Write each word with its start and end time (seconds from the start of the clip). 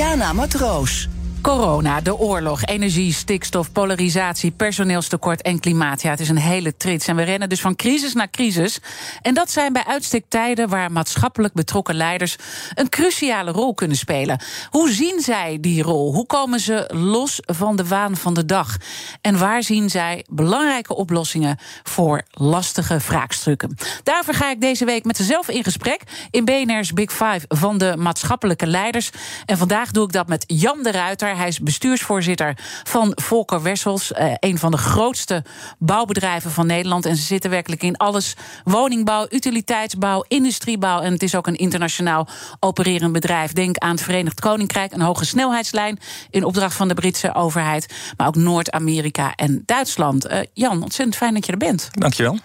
Diana 0.00 0.32
Matroos. 0.32 1.09
Corona, 1.42 2.00
de 2.00 2.18
oorlog, 2.18 2.64
energie, 2.64 3.12
stikstof, 3.12 3.72
polarisatie, 3.72 4.50
personeelstekort 4.50 5.42
en 5.42 5.60
klimaat. 5.60 6.02
Ja, 6.02 6.10
het 6.10 6.20
is 6.20 6.28
een 6.28 6.36
hele 6.36 6.76
trits. 6.76 7.06
En 7.06 7.16
we 7.16 7.22
rennen 7.22 7.48
dus 7.48 7.60
van 7.60 7.76
crisis 7.76 8.12
naar 8.12 8.30
crisis. 8.30 8.80
En 9.22 9.34
dat 9.34 9.50
zijn 9.50 9.72
bij 9.72 9.84
uitstek 9.86 10.24
tijden 10.28 10.68
waar 10.68 10.92
maatschappelijk 10.92 11.54
betrokken 11.54 11.94
leiders 11.94 12.36
een 12.74 12.88
cruciale 12.88 13.50
rol 13.50 13.74
kunnen 13.74 13.96
spelen. 13.96 14.40
Hoe 14.70 14.90
zien 14.90 15.20
zij 15.20 15.58
die 15.60 15.82
rol? 15.82 16.14
Hoe 16.14 16.26
komen 16.26 16.60
ze 16.60 16.90
los 16.94 17.38
van 17.40 17.76
de 17.76 17.86
waan 17.86 18.16
van 18.16 18.34
de 18.34 18.44
dag? 18.44 18.76
En 19.20 19.38
waar 19.38 19.62
zien 19.62 19.90
zij 19.90 20.24
belangrijke 20.30 20.94
oplossingen 20.94 21.58
voor 21.82 22.22
lastige 22.30 23.00
vraagstukken? 23.00 23.76
Daarvoor 24.02 24.34
ga 24.34 24.50
ik 24.50 24.60
deze 24.60 24.84
week 24.84 25.04
met 25.04 25.16
zichzelf 25.16 25.48
in 25.48 25.64
gesprek 25.64 26.02
in 26.30 26.44
BNR's 26.44 26.92
Big 26.92 27.12
Five 27.12 27.40
van 27.48 27.78
de 27.78 27.94
maatschappelijke 27.98 28.66
leiders. 28.66 29.10
En 29.46 29.58
vandaag 29.58 29.90
doe 29.90 30.04
ik 30.04 30.12
dat 30.12 30.28
met 30.28 30.44
Jan 30.46 30.82
de 30.82 30.90
Ruiter. 30.90 31.29
Hij 31.36 31.48
is 31.48 31.60
bestuursvoorzitter 31.60 32.56
van 32.84 33.12
Volker 33.14 33.62
Wessels, 33.62 34.12
eh, 34.12 34.32
een 34.38 34.58
van 34.58 34.70
de 34.70 34.76
grootste 34.76 35.44
bouwbedrijven 35.78 36.50
van 36.50 36.66
Nederland. 36.66 37.06
En 37.06 37.16
ze 37.16 37.22
zitten 37.22 37.50
werkelijk 37.50 37.82
in 37.82 37.96
alles: 37.96 38.34
woningbouw, 38.64 39.26
utiliteitsbouw, 39.30 40.24
industriebouw. 40.28 41.00
En 41.00 41.12
het 41.12 41.22
is 41.22 41.34
ook 41.34 41.46
een 41.46 41.56
internationaal 41.56 42.28
opererend 42.60 43.12
bedrijf. 43.12 43.52
Denk 43.52 43.78
aan 43.78 43.90
het 43.90 44.02
Verenigd 44.02 44.40
Koninkrijk, 44.40 44.92
een 44.92 45.00
hoge 45.00 45.24
snelheidslijn 45.24 45.98
in 46.30 46.44
opdracht 46.44 46.76
van 46.76 46.88
de 46.88 46.94
Britse 46.94 47.34
overheid, 47.34 47.94
maar 48.16 48.26
ook 48.26 48.36
Noord-Amerika 48.36 49.34
en 49.34 49.62
Duitsland. 49.66 50.30
Uh, 50.30 50.38
Jan, 50.52 50.82
ontzettend 50.82 51.16
fijn 51.16 51.34
dat 51.34 51.46
je 51.46 51.52
er 51.52 51.58
bent. 51.58 51.88
Dankjewel. 51.90 52.38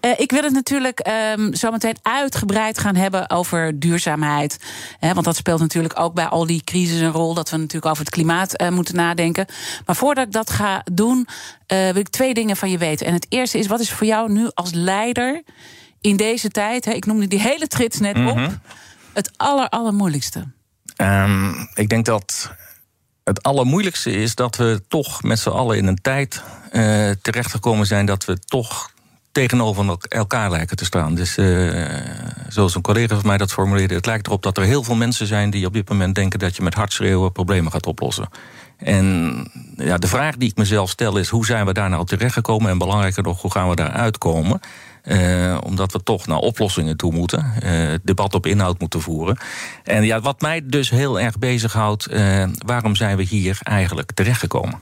Uh, 0.00 0.10
ik 0.16 0.30
wil 0.30 0.42
het 0.42 0.52
natuurlijk 0.52 1.08
um, 1.36 1.54
zo 1.54 1.70
meteen 1.70 1.96
uitgebreid 2.02 2.78
gaan 2.78 2.96
hebben 2.96 3.30
over 3.30 3.80
duurzaamheid. 3.80 4.56
Want 5.00 5.24
dat 5.24 5.36
speelt 5.36 5.60
natuurlijk 5.60 6.00
ook 6.00 6.14
bij 6.14 6.26
al 6.26 6.46
die 6.46 6.64
crisis 6.64 7.00
een 7.00 7.12
rol. 7.12 7.34
Dat 7.34 7.50
we 7.50 7.56
natuurlijk 7.56 7.86
over 7.86 8.04
het 8.04 8.14
klimaat 8.16 8.62
uh, 8.62 8.68
moeten 8.68 8.94
nadenken. 8.94 9.46
Maar 9.86 9.96
voordat 9.96 10.26
ik 10.26 10.32
dat 10.32 10.50
ga 10.50 10.82
doen, 10.92 11.18
uh, 11.72 11.90
wil 11.90 12.00
ik 12.00 12.08
twee 12.08 12.34
dingen 12.34 12.56
van 12.56 12.70
je 12.70 12.78
weten. 12.78 13.06
En 13.06 13.12
het 13.12 13.26
eerste 13.28 13.58
is, 13.58 13.66
wat 13.66 13.80
is 13.80 13.90
voor 13.90 14.06
jou 14.06 14.32
nu 14.32 14.50
als 14.54 14.72
leider 14.72 15.42
in 16.00 16.16
deze 16.16 16.48
tijd... 16.48 16.84
Hè, 16.84 16.92
ik 16.92 17.06
noemde 17.06 17.28
die 17.28 17.40
hele 17.40 17.66
trits 17.66 17.98
net 17.98 18.16
mm 18.16 18.26
-hmm. 18.26 18.44
op... 18.44 18.58
het 19.12 19.30
aller, 19.36 19.68
allermoeilijkste? 19.68 20.46
Um, 20.96 21.68
ik 21.74 21.88
denk 21.88 22.04
dat 22.04 22.50
het 23.24 23.42
allermoeilijkste 23.42 24.10
is 24.10 24.34
dat 24.34 24.56
we 24.56 24.82
toch 24.88 25.22
met 25.22 25.38
z'n 25.38 25.48
allen 25.48 25.76
in 25.76 25.86
een 25.86 26.00
tijd 26.02 26.42
uh, 26.72 27.10
terechtgekomen 27.22 27.86
zijn... 27.86 28.06
dat 28.06 28.24
we 28.24 28.38
toch 28.38 28.90
tegenover 29.36 29.96
elkaar 30.08 30.50
lijken 30.50 30.76
te 30.76 30.84
staan. 30.84 31.14
Dus 31.14 31.36
uh, 31.38 31.84
zoals 32.48 32.74
een 32.74 32.82
collega 32.82 33.14
van 33.14 33.26
mij 33.26 33.36
dat 33.36 33.52
formuleerde... 33.52 33.94
het 33.94 34.06
lijkt 34.06 34.26
erop 34.26 34.42
dat 34.42 34.56
er 34.56 34.64
heel 34.64 34.82
veel 34.82 34.94
mensen 34.94 35.26
zijn 35.26 35.50
die 35.50 35.66
op 35.66 35.72
dit 35.72 35.88
moment 35.88 36.14
denken... 36.14 36.38
dat 36.38 36.56
je 36.56 36.62
met 36.62 36.74
hardschreeuwen 36.74 37.32
problemen 37.32 37.72
gaat 37.72 37.86
oplossen. 37.86 38.28
En 38.76 39.50
ja, 39.76 39.98
de 39.98 40.06
vraag 40.06 40.36
die 40.36 40.48
ik 40.50 40.56
mezelf 40.56 40.90
stel 40.90 41.16
is... 41.16 41.28
hoe 41.28 41.46
zijn 41.46 41.66
we 41.66 41.72
daar 41.72 41.88
nou 41.88 42.06
terechtgekomen? 42.06 42.70
En 42.70 42.78
belangrijker 42.78 43.22
nog, 43.22 43.42
hoe 43.42 43.50
gaan 43.50 43.68
we 43.68 43.76
daar 43.76 43.90
uitkomen? 43.90 44.60
Uh, 45.04 45.58
omdat 45.64 45.92
we 45.92 46.02
toch 46.02 46.26
naar 46.26 46.38
oplossingen 46.38 46.96
toe 46.96 47.12
moeten. 47.12 47.52
Uh, 47.64 47.94
debat 48.02 48.34
op 48.34 48.46
inhoud 48.46 48.80
moeten 48.80 49.00
voeren. 49.00 49.38
En 49.84 50.04
ja, 50.04 50.20
wat 50.20 50.40
mij 50.40 50.60
dus 50.64 50.90
heel 50.90 51.20
erg 51.20 51.38
bezighoudt... 51.38 52.08
Waarom 52.66 52.96
zijn 52.96 53.16
we 53.16 53.22
hier 53.22 53.58
eigenlijk 53.62 54.12
terechtgekomen? 54.12 54.78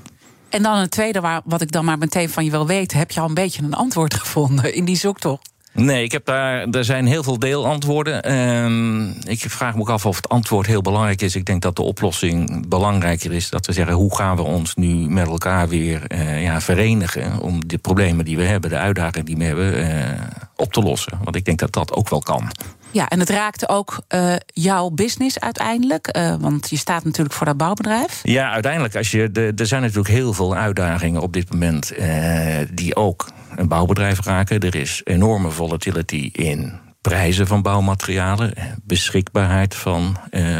En 0.54 0.62
dan 0.62 0.76
een 0.76 0.88
tweede, 0.88 1.20
waar, 1.20 1.40
wat 1.44 1.60
ik 1.60 1.72
dan 1.72 1.84
maar 1.84 1.98
meteen 1.98 2.30
van 2.30 2.44
je 2.44 2.50
wil 2.50 2.66
weten... 2.66 2.98
heb 2.98 3.10
je 3.10 3.20
al 3.20 3.28
een 3.28 3.34
beetje 3.34 3.62
een 3.62 3.74
antwoord 3.74 4.14
gevonden 4.24 4.74
in 4.74 4.84
die 4.84 4.96
zoektocht? 4.96 5.52
Nee, 5.72 6.04
ik 6.04 6.12
heb 6.12 6.24
daar, 6.24 6.68
er 6.68 6.84
zijn 6.84 7.06
heel 7.06 7.22
veel 7.22 7.38
deelantwoorden. 7.38 8.32
Um, 8.34 9.14
ik 9.26 9.40
vraag 9.40 9.74
me 9.74 9.80
ook 9.80 9.88
af 9.88 10.06
of 10.06 10.16
het 10.16 10.28
antwoord 10.28 10.66
heel 10.66 10.80
belangrijk 10.80 11.22
is. 11.22 11.36
Ik 11.36 11.44
denk 11.44 11.62
dat 11.62 11.76
de 11.76 11.82
oplossing 11.82 12.68
belangrijker 12.68 13.32
is. 13.32 13.50
Dat 13.50 13.66
we 13.66 13.72
zeggen, 13.72 13.94
hoe 13.94 14.16
gaan 14.16 14.36
we 14.36 14.42
ons 14.42 14.74
nu 14.74 15.08
met 15.08 15.26
elkaar 15.26 15.68
weer 15.68 16.02
uh, 16.12 16.42
ja, 16.42 16.60
verenigen... 16.60 17.40
om 17.40 17.68
de 17.68 17.78
problemen 17.78 18.24
die 18.24 18.36
we 18.36 18.44
hebben, 18.44 18.70
de 18.70 18.78
uitdagingen 18.78 19.24
die 19.24 19.36
we 19.36 19.44
hebben, 19.44 19.78
uh, 19.78 20.20
op 20.56 20.72
te 20.72 20.80
lossen. 20.80 21.18
Want 21.24 21.36
ik 21.36 21.44
denk 21.44 21.58
dat 21.58 21.72
dat 21.72 21.92
ook 21.92 22.08
wel 22.08 22.20
kan. 22.20 22.50
Ja, 22.94 23.08
en 23.08 23.20
het 23.20 23.30
raakte 23.30 23.68
ook 23.68 24.00
uh, 24.14 24.34
jouw 24.46 24.90
business 24.90 25.40
uiteindelijk. 25.40 26.16
Uh, 26.16 26.34
want 26.40 26.70
je 26.70 26.76
staat 26.76 27.04
natuurlijk 27.04 27.34
voor 27.34 27.46
dat 27.46 27.56
bouwbedrijf. 27.56 28.20
Ja, 28.22 28.52
uiteindelijk. 28.52 28.96
Als 28.96 29.10
je, 29.10 29.30
de, 29.30 29.52
er 29.56 29.66
zijn 29.66 29.80
natuurlijk 29.80 30.08
heel 30.08 30.32
veel 30.32 30.54
uitdagingen 30.54 31.20
op 31.20 31.32
dit 31.32 31.52
moment... 31.52 31.98
Uh, 31.98 32.56
die 32.72 32.96
ook 32.96 33.28
een 33.56 33.68
bouwbedrijf 33.68 34.24
raken. 34.24 34.60
Er 34.60 34.74
is 34.74 35.00
enorme 35.04 35.50
volatility 35.50 36.30
in 36.32 36.72
prijzen 37.00 37.46
van 37.46 37.62
bouwmaterialen. 37.62 38.52
Beschikbaarheid 38.82 39.74
van 39.74 40.16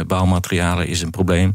bouwmaterialen 0.07 0.87
is 0.87 1.01
een 1.01 1.09
probleem. 1.09 1.51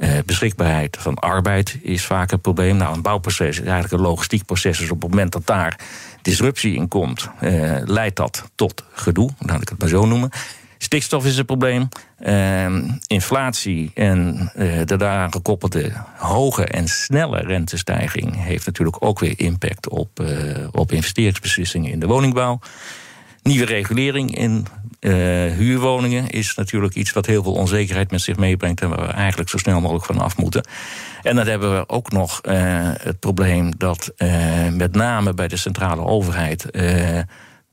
Uh, 0.00 0.18
beschikbaarheid 0.26 0.96
van 1.00 1.14
arbeid 1.14 1.78
is 1.82 2.04
vaak 2.04 2.32
een 2.32 2.40
probleem. 2.40 2.76
Nou, 2.76 2.94
een 2.94 3.02
bouwproces 3.02 3.58
is 3.58 3.64
eigenlijk 3.64 3.92
een 3.92 4.08
logistiek 4.08 4.44
proces. 4.44 4.78
Dus 4.78 4.90
op 4.90 5.02
het 5.02 5.10
moment 5.10 5.32
dat 5.32 5.46
daar 5.46 5.78
disruptie 6.22 6.74
in 6.74 6.88
komt, 6.88 7.28
uh, 7.42 7.76
leidt 7.84 8.16
dat 8.16 8.50
tot 8.54 8.84
gedoe. 8.92 9.30
Laat 9.38 9.62
ik 9.62 9.68
het 9.68 9.78
maar 9.78 9.88
zo 9.88 10.06
noemen. 10.06 10.30
Stikstof 10.78 11.26
is 11.26 11.36
een 11.36 11.44
probleem. 11.44 11.88
Uh, 12.20 12.82
inflatie 13.06 13.90
en 13.94 14.50
uh, 14.56 14.80
de 14.84 14.96
daaraan 14.96 15.32
gekoppelde 15.32 15.92
hoge 16.16 16.64
en 16.64 16.88
snelle 16.88 17.40
rentestijging 17.40 18.44
heeft 18.44 18.66
natuurlijk 18.66 19.04
ook 19.04 19.18
weer 19.18 19.34
impact 19.36 19.88
op, 19.88 20.24
op 20.72 20.92
investeringsbeslissingen 20.92 21.90
in 21.90 22.00
de 22.00 22.06
woningbouw. 22.06 22.58
Nieuwe 23.42 23.64
regulering 23.64 24.36
in 24.36 24.66
uh, 25.00 25.12
huurwoningen 25.52 26.28
is 26.28 26.54
natuurlijk 26.54 26.94
iets 26.94 27.12
wat 27.12 27.26
heel 27.26 27.42
veel 27.42 27.52
onzekerheid 27.52 28.10
met 28.10 28.20
zich 28.20 28.36
meebrengt 28.36 28.80
en 28.80 28.88
waar 28.88 29.06
we 29.06 29.12
eigenlijk 29.12 29.50
zo 29.50 29.58
snel 29.58 29.80
mogelijk 29.80 30.04
van 30.04 30.18
af 30.18 30.36
moeten. 30.36 30.64
En 31.22 31.36
dan 31.36 31.46
hebben 31.46 31.76
we 31.76 31.88
ook 31.88 32.10
nog 32.10 32.40
uh, 32.42 32.52
het 33.02 33.18
probleem 33.18 33.72
dat 33.76 34.12
uh, 34.16 34.68
met 34.68 34.94
name 34.94 35.34
bij 35.34 35.48
de 35.48 35.56
centrale 35.56 36.04
overheid 36.04 36.66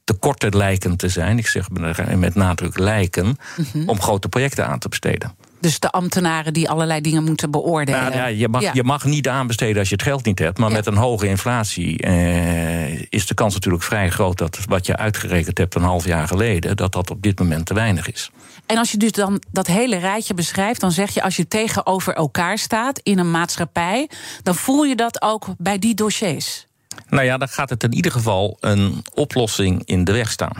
tekorten 0.04 0.58
lijken 0.58 0.98
te 0.98 1.10
zijn. 1.10 1.38
Ik 1.38 1.48
zeg 1.48 1.70
met 2.16 2.36
nadruk 2.36 2.78
lijken, 2.78 3.26
mm 3.26 3.66
-hmm. 3.72 3.90
om 3.90 4.02
grote 4.02 4.30
projecten 4.30 4.68
aan 4.68 4.80
te 4.80 4.90
besteden. 4.90 5.36
Dus 5.60 5.80
de 5.80 5.90
ambtenaren 5.90 6.54
die 6.54 6.70
allerlei 6.70 7.02
dingen 7.02 7.24
moeten 7.24 7.52
beoordelen. 7.52 8.02
Nou, 8.02 8.14
ja, 8.14 8.26
je, 8.26 8.48
mag, 8.48 8.62
ja. 8.62 8.72
je 8.74 8.84
mag 8.84 9.06
niet 9.06 9.28
aanbesteden 9.28 9.80
als 9.80 9.90
je 9.90 9.96
het 9.96 10.04
geld 10.04 10.26
niet 10.26 10.40
hebt. 10.40 10.58
Maar 10.58 10.70
ja. 10.70 10.76
met 10.76 10.86
een 10.86 10.96
hoge 10.96 11.28
inflatie 11.28 11.98
eh, 11.98 13.02
is 13.10 13.28
de 13.28 13.34
kans 13.34 13.54
natuurlijk 13.54 13.84
vrij 13.84 14.10
groot 14.10 14.38
dat 14.38 14.60
wat 14.66 14.86
je 14.86 14.98
uitgerekend 14.98 15.58
hebt 15.58 15.76
een 15.76 15.82
half 15.82 16.06
jaar 16.06 16.28
geleden, 16.28 16.78
dat 16.78 16.92
dat 16.92 17.10
op 17.10 17.22
dit 17.22 17.40
moment 17.40 17.66
te 17.66 17.74
weinig 17.74 18.12
is. 18.12 18.32
En 18.66 18.78
als 18.78 18.92
je 18.92 18.98
dus 18.98 19.12
dan 19.12 19.42
dat 19.52 19.68
hele 19.68 19.98
rijtje 19.98 20.34
beschrijft, 20.34 20.82
dan 20.82 20.92
zeg 20.92 21.14
je 21.14 21.22
als 21.22 21.36
je 21.36 21.48
tegenover 21.48 22.14
elkaar 22.14 22.58
staat 22.58 23.00
in 23.00 23.20
een 23.20 23.32
maatschappij, 23.32 24.10
dan 24.44 24.56
voel 24.56 24.84
je 24.84 24.96
dat 24.96 25.22
ook 25.22 25.46
bij 25.58 25.80
die 25.80 25.94
dossiers. 25.94 26.68
Nou 27.10 27.24
ja, 27.24 27.38
dan 27.38 27.48
gaat 27.48 27.70
het 27.70 27.84
in 27.84 27.94
ieder 27.94 28.12
geval 28.12 28.58
een 28.60 29.06
oplossing 29.14 29.82
in 29.86 30.04
de 30.04 30.12
weg 30.12 30.32
staan. 30.32 30.56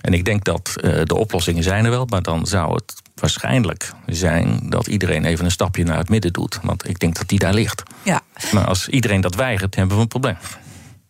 En 0.00 0.12
ik 0.12 0.24
denk 0.24 0.44
dat 0.44 0.74
uh, 0.76 1.00
de 1.04 1.16
oplossingen 1.16 1.62
zijn 1.62 1.84
er 1.84 1.90
wel, 1.90 2.06
maar 2.06 2.22
dan 2.22 2.46
zou 2.46 2.74
het 2.74 3.01
waarschijnlijk 3.14 3.92
zijn 4.06 4.60
dat 4.62 4.86
iedereen 4.86 5.24
even 5.24 5.44
een 5.44 5.50
stapje 5.50 5.84
naar 5.84 5.98
het 5.98 6.08
midden 6.08 6.32
doet. 6.32 6.58
Want 6.62 6.88
ik 6.88 6.98
denk 6.98 7.16
dat 7.16 7.28
die 7.28 7.38
daar 7.38 7.54
ligt. 7.54 7.82
Ja. 8.02 8.20
Maar 8.52 8.64
als 8.64 8.88
iedereen 8.88 9.20
dat 9.20 9.34
weigert, 9.34 9.74
hebben 9.74 9.96
we 9.96 10.02
een 10.02 10.08
probleem. 10.08 10.36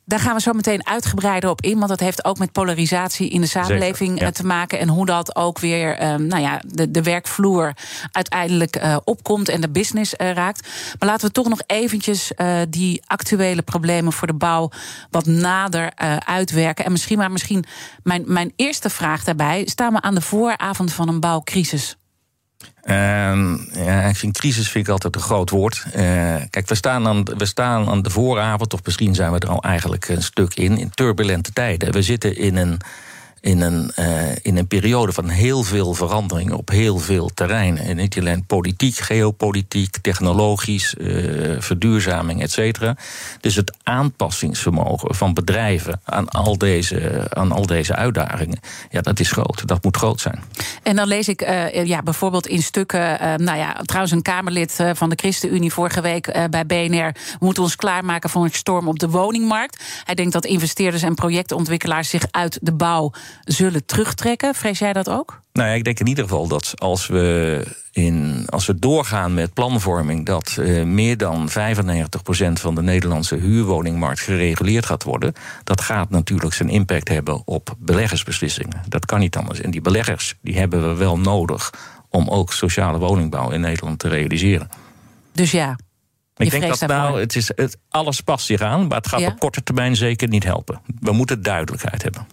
Daar 0.04 0.20
gaan 0.20 0.34
we 0.34 0.40
zo 0.40 0.52
meteen 0.52 0.86
uitgebreider 0.86 1.50
op 1.50 1.60
in. 1.60 1.76
Want 1.76 1.88
dat 1.88 2.00
heeft 2.00 2.24
ook 2.24 2.38
met 2.38 2.52
polarisatie 2.52 3.28
in 3.28 3.40
de 3.40 3.46
samenleving 3.46 4.10
Zeker, 4.10 4.26
ja. 4.26 4.30
te 4.30 4.46
maken. 4.46 4.78
En 4.78 4.88
hoe 4.88 5.06
dat 5.06 5.36
ook 5.36 5.58
weer 5.58 6.12
um, 6.12 6.26
nou 6.26 6.42
ja, 6.42 6.62
de, 6.66 6.90
de 6.90 7.02
werkvloer 7.02 7.72
uiteindelijk 8.10 8.76
uh, 8.76 8.96
opkomt 9.04 9.48
en 9.48 9.60
de 9.60 9.70
business 9.70 10.14
uh, 10.14 10.32
raakt. 10.32 10.68
Maar 10.98 11.08
laten 11.08 11.26
we 11.26 11.32
toch 11.32 11.48
nog 11.48 11.60
eventjes 11.66 12.32
uh, 12.36 12.60
die 12.68 13.02
actuele 13.06 13.62
problemen 13.62 14.12
voor 14.12 14.26
de 14.26 14.34
bouw 14.34 14.70
wat 15.10 15.26
nader 15.26 15.92
uitwerken. 16.26 16.84
En 16.84 16.92
misschien 16.92 17.18
maar 17.18 17.30
misschien 17.30 17.64
mijn, 18.02 18.22
mijn 18.26 18.52
eerste 18.56 18.90
vraag 18.90 19.24
daarbij. 19.24 19.66
Staan 19.66 19.92
we 19.92 20.00
aan 20.00 20.14
de 20.14 20.20
vooravond 20.20 20.92
van 20.92 21.08
een 21.08 21.20
bouwcrisis? 21.20 21.96
Um, 22.84 23.68
ja, 23.72 24.02
ik 24.02 24.16
vind 24.16 24.38
crisis 24.38 24.68
vind 24.68 24.86
ik 24.86 24.92
altijd 24.92 25.14
een 25.14 25.20
groot 25.20 25.50
woord. 25.50 25.84
Uh, 25.86 25.92
kijk, 26.50 26.68
we 26.68 26.74
staan, 26.74 27.06
aan, 27.06 27.24
we 27.24 27.44
staan 27.44 27.88
aan 27.88 28.02
de 28.02 28.10
vooravond, 28.10 28.74
of 28.74 28.84
misschien 28.84 29.14
zijn 29.14 29.32
we 29.32 29.38
er 29.38 29.48
al 29.48 29.62
eigenlijk 29.62 30.08
een 30.08 30.22
stuk 30.22 30.54
in, 30.54 30.78
in 30.78 30.90
turbulente 30.90 31.52
tijden. 31.52 31.92
We 31.92 32.02
zitten 32.02 32.36
in 32.36 32.56
een 32.56 32.80
in 33.42 33.60
een, 33.60 33.92
uh, 33.98 34.36
in 34.42 34.56
een 34.56 34.66
periode 34.66 35.12
van 35.12 35.28
heel 35.28 35.62
veel 35.62 35.94
veranderingen 35.94 36.56
op 36.56 36.68
heel 36.68 36.98
veel 36.98 37.30
terreinen. 37.34 37.84
En 37.84 37.96
niet 37.96 38.18
alleen 38.18 38.46
politiek, 38.46 38.96
geopolitiek, 38.96 39.96
technologisch, 39.96 40.94
uh, 40.98 41.60
verduurzaming, 41.60 42.42
et 42.42 42.50
cetera. 42.50 42.96
Dus 43.40 43.54
het 43.54 43.76
aanpassingsvermogen 43.82 45.14
van 45.14 45.34
bedrijven 45.34 46.00
aan 46.04 46.28
al, 46.28 46.58
deze, 46.58 47.26
aan 47.30 47.52
al 47.52 47.66
deze 47.66 47.94
uitdagingen, 47.94 48.60
ja, 48.90 49.00
dat 49.00 49.20
is 49.20 49.32
groot. 49.32 49.66
Dat 49.66 49.84
moet 49.84 49.96
groot 49.96 50.20
zijn. 50.20 50.42
En 50.82 50.96
dan 50.96 51.06
lees 51.06 51.28
ik 51.28 51.42
uh, 51.42 51.84
ja, 51.84 52.02
bijvoorbeeld 52.02 52.46
in 52.46 52.62
stukken, 52.62 53.18
nou 53.44 53.58
ja, 53.58 53.72
trouwens 53.72 54.12
een 54.12 54.22
Kamerlid 54.22 54.84
van 54.92 55.10
de 55.10 55.16
ChristenUnie 55.16 55.72
vorige 55.72 56.00
week 56.00 56.46
bij 56.50 56.66
BNR, 56.66 57.12
we 57.12 57.38
moeten 57.40 57.62
ons 57.62 57.76
klaarmaken 57.76 58.30
voor 58.30 58.44
een 58.44 58.52
storm 58.52 58.88
op 58.88 58.98
de 58.98 59.08
woningmarkt. 59.08 59.82
Hij 60.04 60.14
denkt 60.14 60.32
dat 60.32 60.44
investeerders 60.44 61.02
en 61.02 61.14
projectontwikkelaars 61.14 62.10
zich 62.10 62.26
uit 62.30 62.58
de 62.62 62.72
bouw 62.72 63.12
zullen 63.44 63.86
terugtrekken. 63.86 64.54
Vrees 64.54 64.78
jij 64.78 64.92
dat 64.92 65.08
ook? 65.08 65.40
Nou 65.52 65.68
ja, 65.68 65.74
ik 65.74 65.84
denk 65.84 66.00
in 66.00 66.06
ieder 66.06 66.24
geval 66.24 66.48
dat 66.48 66.72
als 66.76 67.06
we, 67.06 67.66
in, 67.92 68.44
als 68.48 68.66
we 68.66 68.78
doorgaan 68.78 69.34
met 69.34 69.54
planvorming, 69.54 70.26
dat 70.26 70.56
uh, 70.58 70.84
meer 70.84 71.16
dan 71.16 71.48
95% 71.50 71.52
van 72.52 72.74
de 72.74 72.82
Nederlandse 72.82 73.36
huurwoningmarkt 73.36 74.20
gereguleerd 74.20 74.86
gaat 74.86 75.02
worden. 75.02 75.32
Dat 75.64 75.80
gaat 75.80 76.10
natuurlijk 76.10 76.54
zijn 76.54 76.68
impact 76.68 77.08
hebben 77.08 77.42
op 77.44 77.74
beleggersbeslissingen. 77.78 78.82
Dat 78.88 79.06
kan 79.06 79.20
niet 79.20 79.36
anders. 79.36 79.60
En 79.60 79.70
die 79.70 79.80
beleggers 79.80 80.34
die 80.42 80.58
hebben 80.58 80.88
we 80.88 80.94
wel 80.94 81.18
nodig 81.18 81.72
om 82.08 82.28
ook 82.28 82.52
sociale 82.52 82.98
woningbouw 82.98 83.50
in 83.50 83.60
Nederland 83.60 83.98
te 83.98 84.08
realiseren. 84.08 84.68
Dus 85.32 85.50
ja, 85.50 85.76
ik 86.36 86.50
denk 86.50 86.78
dat 86.78 86.88
nou, 86.88 87.20
het 87.20 87.36
is, 87.36 87.50
het, 87.54 87.78
alles 87.88 88.20
past 88.20 88.46
zich 88.46 88.60
aan, 88.60 88.86
maar 88.86 88.96
het 88.96 89.08
gaat 89.08 89.26
op 89.26 89.38
korte 89.38 89.62
termijn 89.62 89.96
zeker 89.96 90.28
niet 90.28 90.44
helpen. 90.44 90.80
We 91.00 91.12
moeten 91.12 91.42
duidelijkheid 91.42 92.02
hebben. 92.02 92.26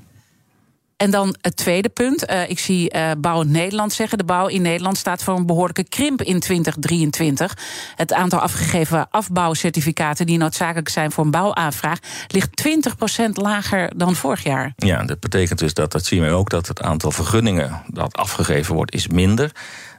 En 1.00 1.12
dan 1.12 1.36
het 1.42 1.56
tweede 1.56 1.90
punt. 1.90 2.30
Uh, 2.30 2.50
ik 2.50 2.60
zie 2.60 2.96
uh, 2.96 3.12
Bouw 3.18 3.42
Nederland 3.42 3.94
zeggen. 3.94 4.18
De 4.18 4.24
bouw 4.24 4.48
in 4.48 4.62
Nederland 4.62 4.98
staat 4.98 5.24
voor 5.24 5.36
een 5.36 5.46
behoorlijke 5.46 5.84
krimp 5.84 6.22
in 6.22 6.40
2023. 6.40 7.58
Het 7.96 8.14
aantal 8.14 8.40
afgegeven 8.40 9.08
afbouwcertificaten 9.10 10.26
die 10.26 10.38
noodzakelijk 10.38 10.90
zijn 10.90 11.12
voor 11.12 11.24
een 11.24 11.32
bouwaanvraag 11.32 12.00
ligt 12.28 12.68
20% 12.68 13.30
lager 13.34 13.92
dan 13.98 14.16
vorig 14.16 14.44
jaar. 14.44 14.74
Ja, 14.76 15.04
dat 15.04 15.20
betekent 15.20 15.60
dus 15.60 15.74
dat, 15.74 15.92
dat 15.92 16.06
zien 16.06 16.24
we 16.24 16.30
ook, 16.30 16.50
dat 16.50 16.68
het 16.68 16.82
aantal 16.82 17.12
vergunningen 17.12 17.82
dat 17.88 18.16
afgegeven 18.16 18.76
wordt, 18.76 18.94
is 18.94 19.08
minder. 19.08 19.52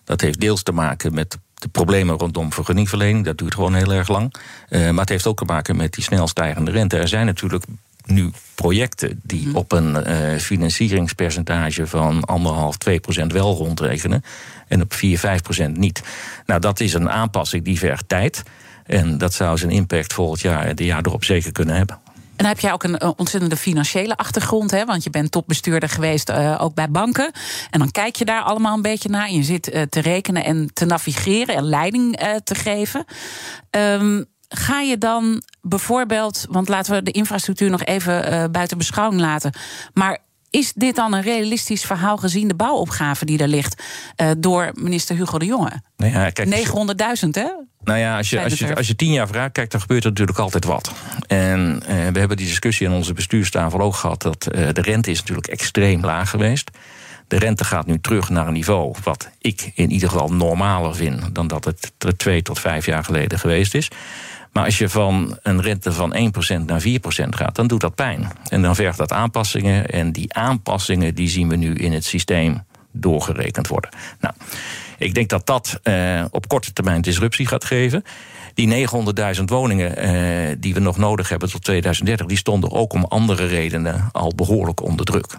Dat 0.05 0.21
heeft 0.21 0.41
deels 0.41 0.63
te 0.63 0.73
maken 0.73 1.15
met 1.15 1.39
de 1.55 1.69
problemen 1.69 2.19
rondom 2.19 2.53
vergunningverlening. 2.53 3.25
Dat 3.25 3.39
duurt 3.39 3.55
gewoon 3.55 3.75
heel 3.75 3.93
erg 3.93 4.09
lang. 4.09 4.35
Uh, 4.69 4.91
maar 4.91 5.01
het 5.01 5.09
heeft 5.09 5.27
ook 5.27 5.39
te 5.39 5.45
maken 5.45 5.77
met 5.77 5.93
die 5.93 6.05
snel 6.05 6.29
stijgende 6.29 6.71
rente. 6.71 6.99
Er 6.99 7.09
zijn 7.09 7.27
natuurlijk 7.27 7.65
nu 8.11 8.31
projecten 8.55 9.21
die 9.23 9.47
mhm. 9.47 9.57
op 9.57 9.73
een 9.73 9.97
uh, 10.09 10.39
financieringspercentage 10.39 11.87
van 11.87 12.25
anderhalf, 12.25 12.77
2 12.77 13.01
procent 13.01 13.33
wel 13.33 13.55
rondrekenen. 13.55 14.23
En 14.69 14.83
op 14.83 14.95
4, 14.95 15.19
5 15.19 15.43
procent 15.43 15.77
niet. 15.77 16.03
Nou, 16.47 16.61
dat 16.61 16.81
is 16.81 16.95
een 16.95 17.11
aanpassing 17.11 17.65
die 17.65 17.79
vergt 17.79 18.09
tijd. 18.09 18.43
En 18.87 19.19
dat 19.19 19.35
zou 19.35 19.59
zijn 19.59 19.71
impact 19.71 20.13
volgend 20.13 20.41
jaar 20.41 20.67
en 20.67 20.77
de 20.77 20.85
jaar 20.85 21.07
erop 21.07 21.25
zeker 21.25 21.53
kunnen 21.53 21.77
hebben. 21.77 21.99
En 22.41 22.47
dan 22.47 22.55
heb 22.55 22.61
jij 22.61 22.73
ook 22.73 22.83
een 22.83 23.03
ontzettende 23.17 23.57
financiële 23.57 24.17
achtergrond, 24.17 24.71
hè? 24.71 24.85
want 24.85 25.05
je 25.05 25.11
bent 25.11 25.31
topbestuurder 25.31 25.89
geweest 25.89 26.31
uh, 26.31 26.59
ook 26.61 26.75
bij 26.75 26.91
banken. 26.91 27.33
En 27.71 27.79
dan 27.79 27.91
kijk 27.91 28.17
je 28.17 28.25
daar 28.25 28.43
allemaal 28.43 28.75
een 28.75 28.83
beetje 28.83 29.09
naar. 29.09 29.31
Je 29.31 29.43
zit 29.43 29.75
uh, 29.75 29.83
te 29.83 30.01
rekenen 30.01 30.45
en 30.45 30.71
te 30.73 30.85
navigeren 30.85 31.55
en 31.55 31.65
leiding 31.65 32.23
uh, 32.23 32.35
te 32.45 32.55
geven. 32.55 33.05
Um, 33.71 34.27
ga 34.53 34.81
je 34.81 34.99
dan 34.99 35.43
bijvoorbeeld, 35.63 36.47
want 36.49 36.69
laten 36.69 36.95
we 36.95 37.03
de 37.03 37.11
infrastructuur 37.11 37.71
nog 37.71 37.85
even 37.85 38.33
uh, 38.33 38.45
buiten 38.51 38.79
beschouwing 38.79 39.21
laten. 39.21 39.53
Maar 39.95 40.19
is 40.51 40.73
dit 40.73 40.97
dan 40.97 41.13
een 41.13 41.23
realistisch 41.23 41.85
verhaal 41.85 42.17
gezien 42.17 42.49
de 42.49 42.55
bouwopgave 42.55 43.25
die 43.25 43.39
er 43.39 43.49
ligt 43.49 43.83
uh, 44.17 44.31
door 44.39 44.71
minister 44.75 45.17
Hugo 45.17 45.39
de 45.39 45.45
Jonge? 45.45 45.83
Nou 45.97 46.13
ja, 46.13 46.31
900.000, 46.45 47.29
hè? 47.31 47.49
Nou 47.85 47.99
ja, 47.99 48.17
als 48.17 48.31
je, 48.31 48.43
als, 48.43 48.59
je, 48.59 48.77
als 48.77 48.87
je 48.87 48.97
tien 48.97 49.13
jaar 49.13 49.29
vraagt, 49.29 49.53
kijkt, 49.53 49.73
dan 49.73 49.81
gebeurt 49.81 50.05
er 50.05 50.11
natuurlijk 50.11 50.39
altijd 50.39 50.65
wat. 50.65 50.93
En 51.27 51.83
uh, 51.83 51.89
we 51.89 52.19
hebben 52.19 52.37
die 52.37 52.47
discussie 52.47 52.87
in 52.87 52.93
onze 52.93 53.13
bestuurstafel 53.13 53.81
ook 53.81 53.95
gehad 53.95 54.23
dat 54.23 54.49
uh, 54.55 54.69
de 54.73 54.81
rente 54.81 55.11
is 55.11 55.19
natuurlijk 55.19 55.47
extreem 55.47 56.05
laag 56.05 56.31
geweest. 56.31 56.71
De 57.29 57.39
rente 57.39 57.65
gaat 57.65 57.87
nu 57.87 58.01
terug 58.01 58.29
naar 58.29 58.47
een 58.47 58.53
niveau 58.53 58.95
wat 59.03 59.31
ik 59.39 59.73
in 59.75 59.91
ieder 59.91 60.09
geval 60.09 60.33
normaler 60.33 60.95
vind 60.95 61.35
dan 61.35 61.47
dat 61.47 61.65
het 61.65 61.93
twee 62.17 62.43
tot 62.43 62.59
vijf 62.59 62.87
jaar 62.87 63.05
geleden 63.05 63.39
geweest 63.39 63.75
is. 63.75 63.89
Maar 64.53 64.65
als 64.65 64.79
je 64.79 64.89
van 64.89 65.39
een 65.43 65.63
rente 65.63 65.93
van 65.93 66.15
1% 66.15 66.65
naar 66.67 66.83
4% 66.83 66.89
gaat, 67.29 67.55
dan 67.55 67.67
doet 67.67 67.81
dat 67.81 67.95
pijn. 67.95 68.29
En 68.49 68.63
dan 68.63 68.75
vergt 68.75 68.99
dat 68.99 69.13
aanpassingen. 69.13 69.91
En 69.91 70.13
die 70.13 70.35
aanpassingen 70.35 71.15
die 71.15 71.29
zien 71.29 71.49
we 71.49 71.57
nu 71.57 71.75
in 71.75 71.93
het 71.93 72.05
systeem 72.05 72.65
doorgerekend 72.93 73.69
worden. 73.69 73.91
Nou, 74.21 74.35
ik 74.99 75.15
denk 75.15 75.29
dat 75.29 75.47
dat 75.47 75.81
uh, 75.85 76.25
op 76.31 76.49
korte 76.49 76.73
termijn 76.73 77.01
disruptie 77.01 77.47
gaat 77.47 77.65
geven. 77.65 78.05
Die 78.55 78.89
900.000 79.37 79.45
woningen 79.45 80.07
uh, 80.07 80.57
die 80.59 80.75
we 80.75 80.81
nog 80.81 80.97
nodig 80.97 81.29
hebben 81.29 81.51
tot 81.51 81.65
2030, 81.65 82.27
die 82.27 82.37
stonden 82.37 82.71
ook 82.71 82.93
om 82.93 83.05
andere 83.05 83.47
redenen 83.47 84.09
al 84.13 84.33
behoorlijk 84.35 84.83
onder 84.83 85.07
druk. 85.07 85.39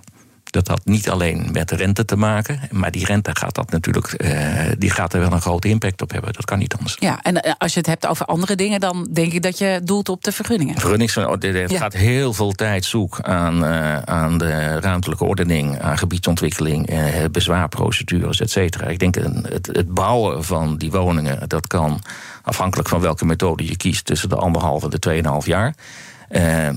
Dat 0.51 0.68
had 0.68 0.81
niet 0.83 1.09
alleen 1.09 1.50
met 1.51 1.69
de 1.69 1.75
rente 1.75 2.06
te 2.06 2.15
maken, 2.15 2.59
maar 2.71 2.92
die 2.92 3.06
rente 3.06 3.36
gaat 3.36 3.56
dat 3.56 3.71
natuurlijk, 3.71 4.13
uh, 4.18 4.71
die 4.77 4.89
gaat 4.89 5.13
er 5.13 5.19
wel 5.19 5.31
een 5.31 5.42
grote 5.42 5.68
impact 5.68 6.01
op 6.01 6.12
hebben. 6.12 6.33
Dat 6.33 6.45
kan 6.45 6.59
niet 6.59 6.75
anders. 6.75 6.95
Ja, 7.00 7.19
en 7.21 7.42
eh, 7.42 7.53
als 7.57 7.74
je 7.74 7.80
het 7.80 7.88
hebt 7.88 8.07
over 8.07 8.25
andere 8.25 8.56
dingen, 8.56 8.80
dan 8.80 9.07
denk 9.12 9.33
ik 9.33 9.42
dat 9.42 9.57
je 9.57 9.81
doelt 9.83 10.09
op 10.09 10.24
de 10.24 10.31
vergunningen. 10.31 10.80
Vergunnings, 10.80 11.15
het 11.15 11.71
ja. 11.71 11.77
gaat 11.77 11.94
heel 11.94 12.33
veel 12.33 12.51
tijd 12.51 12.86
zoek 12.86 13.21
aan, 13.21 13.63
uh, 13.63 13.98
aan 13.98 14.38
de 14.38 14.80
ruimtelijke 14.80 15.24
ordening, 15.24 15.80
aan 15.80 15.98
gebiedsontwikkeling, 15.98 16.92
uh, 16.92 16.97
bezwaarprocedures, 17.31 18.39
et 18.39 18.51
cetera. 18.51 18.88
Ik 18.88 19.00
denk 19.00 19.15
het, 19.15 19.69
het 19.71 19.94
bouwen 19.94 20.44
van 20.44 20.77
die 20.77 20.92
woningen, 20.92 21.50
dat 21.50 21.68
kan 21.68 22.01
afhankelijk 22.44 22.89
van 22.89 23.01
welke 23.01 23.25
methode 23.25 23.65
je 23.65 23.77
kiest, 23.77 24.06
tussen 24.06 24.30
de 24.30 24.36
anderhalve 24.36 24.86
en 24.86 24.92
de 24.92 25.00
tweeënhalf 25.00 25.45
jaar. 25.45 25.75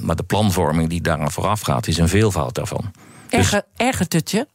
maar 0.02 0.16
de 0.16 0.24
planvorming 0.26 0.88
die 0.88 1.00
daaraan 1.00 1.30
vooraf 1.30 1.60
gaat, 1.60 1.86
is 1.86 1.98
een 1.98 2.08
veelvoud 2.08 2.54
daarvan. 2.54 2.92
Erger, 3.38 3.62
dus, 3.76 3.86
ergert 3.86 4.12
het 4.12 4.30
je? 4.30 4.46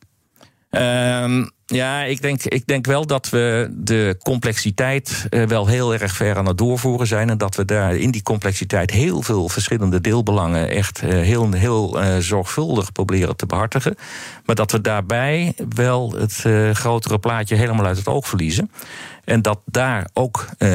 Um, 0.71 1.51
ja, 1.65 2.03
ik 2.03 2.21
denk, 2.21 2.43
ik 2.43 2.67
denk 2.67 2.85
wel 2.85 3.05
dat 3.05 3.29
we 3.29 3.67
de 3.71 4.17
complexiteit 4.23 5.27
uh, 5.29 5.43
wel 5.45 5.67
heel 5.67 5.93
erg 5.93 6.15
ver 6.15 6.37
aan 6.37 6.45
het 6.45 6.57
doorvoeren 6.57 7.07
zijn. 7.07 7.29
En 7.29 7.37
dat 7.37 7.55
we 7.55 7.65
daar 7.65 7.95
in 7.95 8.11
die 8.11 8.23
complexiteit 8.23 8.91
heel 8.91 9.21
veel 9.21 9.49
verschillende 9.49 10.01
deelbelangen 10.01 10.69
echt 10.69 11.01
uh, 11.03 11.09
heel, 11.09 11.51
heel 11.51 12.01
uh, 12.03 12.17
zorgvuldig 12.17 12.91
proberen 12.91 13.35
te 13.35 13.45
behartigen. 13.45 13.95
Maar 14.45 14.55
dat 14.55 14.71
we 14.71 14.81
daarbij 14.81 15.53
wel 15.75 16.13
het 16.13 16.45
grotere 16.73 17.19
plaatje 17.19 17.55
helemaal 17.55 17.85
uit 17.85 17.97
het 17.97 18.07
oog 18.07 18.27
verliezen. 18.27 18.71
En 19.29 19.41
dat 19.41 19.59
daar 19.65 20.09
ook 20.13 20.49
uh, 20.57 20.69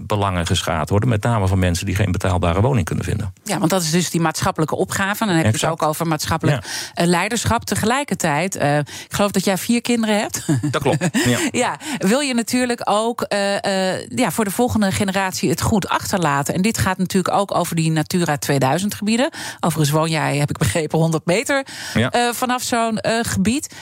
belangen 0.00 0.46
geschaad 0.46 0.90
worden. 0.90 1.08
Met 1.08 1.22
name 1.22 1.46
van 1.46 1.58
mensen 1.58 1.86
die 1.86 1.94
geen 1.94 2.12
betaalbare 2.12 2.60
woning 2.60 2.86
kunnen 2.86 3.04
vinden. 3.04 3.32
Ja, 3.44 3.58
want 3.58 3.70
dat 3.70 3.82
is 3.82 3.90
dus 3.90 4.10
die 4.10 4.20
maatschappelijke 4.20 4.76
opgave. 4.76 5.20
En 5.20 5.26
dan 5.26 5.36
heb 5.36 5.46
je 5.46 5.66
het 5.66 5.70
ook 5.70 5.82
over 5.82 6.06
maatschappelijk 6.06 6.64
ja. 6.94 7.06
leiderschap. 7.06 7.64
Tegelijkertijd, 7.64 8.56
uh, 8.56 8.78
ik 8.78 9.06
geloof 9.08 9.30
dat 9.30 9.44
jij 9.44 9.58
vier 9.58 9.80
kinderen 9.80 10.18
hebt. 10.18 10.44
Dat 10.70 10.82
klopt. 10.82 11.08
Ja, 11.24 11.38
ja 11.50 11.76
wil 11.98 12.20
je 12.20 12.34
natuurlijk 12.34 12.80
ook 12.84 13.26
uh, 13.28 14.08
ja, 14.08 14.30
voor 14.30 14.44
de 14.44 14.50
volgende 14.50 14.92
generatie 14.92 15.50
het 15.50 15.60
goed 15.60 15.88
achterlaten. 15.88 16.54
En 16.54 16.62
dit 16.62 16.78
gaat 16.78 16.98
natuurlijk 16.98 17.34
ook 17.34 17.54
over 17.54 17.76
die 17.76 17.90
Natura 17.90 18.36
2000 18.36 18.94
gebieden. 18.94 19.30
Overigens 19.60 19.90
woon 19.90 20.10
jij, 20.10 20.36
heb 20.36 20.50
ik 20.50 20.58
begrepen, 20.58 20.98
100 20.98 21.26
meter 21.26 21.66
ja. 21.94 22.32
vanaf 22.32 22.62
zo'n 22.62 22.98
gebied. 23.22 23.74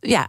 Ja, 0.00 0.28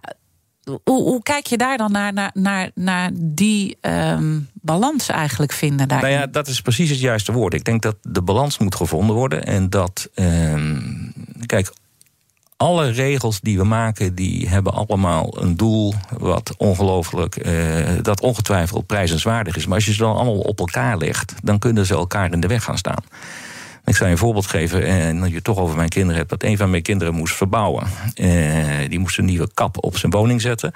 hoe, 0.83 1.23
kijk 1.23 1.47
je 1.47 1.57
daar 1.57 1.77
dan 1.77 1.91
naar, 1.91 2.13
naar, 2.13 2.31
naar, 2.33 2.71
naar 2.75 3.11
die 3.13 3.77
um, 3.81 4.49
balans 4.53 5.09
eigenlijk 5.09 5.51
vinden? 5.51 5.87
Daarin? 5.87 6.09
Nou 6.09 6.21
ja, 6.21 6.27
dat 6.27 6.47
is 6.47 6.61
precies 6.61 6.89
het 6.89 6.99
juiste 6.99 7.31
woord. 7.31 7.53
Ik 7.53 7.63
denk 7.63 7.81
dat 7.81 7.95
de 8.01 8.21
balans 8.21 8.57
moet 8.57 8.75
gevonden 8.75 9.15
worden. 9.15 9.45
En 9.45 9.69
dat, 9.69 10.09
um, 10.15 11.13
kijk, 11.45 11.73
alle 12.57 12.89
regels 12.89 13.41
die 13.41 13.57
we 13.57 13.63
maken, 13.63 14.15
die 14.15 14.49
hebben 14.49 14.73
allemaal 14.73 15.41
een 15.41 15.57
doel 15.57 15.93
wat 16.17 16.53
ongelooflijk, 16.57 17.45
uh, 17.45 17.87
dat 18.01 18.21
ongetwijfeld 18.21 18.85
prijzenswaardig 18.85 19.55
is. 19.55 19.65
Maar 19.65 19.75
als 19.75 19.85
je 19.85 19.93
ze 19.93 19.97
dan 19.97 20.15
allemaal 20.15 20.39
op 20.39 20.59
elkaar 20.59 20.97
legt, 20.97 21.33
dan 21.43 21.59
kunnen 21.59 21.85
ze 21.85 21.93
elkaar 21.93 22.31
in 22.31 22.39
de 22.39 22.47
weg 22.47 22.63
gaan 22.63 22.77
staan. 22.77 23.03
Ik 23.85 23.95
zal 23.95 24.05
je 24.05 24.11
een 24.11 24.17
voorbeeld 24.17 24.47
geven, 24.47 24.85
en 24.85 25.19
dat 25.19 25.29
je 25.29 25.35
het 25.35 25.43
toch 25.43 25.57
over 25.57 25.75
mijn 25.75 25.89
kinderen 25.89 26.17
hebt, 26.17 26.29
dat 26.29 26.43
een 26.43 26.57
van 26.57 26.69
mijn 26.69 26.81
kinderen 26.81 27.13
moest 27.13 27.35
verbouwen. 27.35 27.87
Eh, 28.13 28.89
die 28.89 28.99
moest 28.99 29.17
een 29.17 29.25
nieuwe 29.25 29.49
kap 29.53 29.83
op 29.83 29.97
zijn 29.97 30.11
woning 30.11 30.41
zetten. 30.41 30.71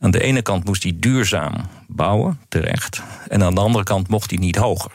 Aan 0.00 0.10
de 0.10 0.22
ene 0.22 0.42
kant 0.42 0.64
moest 0.64 0.82
hij 0.82 0.92
duurzaam 0.96 1.54
bouwen, 1.86 2.40
terecht. 2.48 3.02
En 3.28 3.42
aan 3.42 3.54
de 3.54 3.60
andere 3.60 3.84
kant 3.84 4.08
mocht 4.08 4.30
hij 4.30 4.38
niet 4.38 4.56
hoger. 4.56 4.90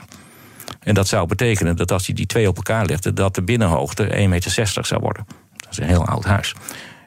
En 0.80 0.94
dat 0.94 1.08
zou 1.08 1.28
betekenen 1.28 1.76
dat 1.76 1.92
als 1.92 2.06
hij 2.06 2.16
die 2.16 2.26
twee 2.26 2.48
op 2.48 2.56
elkaar 2.56 2.86
legde, 2.86 3.14
dat 3.14 3.36
de 3.36 3.42
binnenhoogte 3.42 4.08
1,60 4.10 4.28
meter 4.30 4.86
zou 4.86 5.02
worden. 5.02 5.26
Dat 5.58 5.72
is 5.72 5.78
een 5.78 5.88
heel 5.88 6.06
oud 6.06 6.26
huis. 6.26 6.56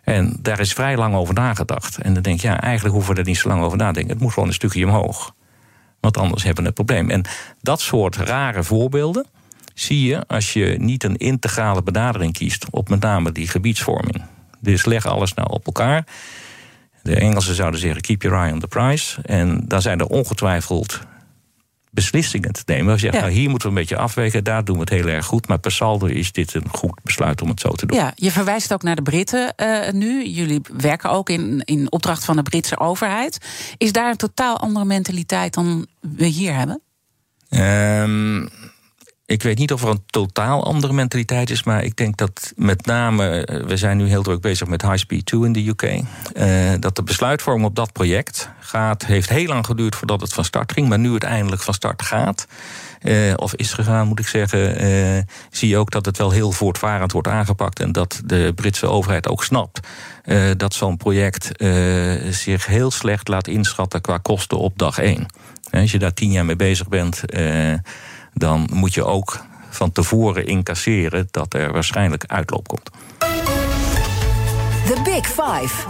En 0.03 0.37
daar 0.41 0.61
is 0.61 0.73
vrij 0.73 0.97
lang 0.97 1.15
over 1.15 1.35
nagedacht. 1.35 1.99
En 1.99 2.15
dan 2.15 2.23
denk 2.23 2.41
je, 2.41 2.49
ja, 2.49 2.61
eigenlijk 2.61 2.95
hoeven 2.95 3.15
we 3.15 3.21
er 3.21 3.27
niet 3.27 3.37
zo 3.37 3.49
lang 3.49 3.63
over 3.63 3.79
nadenken. 3.79 4.13
Het 4.13 4.23
moet 4.23 4.33
gewoon 4.33 4.49
een 4.49 4.55
stukje 4.55 4.85
omhoog. 4.85 5.35
Want 6.01 6.19
anders 6.19 6.43
hebben 6.43 6.63
we 6.63 6.69
een 6.69 6.75
probleem. 6.75 7.11
En 7.11 7.25
dat 7.63 7.81
soort 7.81 8.17
rare 8.17 8.63
voorbeelden, 8.63 9.27
zie 9.79 10.07
je 10.07 10.27
als 10.27 10.53
je 10.53 10.77
niet 10.79 11.05
een 11.05 11.17
integrale 11.17 11.83
benadering 11.83 12.33
kiest 12.33 12.67
op 12.71 12.89
met 12.89 13.01
name 13.01 13.33
die 13.33 13.49
gebiedsvorming. 13.49 14.23
Dus 14.61 14.85
leg 14.85 15.07
alles 15.07 15.35
nou 15.35 15.49
op 15.51 15.67
elkaar. 15.67 16.07
De 17.03 17.17
Engelsen 17.17 17.55
zouden 17.55 17.81
zeggen: 17.81 18.01
keep 18.01 18.23
your 18.23 18.39
eye 18.39 18.53
on 18.53 18.61
the 18.61 18.67
prize. 18.69 19.23
En 19.23 19.63
daar 19.69 19.83
zijn 19.83 19.99
er 19.99 20.07
ongetwijfeld 20.07 21.01
beslissingen 21.91 22.53
te 22.53 22.63
nemen. 22.67 22.93
We 22.95 22.99
zeggen, 23.01 23.21
Ja. 23.21 23.27
nou, 23.27 23.39
hier 23.39 23.51
moeten 23.51 23.69
we 23.69 23.75
een 23.75 23.81
beetje 23.81 23.97
afwegen, 23.97 24.45
daar 24.45 24.65
doen 24.65 24.75
we 24.75 24.81
het 24.81 24.91
heel 24.91 25.07
erg 25.07 25.27
goed. 25.27 25.49
Maar 25.49 25.59
per 25.59 25.73
saldo 25.73 26.07
is 26.07 26.33
dit 26.33 26.55
een 26.55 26.69
goed 26.71 27.01
besluit 27.03 27.43
om 27.43 27.49
het 27.49 27.61
zo 27.61 27.71
te 27.71 27.87
doen. 27.87 27.99
Ja, 27.99 28.13
je 28.15 28.31
verwijst 28.31 28.73
ook 28.73 28.83
naar 28.83 28.97
de 28.97 29.03
Britten 29.03 29.55
eh, 29.55 29.93
nu. 29.93 30.27
Jullie 30.27 30.61
werken 30.77 31.11
ook 31.11 31.29
in, 31.31 31.63
in 31.65 31.93
opdracht 31.93 32.25
van 32.25 32.37
de 32.37 32.43
Britse 32.43 32.79
overheid. 32.79 33.39
Is 33.77 33.93
daar 33.93 34.11
een 34.11 34.17
totaal 34.17 34.59
andere 34.61 34.85
mentaliteit 34.85 35.55
dan 35.55 35.87
we 36.01 36.25
hier 36.27 36.55
hebben? 36.55 36.81
Ehm, 37.49 38.47
ik 39.27 39.43
weet 39.43 39.59
niet 39.59 39.73
of 39.73 39.83
er 39.83 39.89
een 39.89 40.05
totaal 40.07 40.65
andere 40.65 40.93
mentaliteit 40.93 41.51
is, 41.51 41.63
maar 41.63 41.85
ik 41.85 41.97
denk 41.97 42.17
dat 42.17 42.53
met 42.57 42.87
name, 42.87 43.45
eh, 43.45 43.65
we 43.65 43.77
zijn 43.77 43.97
nu 43.97 44.09
heel 44.09 44.23
druk 44.23 44.41
bezig 44.41 44.69
met 44.69 44.83
High 44.83 44.97
Speed 44.97 45.27
2 45.27 45.45
in 45.45 45.53
de 45.53 45.69
UK, 45.69 45.83
eh, 45.83 46.73
dat 46.81 46.97
de 46.97 47.03
besluitvorming 47.03 47.67
op 47.67 47.75
dat 47.75 47.93
project 47.93 48.51
gaat, 48.61 49.07
heeft 49.07 49.29
heel 49.29 49.47
lang 49.47 49.67
geduurd 49.67 49.97
voordat 49.97 50.21
het 50.21 50.33
van 50.33 50.45
start 50.45 50.73
ging, 50.73 50.89
maar 50.89 50.99
nu 50.99 51.13
het 51.15 51.23
eindelijk 51.23 51.63
van 51.63 51.75
start 51.75 52.03
gaat, 52.03 52.47
eh, 53.01 53.33
of 53.37 53.55
is 53.55 53.73
gegaan 53.73 54.09
moet 54.09 54.19
ik 54.19 54.27
zeggen, 54.27 55.27
zie 55.51 55.69
je 55.69 55.77
ook 55.77 55.91
dat 55.91 56.07
het 56.07 56.19
wel 56.19 56.31
heel 56.31 56.53
voortvarend 56.53 57.13
wordt 57.13 57.29
aangepakt 57.29 57.81
en 57.81 57.93
dat 57.93 58.21
de 58.25 58.53
Britse 58.55 58.87
overheid 58.87 59.29
ook 59.29 59.45
snapt 59.45 59.81
dat 60.57 60.75
zo'n 60.75 60.97
project 60.97 61.51
zich 62.31 62.67
heel 62.67 62.91
slecht 62.91 63.29
laat 63.29 63.49
inschatten 63.49 64.01
qua 64.01 64.19
kosten 64.19 64.59
op 64.59 64.79
dag 64.79 64.99
één. 64.99 65.27
Als 65.71 65.93
je 65.93 65.99
daar 65.99 66.15
tien 66.15 66.31
jaar 66.31 66.45
mee 66.45 66.57
bezig 66.57 66.89
bent, 66.89 67.23
dan 68.39 68.69
moet 68.73 68.95
je 68.95 69.05
ook 69.05 69.45
van 69.71 69.93
tevoren 69.93 70.47
incasseren 70.47 71.29
dat 71.31 71.55
er 71.55 71.73
waarschijnlijk 71.73 72.25
uitloop 72.27 72.69
komt. 72.69 72.91
The 74.87 75.01
Big 75.05 75.27
Five. 75.27 75.87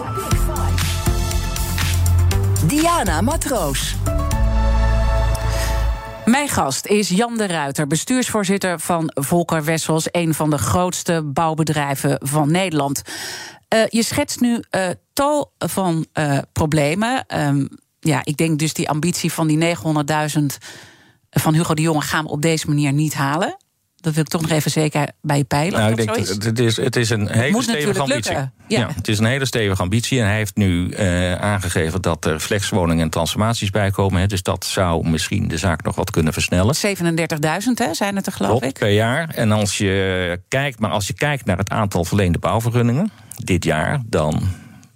Diana 2.66 3.20
Matroos. 3.20 3.96
Mijn 6.24 6.48
gast 6.48 6.86
is 6.86 7.08
Jan 7.08 7.36
de 7.36 7.46
Ruiter, 7.46 7.86
bestuursvoorzitter 7.86 8.80
van 8.80 9.10
Volker 9.14 9.64
Wessels, 9.64 10.08
een 10.10 10.34
van 10.34 10.50
de 10.50 10.58
grootste 10.58 11.22
bouwbedrijven 11.24 12.18
van 12.22 12.50
Nederland. 12.50 13.02
Eh, 13.68 13.86
je 13.88 14.02
schetst 14.02 14.40
nu 14.40 14.62
eh, 14.70 14.88
tal 15.12 15.52
van 15.58 16.06
eh, 16.12 16.38
problemen. 16.52 17.26
Ehm, 17.26 17.66
ja, 18.00 18.20
ik 18.24 18.36
denk 18.36 18.58
dus 18.58 18.72
die 18.72 18.88
ambitie 18.88 19.32
van 19.32 19.46
die 19.46 19.58
900.000 19.58 20.58
van 21.40 21.54
Hugo 21.54 21.74
de 21.74 21.82
Jonge 21.82 22.00
gaan 22.00 22.24
we 22.24 22.30
op 22.30 22.42
deze 22.42 22.66
manier 22.66 22.92
niet 22.92 23.14
halen. 23.14 23.56
Dat 23.96 24.14
wil 24.14 24.22
ik 24.24 24.28
toch 24.28 24.40
nog 24.40 24.50
even 24.50 24.70
zeker 24.70 25.08
bij 25.22 25.36
je 25.36 25.44
peilen. 25.44 25.78
Nou, 25.78 25.90
ik 25.90 25.96
denk 25.96 26.10
is. 26.16 26.28
het 26.28 26.58
is, 26.58 26.76
het 26.76 26.96
is 26.96 27.10
een 27.10 27.28
hele 27.28 27.50
Moet 27.50 27.62
stevige 27.62 28.00
ambitie. 28.00 28.32
lukken, 28.32 28.52
ja. 28.68 28.88
het 28.94 29.08
is 29.08 29.18
een 29.18 29.24
hele 29.24 29.44
stevige 29.44 29.82
ambitie. 29.82 30.20
En 30.20 30.26
hij 30.26 30.36
heeft 30.36 30.56
nu 30.56 30.90
eh, 30.90 31.34
aangegeven 31.34 32.02
dat 32.02 32.24
er 32.24 32.40
flexwoningen 32.40 33.04
en 33.04 33.10
transformaties 33.10 33.70
bij 33.70 33.90
komen. 33.90 34.20
Hè, 34.20 34.26
dus 34.26 34.42
dat 34.42 34.64
zou 34.64 35.08
misschien 35.08 35.48
de 35.48 35.58
zaak 35.58 35.82
nog 35.82 35.94
wat 35.94 36.10
kunnen 36.10 36.32
versnellen. 36.32 36.74
37.000 36.76 36.90
hè, 37.74 37.94
zijn 37.94 38.16
het 38.16 38.26
er 38.26 38.32
geloof 38.32 38.50
Klopt, 38.50 38.64
ik. 38.64 38.78
per 38.78 38.90
jaar. 38.90 39.28
En 39.28 39.52
als 39.52 39.78
je 39.78 40.40
kijkt, 40.48 40.78
maar 40.78 40.90
als 40.90 41.06
je 41.06 41.12
kijkt 41.14 41.44
naar 41.44 41.58
het 41.58 41.70
aantal 41.70 42.04
verleende 42.04 42.38
bouwvergunningen 42.38 43.10
dit 43.36 43.64
jaar, 43.64 44.00
dan 44.06 44.42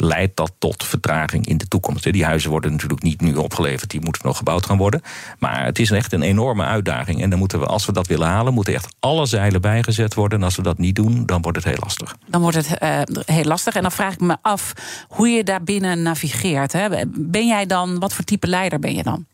leidt 0.00 0.36
dat 0.36 0.52
tot 0.58 0.84
vertraging 0.84 1.46
in 1.46 1.56
de 1.56 1.68
toekomst. 1.68 2.12
Die 2.12 2.24
huizen 2.24 2.50
worden 2.50 2.70
natuurlijk 2.70 3.02
niet 3.02 3.20
nu 3.20 3.34
opgeleverd, 3.34 3.90
die 3.90 4.00
moeten 4.00 4.22
nog 4.24 4.36
gebouwd 4.36 4.66
gaan 4.66 4.76
worden. 4.76 5.02
Maar 5.38 5.64
het 5.64 5.78
is 5.78 5.90
echt 5.90 6.12
een 6.12 6.22
enorme 6.22 6.64
uitdaging. 6.64 7.22
En 7.22 7.30
dan 7.30 7.38
moeten 7.38 7.60
we, 7.60 7.66
als 7.66 7.86
we 7.86 7.92
dat 7.92 8.06
willen 8.06 8.26
halen, 8.26 8.54
moeten 8.54 8.74
echt 8.74 8.94
alle 9.00 9.26
zeilen 9.26 9.60
bijgezet 9.60 10.14
worden. 10.14 10.38
En 10.38 10.44
als 10.44 10.56
we 10.56 10.62
dat 10.62 10.78
niet 10.78 10.94
doen, 10.94 11.26
dan 11.26 11.42
wordt 11.42 11.56
het 11.56 11.66
heel 11.66 11.78
lastig. 11.80 12.16
Dan 12.26 12.40
wordt 12.40 12.56
het 12.56 12.78
eh, 12.78 13.00
heel 13.24 13.44
lastig. 13.44 13.74
En 13.74 13.82
dan 13.82 13.92
vraag 13.92 14.12
ik 14.12 14.20
me 14.20 14.36
af 14.42 14.72
hoe 15.08 15.28
je 15.28 15.44
daarbinnen 15.44 16.02
navigeert. 16.02 16.72
Hè. 16.72 16.88
Ben 17.08 17.46
jij 17.46 17.66
dan, 17.66 17.98
wat 17.98 18.12
voor 18.12 18.24
type 18.24 18.46
leider 18.46 18.78
ben 18.78 18.94
je 18.94 19.02
dan? 19.02 19.26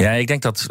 Ja, 0.00 0.10
ik 0.10 0.26
denk 0.26 0.42
dat 0.42 0.66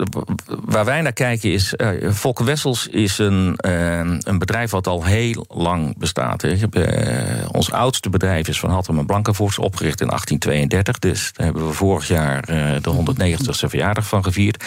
waar 0.46 0.86
wij 0.86 1.02
naar 1.02 1.14
kijken 1.14 1.52
is. 1.52 1.74
Uh, 1.78 2.12
Volker 2.12 2.46
Wessels 2.46 2.88
is 2.88 3.18
een, 3.18 3.58
uh, 3.66 3.98
een 4.00 4.38
bedrijf 4.38 4.72
wat 4.72 4.88
al 4.88 5.04
heel 5.04 5.46
lang 5.50 5.98
bestaat. 5.98 6.42
Hè. 6.42 6.56
Uh, 6.72 7.50
ons 7.52 7.72
oudste 7.72 8.10
bedrijf 8.10 8.48
is 8.48 8.60
van 8.60 8.70
Hattem 8.70 8.98
en 8.98 9.06
Blankenvoorts, 9.06 9.60
opgericht 9.60 10.02
in 10.02 10.08
1832. 10.08 11.00
Dus 11.00 11.32
daar 11.34 11.46
hebben 11.46 11.68
we 11.68 11.74
vorig 11.74 12.08
jaar 12.08 12.46
de 12.82 12.94
190ste 12.94 13.70
verjaardag 13.70 14.08
van 14.08 14.24
gevierd. 14.24 14.64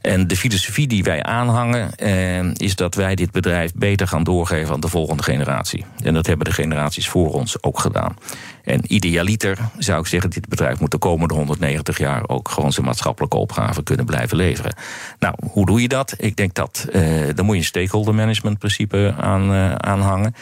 En 0.00 0.26
de 0.26 0.36
filosofie 0.36 0.86
die 0.86 1.02
wij 1.02 1.22
aanhangen, 1.22 1.94
eh, 1.94 2.52
is 2.52 2.76
dat 2.76 2.94
wij 2.94 3.14
dit 3.14 3.30
bedrijf 3.30 3.72
beter 3.74 4.08
gaan 4.08 4.24
doorgeven 4.24 4.74
aan 4.74 4.80
de 4.80 4.88
volgende 4.88 5.22
generatie. 5.22 5.84
En 6.02 6.14
dat 6.14 6.26
hebben 6.26 6.44
de 6.44 6.52
generaties 6.52 7.08
voor 7.08 7.32
ons 7.32 7.62
ook 7.62 7.78
gedaan. 7.78 8.16
En 8.64 8.94
idealiter 8.94 9.58
zou 9.78 10.00
ik 10.00 10.06
zeggen, 10.06 10.30
dit 10.30 10.48
bedrijf 10.48 10.80
moet 10.80 10.90
de 10.90 10.98
komende 10.98 11.34
190 11.34 11.98
jaar 11.98 12.28
ook 12.28 12.48
gewoon 12.48 12.72
zijn 12.72 12.86
maatschappelijke 12.86 13.36
opgave 13.36 13.82
kunnen 13.82 14.06
blijven 14.06 14.36
leveren. 14.36 14.74
Nou, 15.18 15.34
hoe 15.50 15.66
doe 15.66 15.82
je 15.82 15.88
dat? 15.88 16.14
Ik 16.16 16.36
denk 16.36 16.54
dat 16.54 16.86
eh, 16.92 17.02
daar 17.34 17.44
moet 17.44 17.54
je 17.54 17.60
een 17.60 17.64
stakeholder 17.64 18.14
management 18.14 18.58
principe 18.58 19.14
aan 19.16 19.52
uh, 19.52 19.74
aanhangen. 19.74 20.34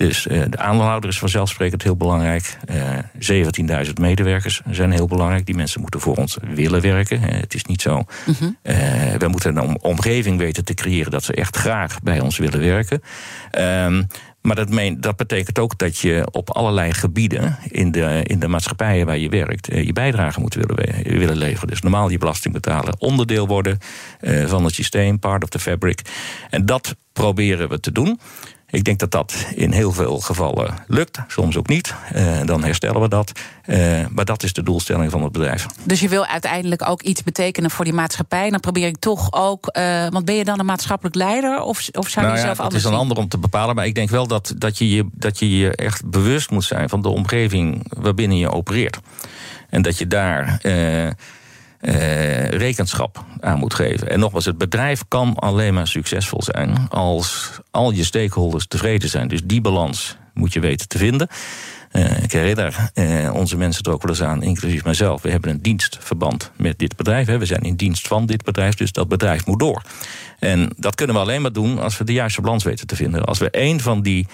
Dus 0.00 0.26
uh, 0.26 0.42
de 0.48 0.58
aandeelhouder 0.58 1.10
is 1.10 1.18
vanzelfsprekend 1.18 1.82
heel 1.82 1.96
belangrijk. 1.96 2.56
Uh, 2.70 3.86
17.000 3.86 3.92
medewerkers 4.00 4.60
zijn 4.70 4.90
heel 4.90 5.06
belangrijk. 5.06 5.46
Die 5.46 5.54
mensen 5.54 5.80
moeten 5.80 6.00
voor 6.00 6.16
ons 6.16 6.38
willen 6.54 6.80
werken. 6.80 7.20
Het 7.20 7.54
is 7.54 7.64
niet 7.64 7.82
zo. 7.82 7.96
Mm 7.96 8.34
-hmm. 8.38 8.56
we 9.18 9.28
moeten 9.28 9.56
een 9.56 9.62
om 9.62 9.76
omgeving 9.80 10.38
weten 10.38 10.64
te 10.64 10.74
creëren 10.74 11.10
dat 11.10 11.24
ze 11.24 11.34
echt 11.34 11.56
graag 11.56 12.02
bij 12.02 12.20
ons 12.20 12.38
willen 12.38 12.60
werken. 12.60 13.02
Um, 13.58 14.06
maar 14.42 14.56
dat, 14.56 14.68
meen, 14.68 15.00
dat, 15.00 15.16
betekent 15.16 15.58
ook 15.58 15.78
dat 15.78 15.98
je 15.98 16.28
op 16.30 16.50
allerlei 16.50 16.92
gebieden 16.92 17.58
in 17.68 17.90
de, 17.90 18.20
in 18.22 18.38
de 18.38 18.48
maatschappijen 18.48 19.06
waar 19.06 19.18
je 19.18 19.28
werkt, 19.28 19.66
je 19.66 19.92
bijdrage 19.92 20.40
moet 20.40 20.54
willen, 20.54 21.02
willen 21.18 21.36
leveren. 21.36 21.68
Dus 21.68 21.80
normaal 21.80 22.08
je 22.08 22.18
belasting 22.18 22.54
betalen, 22.54 23.00
onderdeel 23.00 23.46
worden 23.46 23.78
van 24.46 24.64
het 24.64 24.74
systeem, 24.74 25.18
part 25.18 25.42
of 25.42 25.48
the 25.48 25.58
fabric. 25.58 26.00
En 26.50 26.66
dat 26.66 26.96
proberen 27.12 27.68
we 27.68 27.80
te 27.80 27.92
doen. 27.92 28.18
Ik 28.70 28.84
denk 28.84 28.98
dat 28.98 29.10
dat 29.10 29.46
in 29.54 29.72
heel 29.72 29.92
veel 29.92 30.20
gevallen 30.20 30.74
lukt, 30.86 31.18
soms 31.28 31.56
ook 31.56 31.68
niet. 31.68 31.94
Uh, 32.14 32.40
dan 32.44 32.64
herstellen 32.64 33.00
we 33.00 33.08
dat. 33.08 33.32
Uh, 33.66 34.06
maar 34.10 34.24
dat 34.24 34.42
is 34.42 34.52
de 34.52 34.62
doelstelling 34.62 35.10
van 35.10 35.22
het 35.22 35.32
bedrijf. 35.32 35.66
Dus 35.84 36.00
je 36.00 36.08
wil 36.08 36.26
uiteindelijk 36.26 36.88
ook 36.88 37.02
iets 37.02 37.22
betekenen 37.22 37.70
voor 37.70 37.84
die 37.84 37.94
maatschappij. 37.94 38.50
Dan 38.50 38.60
probeer 38.60 38.86
ik 38.86 38.98
toch 38.98 39.32
ook. 39.32 39.76
Uh, 39.78 40.06
want 40.08 40.24
ben 40.24 40.34
je 40.34 40.44
dan 40.44 40.58
een 40.58 40.66
maatschappelijk 40.66 41.16
leider? 41.16 41.62
Of, 41.62 41.88
of 41.92 42.08
zou 42.08 42.26
nou 42.26 42.38
je 42.38 42.40
ja, 42.40 42.46
zelf 42.46 42.56
dat 42.56 42.66
anders 42.66 42.84
is 42.84 42.90
een 42.90 42.96
ander 42.96 43.16
om 43.16 43.28
te 43.28 43.38
bepalen. 43.38 43.74
Maar 43.74 43.86
ik 43.86 43.94
denk 43.94 44.10
wel 44.10 44.26
dat, 44.26 44.54
dat, 44.56 44.78
je 44.78 44.90
je, 44.90 45.08
dat 45.12 45.38
je 45.38 45.56
je 45.56 45.76
echt 45.76 46.10
bewust 46.10 46.50
moet 46.50 46.64
zijn 46.64 46.88
van 46.88 47.02
de 47.02 47.08
omgeving 47.08 47.86
waarbinnen 47.88 48.38
je 48.38 48.50
opereert. 48.50 48.98
En 49.68 49.82
dat 49.82 49.98
je 49.98 50.06
daar. 50.06 50.60
Uh, 51.80 52.48
rekenschap 52.48 53.24
aan 53.40 53.58
moet 53.58 53.74
geven. 53.74 54.10
En 54.10 54.18
nogmaals, 54.18 54.44
het 54.44 54.58
bedrijf 54.58 55.02
kan 55.08 55.34
alleen 55.34 55.74
maar 55.74 55.86
succesvol 55.86 56.42
zijn 56.42 56.88
als 56.88 57.50
al 57.70 57.90
je 57.90 58.04
stakeholders 58.04 58.66
tevreden 58.66 59.08
zijn. 59.08 59.28
Dus 59.28 59.40
die 59.44 59.60
balans 59.60 60.16
moet 60.34 60.52
je 60.52 60.60
weten 60.60 60.88
te 60.88 60.98
vinden. 60.98 61.28
Uh, 61.92 62.22
ik 62.22 62.32
herinner 62.32 62.90
uh, 62.94 63.34
onze 63.34 63.56
mensen 63.56 63.84
er 63.84 63.92
ook 63.92 64.02
wel 64.02 64.10
eens 64.10 64.22
aan, 64.22 64.42
inclusief 64.42 64.84
mijzelf. 64.84 65.22
We 65.22 65.30
hebben 65.30 65.50
een 65.50 65.62
dienstverband 65.62 66.50
met 66.56 66.78
dit 66.78 66.96
bedrijf. 66.96 67.26
Hè. 67.26 67.38
We 67.38 67.46
zijn 67.46 67.62
in 67.62 67.76
dienst 67.76 68.06
van 68.08 68.26
dit 68.26 68.44
bedrijf, 68.44 68.74
dus 68.74 68.92
dat 68.92 69.08
bedrijf 69.08 69.46
moet 69.46 69.58
door. 69.58 69.82
En 70.38 70.72
dat 70.76 70.94
kunnen 70.94 71.16
we 71.16 71.22
alleen 71.22 71.42
maar 71.42 71.52
doen 71.52 71.78
als 71.78 71.98
we 71.98 72.04
de 72.04 72.12
juiste 72.12 72.40
balans 72.40 72.64
weten 72.64 72.86
te 72.86 72.96
vinden. 72.96 73.24
Als 73.24 73.38
we 73.38 73.48
een 73.50 73.80
van 73.80 74.02
die 74.02 74.26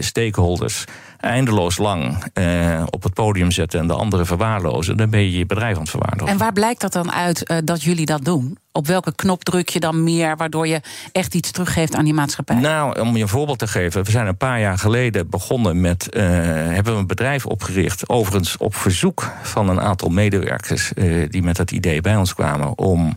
stakeholders 0.00 0.84
eindeloos 1.26 1.78
lang 1.78 2.24
uh, 2.34 2.82
op 2.90 3.02
het 3.02 3.14
podium 3.14 3.50
zetten 3.50 3.80
en 3.80 3.86
de 3.86 3.92
andere 3.92 4.24
verwaarlozen, 4.24 4.96
dan 4.96 5.10
ben 5.10 5.20
je 5.20 5.38
je 5.38 5.46
bedrijf 5.46 5.74
aan 5.74 5.80
het 5.80 5.90
verwaarlozen. 5.90 6.32
En 6.32 6.38
waar 6.38 6.52
blijkt 6.52 6.80
dat 6.80 6.92
dan 6.92 7.12
uit 7.12 7.50
uh, 7.50 7.56
dat 7.64 7.82
jullie 7.82 8.06
dat 8.06 8.24
doen? 8.24 8.58
Op 8.72 8.86
welke 8.86 9.14
knop 9.14 9.44
druk 9.44 9.68
je 9.68 9.80
dan 9.80 10.04
meer, 10.04 10.36
waardoor 10.36 10.66
je 10.66 10.80
echt 11.12 11.34
iets 11.34 11.50
teruggeeft 11.50 11.94
aan 11.94 12.04
die 12.04 12.14
maatschappij? 12.14 12.56
Nou, 12.56 13.00
om 13.00 13.16
je 13.16 13.22
een 13.22 13.28
voorbeeld 13.28 13.58
te 13.58 13.66
geven. 13.66 14.04
We 14.04 14.10
zijn 14.10 14.26
een 14.26 14.36
paar 14.36 14.60
jaar 14.60 14.78
geleden 14.78 15.30
begonnen 15.30 15.80
met. 15.80 16.08
Uh, 16.10 16.22
hebben 16.22 16.92
we 16.92 16.98
een 16.98 17.06
bedrijf 17.06 17.46
opgericht. 17.46 18.08
Overigens 18.08 18.56
op 18.56 18.74
verzoek 18.74 19.32
van 19.42 19.68
een 19.68 19.80
aantal 19.80 20.08
medewerkers. 20.08 20.92
Die 21.28 21.42
met 21.42 21.56
dat 21.56 21.70
idee 21.70 22.00
bij 22.00 22.16
ons 22.16 22.34
kwamen. 22.34 22.78
om 22.78 23.16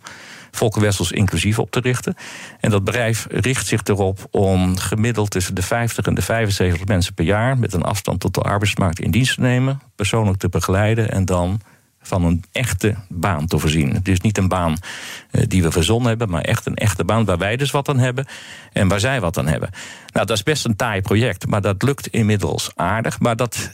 Volker 0.52 0.82
Wessels 0.82 1.12
inclusief 1.12 1.60
op 1.60 1.72
te 1.72 1.80
richten. 1.80 2.16
En 2.60 2.70
dat 2.70 2.84
bedrijf 2.84 3.28
richt 3.30 3.68
zich 3.68 3.82
erop 3.84 4.28
om 4.32 4.78
gemiddeld 4.78 5.32
tussen 5.32 5.56
de 5.56 5.62
50 5.62 6.06
en 6.06 6.14
de 6.14 6.22
75 6.22 6.88
mensen 6.88 7.14
per 7.14 7.26
jaar. 7.26 7.58
met 7.58 7.74
een 7.74 7.84
afstand 7.84 8.20
tot 8.20 8.34
de 8.34 8.42
arbeidsmarkt 8.42 9.00
in 9.00 9.12
dienst 9.12 9.36
te 9.36 9.42
nemen. 9.42 9.82
persoonlijk 9.96 10.38
te 10.38 10.50
begeleiden 10.50 11.12
en 11.12 11.26
dan 11.26 11.62
van 12.02 12.24
een 12.24 12.44
echte 12.52 12.96
baan 13.08 13.48
te 13.48 13.60
voorzien. 13.60 14.00
Dus 14.04 14.22
niet 14.22 14.38
een 14.38 14.48
baan 14.48 14.78
uh, 15.32 15.44
die 15.48 15.64
we 15.64 15.72
verzonnen 15.72 16.08
hebben, 16.08 16.30
maar 16.30 16.42
echt 16.42 16.66
een 16.66 16.76
echte 16.76 17.06
baan 17.06 17.26
waar 17.26 17.38
wij 17.38 17.56
dus 17.56 17.72
wat 17.72 17.90
aan 17.90 18.00
hebben 18.00 18.26
en 18.74 18.88
waar 18.88 19.00
zij 19.00 19.22
wat 19.22 19.38
aan 19.38 19.48
hebben. 19.48 19.70
Nou, 20.14 20.26
dat 20.26 20.38
is 20.38 20.44
best 20.44 20.66
een 20.66 20.76
taai 20.76 21.02
project, 21.02 21.48
maar 21.48 21.62
dat 21.62 21.84
lukt 21.84 22.08
inmiddels 22.08 22.72
aardig. 22.76 23.20
Maar 23.20 23.36
dat 23.36 23.72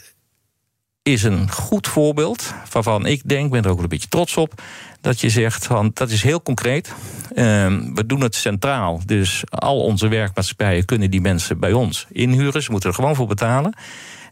is 1.06 1.22
een 1.22 1.50
goed 1.50 1.88
voorbeeld 1.88 2.54
waarvan 2.72 3.06
ik 3.06 3.22
denk, 3.24 3.50
ben 3.50 3.62
er 3.62 3.70
ook 3.70 3.82
een 3.82 3.88
beetje 3.88 4.08
trots 4.08 4.36
op, 4.36 4.62
dat 5.00 5.20
je 5.20 5.30
zegt 5.30 5.66
van 5.66 5.90
dat 5.94 6.10
is 6.10 6.22
heel 6.22 6.42
concreet. 6.42 6.94
Ehm, 7.34 7.94
we 7.94 8.06
doen 8.06 8.20
het 8.20 8.34
centraal. 8.34 9.00
Dus 9.04 9.44
al 9.48 9.80
onze 9.80 10.08
werkmaatschappijen 10.08 10.84
kunnen 10.84 11.10
die 11.10 11.20
mensen 11.20 11.58
bij 11.58 11.72
ons 11.72 12.06
inhuren. 12.12 12.62
Ze 12.62 12.70
moeten 12.70 12.88
er 12.88 12.94
gewoon 12.94 13.14
voor 13.14 13.26
betalen. 13.26 13.74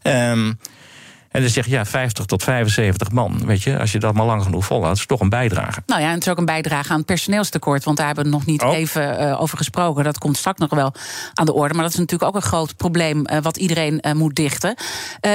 Ehm, 0.01 0.53
en 1.35 1.41
dan 1.41 1.49
zeg 1.49 1.65
je 1.65 1.71
ja, 1.71 1.85
50 1.85 2.25
tot 2.25 2.43
75 2.43 3.11
man. 3.11 3.45
Weet 3.45 3.63
je, 3.63 3.79
als 3.79 3.91
je 3.91 3.99
dat 3.99 4.13
maar 4.13 4.25
lang 4.25 4.43
genoeg 4.43 4.65
volhoudt, 4.65 4.93
is 4.93 4.99
het 4.99 5.09
toch 5.09 5.19
een 5.19 5.29
bijdrage. 5.29 5.81
Nou 5.85 6.01
ja, 6.01 6.07
en 6.07 6.13
het 6.13 6.25
is 6.25 6.31
ook 6.31 6.37
een 6.37 6.45
bijdrage 6.45 6.91
aan 6.91 6.97
het 6.97 7.05
personeelstekort. 7.05 7.83
Want 7.83 7.97
daar 7.97 8.05
hebben 8.05 8.23
we 8.23 8.29
nog 8.29 8.45
niet 8.45 8.61
Oh. 8.61 8.75
even 8.75 9.17
eh, 9.17 9.41
over 9.41 9.57
gesproken. 9.57 10.03
Dat 10.03 10.17
komt 10.17 10.37
straks 10.37 10.59
nog 10.59 10.69
wel 10.69 10.93
aan 11.33 11.45
de 11.45 11.53
orde. 11.53 11.73
Maar 11.73 11.83
dat 11.83 11.93
is 11.93 11.99
natuurlijk 11.99 12.29
ook 12.29 12.35
een 12.35 12.49
groot 12.49 12.75
probleem 12.77 13.25
eh, 13.25 13.41
wat 13.41 13.57
iedereen 13.57 13.99
eh, 13.99 14.13
moet 14.13 14.35
dichten. 14.35 14.75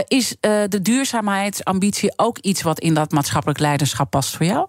Is 0.07 0.37
de 0.40 0.78
duurzaamheidsambitie 0.83 2.12
ook 2.16 2.38
iets 2.38 2.62
wat 2.62 2.80
in 2.80 2.95
dat 2.95 3.11
maatschappelijk 3.11 3.59
leiderschap 3.59 4.11
past 4.11 4.37
voor 4.37 4.47
jou? 4.47 4.66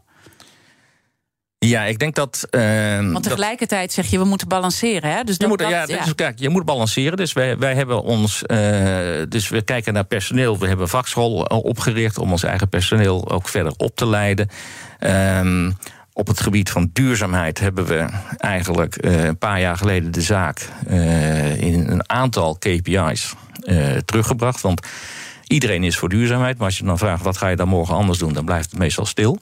Ja, 1.66 1.84
ik 1.84 2.00
denk 2.00 2.16
dat. 2.16 2.48
ehm, 2.50 3.12
Want 3.12 3.24
tegelijkertijd 3.24 3.94
zeg 3.94 4.06
je, 4.08 4.18
we 4.18 4.26
moeten 4.26 4.48
balanceren. 4.48 5.12
Hè? 5.12 5.24
Dus 5.24 5.34
Je 5.34 5.40
dat, 5.40 5.50
moet, 5.50 5.60
dat- 5.60 5.70
ja, 5.70 5.84
ja. 5.88 6.04
Dus, 6.04 6.16
kijk, 6.16 6.40
je 6.40 6.50
moet 6.50 6.66
balanceren. 6.66 7.18
Dus 7.18 7.34
wij, 7.34 7.58
wij 7.58 7.74
hebben 7.76 8.04
ons. 8.04 8.44
eh, 8.46 8.58
dus 9.30 9.50
we 9.50 9.62
kijken 9.62 9.94
naar 9.94 10.04
personeel. 10.04 10.58
We 10.60 10.68
hebben 10.68 10.90
vakschool 10.90 11.48
eh, 11.48 11.58
opgericht 11.64 12.18
om 12.18 12.32
ons 12.32 12.44
eigen 12.44 12.70
personeel 12.70 13.32
ook 13.32 13.48
verder 13.50 13.74
op 13.78 13.96
te 13.96 14.08
leiden. 14.08 14.50
Ehm, 15.00 15.72
op 16.14 16.28
het 16.28 16.40
gebied 16.42 16.70
van 16.70 16.90
duurzaamheid 16.94 17.60
hebben 17.60 17.86
we 17.86 18.06
eigenlijk 18.38 18.96
eh, 18.96 19.24
een 19.24 19.38
paar 19.38 19.60
jaar 19.60 19.78
geleden 19.78 20.12
de 20.12 20.22
zaak 20.22 20.70
in 21.58 21.86
een 21.90 22.10
aantal 22.10 22.56
KPI's 22.60 23.34
teruggebracht. 24.06 24.62
Want 24.62 24.88
iedereen 25.48 25.84
is 25.84 25.98
voor 25.98 26.10
duurzaamheid. 26.10 26.58
Maar 26.58 26.66
als 26.68 26.78
je 26.78 26.84
dan 26.84 26.98
vraagt 26.98 27.24
wat 27.24 27.38
ga 27.38 27.48
je 27.48 27.56
dan 27.56 27.68
morgen 27.68 27.96
anders 27.96 28.20
doen, 28.20 28.34
dan 28.34 28.46
blijft 28.46 28.70
het 28.72 28.80
meestal 28.80 29.06
stil. 29.06 29.40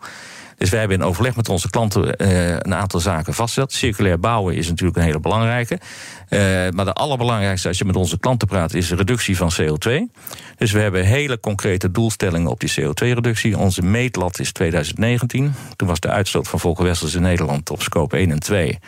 Dus 0.60 0.70
wij 0.70 0.80
hebben 0.80 0.98
in 0.98 1.04
overleg 1.04 1.36
met 1.36 1.50
onze 1.50 1.70
klanten 1.70 2.16
eh, 2.16 2.50
een 2.50 2.76
aantal 2.76 3.00
zaken 3.00 3.34
vastgesteld. 3.34 3.74
Circulair 3.74 4.20
bouwen 4.20 4.56
is 4.56 4.68
natuurlijk 4.68 4.98
een 4.98 5.04
hele 5.04 5.20
belangrijke. 5.20 5.80
Eh, 6.28 6.40
maar 6.70 6.86
de 6.86 6.94
allerbelangrijkste 6.94 7.68
als 7.68 7.78
je 7.78 7.86
met 7.86 7.96
onze 7.96 8.20
klanten 8.20 8.48
praat 8.48 8.74
is 8.74 8.88
de 8.88 8.96
reductie 8.96 9.38
van 9.38 9.52
CO2. 9.62 10.12
Dus 10.58 10.72
we 10.72 10.80
hebben 10.80 11.06
hele 11.06 11.40
concrete 11.40 11.92
doelstellingen 11.92 12.50
op 12.50 12.60
die 12.60 12.72
CO2-reductie. 12.82 13.58
Onze 13.58 13.82
meetlat 13.82 14.40
is 14.40 14.52
2019. 14.52 15.54
Toen 15.76 15.88
was 15.88 16.00
de 16.00 16.10
uitstoot 16.10 16.48
van 16.48 16.60
Volker 16.60 17.14
in 17.16 17.22
Nederland 17.22 17.70
op 17.70 17.82
scope 17.82 18.18
1 18.18 18.32
en 18.32 18.40
2 18.40 18.80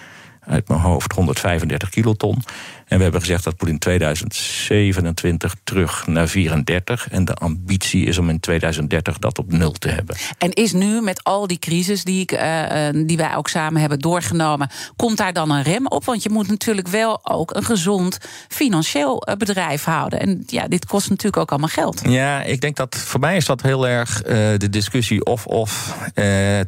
uit 0.52 0.68
mijn 0.68 0.80
hoofd 0.80 1.12
135 1.12 1.90
kiloton. 1.90 2.44
En 2.92 2.98
we 2.98 3.04
hebben 3.04 3.22
gezegd 3.22 3.44
dat 3.44 3.60
moet 3.60 3.70
in 3.70 3.80
2027 3.80 5.56
terug 5.64 6.08
naar 6.08 6.28
34. 6.28 7.10
En 7.10 7.26
de 7.26 7.34
ambitie 7.34 8.06
is 8.06 8.18
om 8.18 8.30
in 8.30 8.40
2030 8.40 9.20
dat 9.20 9.38
op 9.38 9.52
nul 9.52 9.72
te 9.72 9.90
hebben. 9.90 10.16
En 10.38 10.52
is 10.52 10.74
nu 10.74 11.02
met 11.02 11.24
al 11.24 11.48
die 11.48 11.60
crisis 11.60 12.04
die, 12.04 12.22
ik, 12.22 12.32
eh, 12.32 12.88
eh, 12.88 12.96
die 13.08 13.18
wij 13.18 13.36
ook 13.36 13.48
samen 13.48 13.82
hebben 13.82 14.00
doorgenomen, 14.00 14.70
komt 14.96 15.18
daar 15.18 15.34
dan 15.34 15.52
een 15.52 15.64
rem 15.64 15.88
op? 15.88 16.06
Want 16.06 16.24
je 16.24 16.30
moet 16.30 16.48
natuurlijk 16.48 16.88
wel 16.88 17.20
ook 17.26 17.56
een 17.56 17.64
gezond 17.64 18.18
financieel 18.48 19.22
eh, 19.22 19.36
bedrijf 19.36 19.84
houden. 19.84 20.20
En 20.20 20.44
ja, 20.46 20.68
dit 20.68 20.86
kost 20.86 21.10
natuurlijk 21.10 21.38
ook 21.38 21.50
allemaal 21.50 21.70
geld. 21.70 22.02
Ja, 22.04 22.42
ik 22.44 22.62
denk 22.62 22.76
dat 22.76 22.96
voor 22.96 23.20
mij 23.20 23.36
is 23.36 23.46
dat 23.46 23.62
heel 23.62 23.88
erg 23.88 24.22
de 24.22 24.70
discussie 24.70 25.26
of-of 25.26 25.98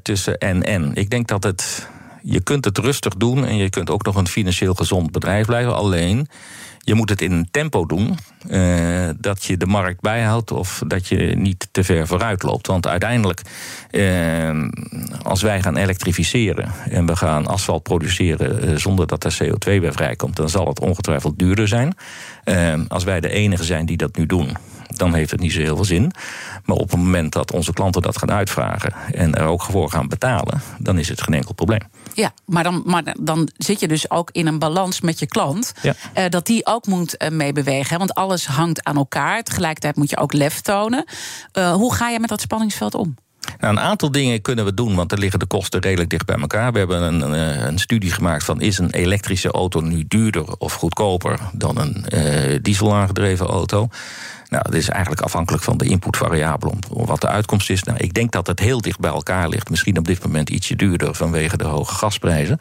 tussen 0.02 0.38
en-en. 0.38 0.92
Ik 0.94 1.10
denk 1.10 1.28
dat 1.28 1.44
het. 1.44 1.88
Je 2.24 2.42
kunt 2.42 2.66
het 2.66 2.78
rustig 2.78 3.14
doen 3.16 3.46
en 3.46 3.58
je 3.58 3.70
kunt 3.70 3.90
ook 3.90 4.06
nog 4.06 4.16
een 4.16 4.28
financieel 4.28 4.74
gezond 4.74 5.12
bedrijf 5.12 5.46
blijven. 5.46 5.76
Alleen, 5.76 6.28
je 6.86 6.94
moet 6.94 7.10
het 7.10 7.22
in 7.22 7.32
een 7.32 7.48
tempo 7.52 7.86
doen 7.86 8.18
eh, 8.48 9.10
dat 9.18 9.44
je 9.44 9.58
de 9.58 9.66
markt 9.66 10.02
bijhoudt 10.02 10.52
of 10.52 10.84
dat 10.88 11.08
je 11.08 11.18
niet 11.18 11.68
te 11.72 11.84
ver 11.84 12.08
vooruit 12.08 12.44
loopt. 12.44 12.68
Want 12.68 12.88
uiteindelijk, 12.88 13.42
eh, 13.90 14.68
als 15.22 15.42
wij 15.42 15.62
gaan 15.62 15.78
elektrificeren 15.78 16.72
en 16.90 17.06
we 17.06 17.16
gaan 17.16 17.48
asfalt 17.48 17.84
produceren 17.84 18.62
eh, 18.62 18.76
zonder 18.76 19.08
dat 19.08 19.24
er 19.24 19.38
CO2 19.44 19.80
bij 19.80 19.92
vrijkomt, 19.92 20.36
dan 20.36 20.50
zal 20.50 20.68
het 20.68 20.80
ongetwijfeld 20.80 21.40
duurder 21.40 21.68
zijn. 21.68 21.96
Als 22.88 23.04
wij 23.04 23.20
de 23.20 23.30
enige 23.30 23.64
zijn 23.64 23.86
die 23.86 23.98
dat 23.98 24.18
nu 24.18 24.26
doen, 24.26 24.58
dan 24.98 25.14
heeft 25.14 25.32
het 25.32 25.40
niet 25.40 25.52
zo 25.52 25.60
heel 25.60 25.76
veel 25.76 25.86
zin. 25.86 26.12
Maar 26.66 26.78
op 26.78 26.92
het 26.92 27.00
moment 27.00 27.32
dat 27.32 27.52
onze 27.52 27.74
klanten 27.74 28.02
dat 28.02 28.18
gaan 28.18 28.32
uitvragen 28.32 28.94
en 29.14 29.36
er 29.36 29.46
ook 29.46 29.64
voor 29.64 29.90
gaan 29.90 30.08
betalen, 30.08 30.62
dan 30.78 30.98
is 30.98 31.10
het 31.10 31.22
geen 31.22 31.34
enkel 31.34 31.54
probleem. 31.54 31.82
Ja, 32.14 32.34
maar 32.46 32.64
dan, 32.64 32.84
maar 32.86 33.16
dan 33.20 33.50
zit 33.58 33.80
je 33.80 33.88
dus 33.88 34.10
ook 34.10 34.30
in 34.32 34.48
een 34.48 34.60
balans 34.60 35.02
met 35.02 35.20
je 35.20 35.28
klant. 35.28 35.74
Ja. 35.82 35.94
eh, 36.14 36.30
dat 36.30 36.46
die 36.46 36.66
ook 36.66 36.88
moet 36.88 37.18
eh, 37.18 37.30
meebewegen. 37.30 37.98
Want 37.98 38.14
alles 38.14 38.46
hangt 38.48 38.84
aan 38.84 38.96
elkaar. 38.96 39.44
Tegelijkertijd 39.44 39.96
moet 39.96 40.10
je 40.10 40.18
ook 40.18 40.34
lef 40.34 40.62
tonen. 40.62 41.06
Eh, 41.52 41.74
hoe 41.74 41.94
ga 41.94 42.10
je 42.10 42.20
met 42.20 42.30
dat 42.30 42.42
spanningsveld 42.42 42.96
om? 42.96 43.16
Nou, 43.60 43.74
een 43.74 43.84
aantal 43.84 44.12
dingen 44.12 44.42
kunnen 44.42 44.66
we 44.66 44.74
doen, 44.74 44.96
want 44.96 45.12
er 45.12 45.18
liggen 45.18 45.40
de 45.40 45.46
kosten 45.46 45.82
redelijk 45.82 46.10
dicht 46.10 46.26
bij 46.26 46.36
elkaar. 46.38 46.72
We 46.72 46.78
hebben 46.80 47.02
een, 47.02 47.22
een, 47.22 47.68
een 47.68 47.80
studie 47.80 48.12
gemaakt 48.12 48.44
van 48.44 48.62
is 48.62 48.78
een 48.78 48.92
elektrische 48.92 49.52
auto 49.52 49.80
nu 49.80 50.06
duurder 50.08 50.58
of 50.58 50.74
goedkoper 50.74 51.40
dan 51.54 51.78
een 51.78 52.06
eh 52.06 52.60
diesel 52.62 52.96
aangedreven 52.96 53.46
auto. 53.46 53.88
Nou, 54.54 54.66
dat 54.66 54.74
is 54.74 54.90
eigenlijk 54.90 55.22
afhankelijk 55.22 55.64
van 55.64 55.78
de 55.78 55.86
inputvariabelen 55.86 56.80
om 56.90 57.06
wat 57.06 57.22
de 57.22 57.28
uitkomst 57.28 57.70
is. 57.70 57.84
Nou, 57.84 57.98
ik 57.98 58.14
denk 58.14 58.32
dat 58.32 58.48
het 58.48 58.60
heel 58.60 58.82
dicht 58.82 59.00
bij 59.00 59.12
elkaar 59.12 59.50
ligt. 59.50 59.70
Misschien 59.70 59.98
op 59.98 60.06
dit 60.06 60.24
moment 60.26 60.50
ietsje 60.50 60.76
duurder 60.76 61.16
vanwege 61.16 61.58
de 61.58 61.64
hoge 61.64 61.96
gasprijzen. 61.96 62.60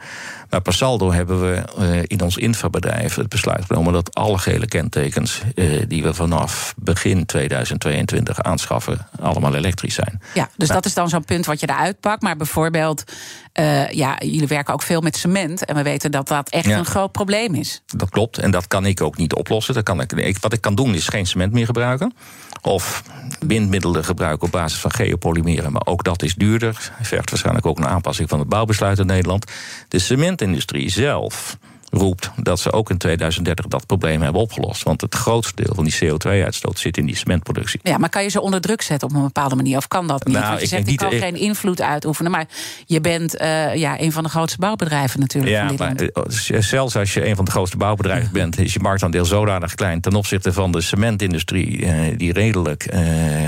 Maar 0.50 0.60
per 0.60 0.74
saldo 0.74 1.12
hebben 1.12 1.40
we 1.40 1.54
eh, 1.78 2.02
in 2.06 2.20
ons 2.20 2.36
infabedrijf 2.36 3.14
het 3.14 3.28
besluit 3.28 3.64
genomen 3.64 3.92
dat 3.92 4.14
alle 4.14 4.38
gele 4.38 4.66
kentekens 4.66 5.42
eh, 5.54 5.82
die 5.88 6.02
we 6.02 6.14
vanaf 6.14 6.74
begin 6.76 7.26
2022 7.26 8.42
aanschaffen, 8.42 9.06
allemaal 9.20 9.54
elektrisch 9.54 9.94
zijn. 9.94 10.22
Ja, 10.34 10.48
dus 10.56 10.68
Nou. 10.68 10.80
dat 10.80 10.84
is 10.84 10.94
dan 10.94 11.08
zo'n 11.08 11.24
punt 11.24 11.46
wat 11.46 11.60
je 11.60 11.68
eruit 11.68 12.00
pakt. 12.00 12.22
Maar 12.22 12.36
bijvoorbeeld, 12.36 13.04
eh, 13.52 13.88
ja, 13.90 14.16
jullie 14.18 14.46
werken 14.46 14.74
ook 14.74 14.82
veel 14.82 15.00
met 15.00 15.16
cement. 15.16 15.64
En 15.64 15.74
we 15.74 15.82
weten 15.82 16.10
dat 16.10 16.28
dat 16.28 16.48
echt 16.48 16.66
Ja. 16.66 16.78
een 16.78 16.84
groot 16.84 17.12
probleem 17.12 17.54
is. 17.54 17.82
Dat 17.86 18.10
klopt. 18.10 18.38
En 18.38 18.50
dat 18.50 18.66
kan 18.66 18.86
ik 18.86 19.00
ook 19.00 19.16
niet 19.16 19.34
oplossen. 19.34 19.74
Dat 19.74 19.82
kan 19.82 20.00
ik, 20.00 20.12
ik- 20.12 20.38
wat 20.40 20.52
ik 20.52 20.60
kan 20.60 20.74
doen 20.74 20.94
is 20.94 21.08
geen 21.08 21.26
cement 21.26 21.52
meer 21.52 21.66
gebruiken. 21.66 22.14
Of 22.62 23.02
bindmiddelen 23.46 24.04
gebruiken 24.04 24.46
op 24.46 24.52
basis 24.52 24.78
van 24.80 24.92
geopolymeren. 24.92 25.72
Maar 25.72 25.82
ook 25.86 26.04
dat 26.04 26.22
is 26.22 26.34
duurder. 26.34 26.92
Vergt 27.02 27.30
waarschijnlijk 27.30 27.66
ook 27.66 27.78
een 27.78 27.86
aanpassing 27.88 28.28
van 28.28 28.38
het 28.38 28.48
bouwbesluit 28.48 28.98
in 28.98 29.06
Nederland. 29.06 29.50
De 29.88 29.98
cementindustrie 29.98 30.90
zelf 30.90 31.56
roept 31.92 32.30
dat 32.36 32.60
ze 32.60 32.72
ook 32.72 32.90
in 32.90 32.98
2030 32.98 33.66
dat 33.66 33.86
probleem 33.86 34.22
hebben 34.22 34.40
opgelost. 34.40 34.82
Want 34.82 35.00
het 35.00 35.14
grootste 35.14 35.62
deel 35.62 35.74
van 35.74 35.84
die 35.84 35.94
CO2-uitstoot 35.94 36.78
zit 36.78 36.96
in 36.96 37.06
die 37.06 37.16
cementproductie. 37.16 37.80
Ja, 37.82 37.98
maar 37.98 38.08
kan 38.08 38.22
je 38.22 38.28
ze 38.28 38.40
onder 38.40 38.60
druk 38.60 38.82
zetten 38.82 39.08
op 39.08 39.14
een 39.14 39.22
bepaalde 39.22 39.54
manier? 39.54 39.76
Of 39.76 39.88
kan 39.88 40.06
dat 40.06 40.24
niet? 40.24 40.34
Nou, 40.34 40.46
Want 40.46 40.58
je 40.58 40.64
ik 40.64 40.70
zegt, 40.70 40.88
ik 40.88 40.96
kan 40.96 41.12
geen 41.12 41.36
invloed 41.36 41.80
uitoefenen. 41.80 42.30
Maar 42.30 42.46
je 42.86 43.00
bent 43.00 43.36
eh, 43.36 43.74
ja, 43.74 44.00
een 44.00 44.12
van 44.12 44.22
de 44.22 44.28
grootste 44.28 44.58
bouwbedrijven 44.58 45.20
natuurlijk 45.20 45.56
van 45.56 45.64
Ja, 45.64 45.94
dit 45.94 46.14
maar 46.14 46.26
eh, 46.56 46.60
zelfs 46.60 46.96
als 46.96 47.14
je 47.14 47.26
een 47.26 47.36
van 47.36 47.44
de 47.44 47.50
grootste 47.50 47.76
bouwbedrijven 47.76 48.32
bent, 48.32 48.58
is 48.58 48.72
je 48.72 48.80
marktaandeel 48.80 49.24
zodanig 49.24 49.74
klein 49.74 50.00
ten 50.00 50.14
opzichte 50.14 50.52
van 50.52 50.72
de 50.72 50.80
cementindustrie, 50.80 51.86
eh, 51.86 52.18
die 52.18 52.32
redelijk 52.32 52.90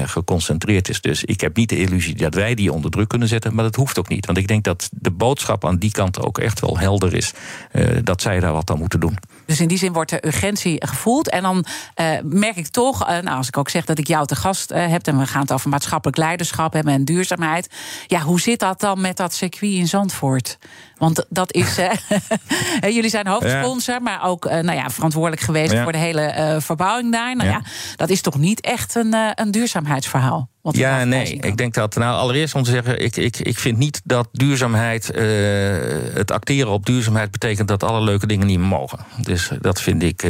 geconcentreerd 0.04 0.88
is. 0.88 1.00
Dus 1.00 1.24
ik 1.24 1.40
heb 1.40 1.57
niet 1.57 1.68
de 1.68 1.76
illusie 1.76 2.14
dat 2.14 2.35
wij 2.35 2.54
die 2.54 2.72
onder 2.72 2.90
druk 2.90 3.09
kunnen 3.09 3.28
zetten, 3.28 3.54
maar 3.54 3.64
dat 3.64 3.76
hoeft 3.76 3.98
ook 3.98 4.09
niet. 4.09 4.26
Want 4.26 4.38
ik 4.38 4.48
denk 4.48 4.64
dat 4.64 4.88
de 4.92 5.11
boodschap 5.11 5.64
aan 5.64 5.76
die 5.76 5.90
kant 5.90 6.20
ook 6.20 6.38
echt 6.38 6.61
wel 6.61 6.78
helder 6.78 7.14
is 7.14 7.33
dat 8.02 8.22
zij 8.22 8.34
wat 8.40 8.70
aan 8.70 8.79
moeten 8.79 9.01
doen. 9.01 9.18
Dus 9.47 9.61
in 9.61 9.68
die 9.68 9.79
zin 9.79 9.92
wordt 9.92 10.11
de 10.11 10.27
urgentie 10.27 10.87
gevoeld. 10.87 11.31
En 11.31 11.42
dan 11.42 11.64
eh, 11.94 12.07
merk 12.23 12.57
ik 12.57 12.66
toch, 12.66 13.07
eh, 13.07 13.18
nou, 13.18 13.37
als 13.37 13.49
ik 13.49 13.57
ook 13.57 13.68
zeg 13.68 13.85
dat 13.85 13.99
ik 13.99 14.07
jou 14.07 14.27
te 14.27 14.37
gast 14.37 14.70
eh, 14.70 14.87
heb... 14.87 15.07
en 15.07 15.18
we 15.18 15.27
gaan 15.27 15.40
het 15.40 15.53
over 15.53 15.68
maatschappelijk 15.68 16.18
leiderschap 16.18 16.73
hebben 16.73 16.92
en 16.92 17.05
duurzaamheid... 17.05 17.75
ja, 18.07 18.20
hoe 18.20 18.40
zit 18.40 18.59
dat 18.59 18.81
dan 18.81 19.01
met 19.01 19.16
dat 19.16 19.35
circuit 19.35 19.73
in 19.73 19.88
Zandvoort? 19.88 20.59
Want 21.05 21.25
dat 21.29 21.53
is... 21.53 21.77
jullie 22.97 23.11
zijn 23.11 23.27
hoofdsponsor, 23.27 24.03
maar 24.03 24.25
ook 24.25 24.45
eh, 24.45 24.62
nou 24.62 24.79
ja, 24.79 24.90
verantwoordelijk 24.90 25.43
geweest... 25.43 25.73
Ja. 25.73 25.83
voor 25.83 25.93
de 25.93 25.99
hele 25.99 26.21
eh, 26.21 26.61
verbouwing 26.61 27.12
daar. 27.12 27.37
Nou 27.37 27.51
ja. 27.51 27.62
Dat 27.97 28.11
is 28.11 28.21
toch 28.21 28.38
niet 28.38 28.61
echt 28.61 28.95
een, 28.95 29.14
eh, 29.14 29.31
een 29.35 29.51
duurzaamheidsverhaal? 29.51 30.49
er 30.62 30.79
Ja, 30.79 31.05
nee. 31.05 31.38
Ik 31.40 31.57
denk 31.57 31.75
dat, 31.75 31.95
nou, 31.95 32.17
allereerst 32.17 32.55
om 32.55 32.62
te 32.62 32.71
zeggen, 32.71 33.03
ik, 33.05 33.17
ik, 33.17 33.38
ik 33.38 33.59
vind 33.59 33.79
niet 33.79 34.01
dat 34.05 34.29
duurzaamheid, 34.33 35.07
het 36.14 36.31
acteren 36.31 36.73
op 36.73 36.87
duurzaamheid 36.87 37.31
betekent 37.31 37.69
dat 37.69 37.83
alle 37.83 38.01
leuke 38.01 38.27
dingen 38.27 38.47
niet 38.47 38.59
meer 38.59 38.69
mogen. 38.69 38.99
Dus 39.17 39.51
dat 39.61 39.81
vind 39.81 40.03
ik, 40.03 40.23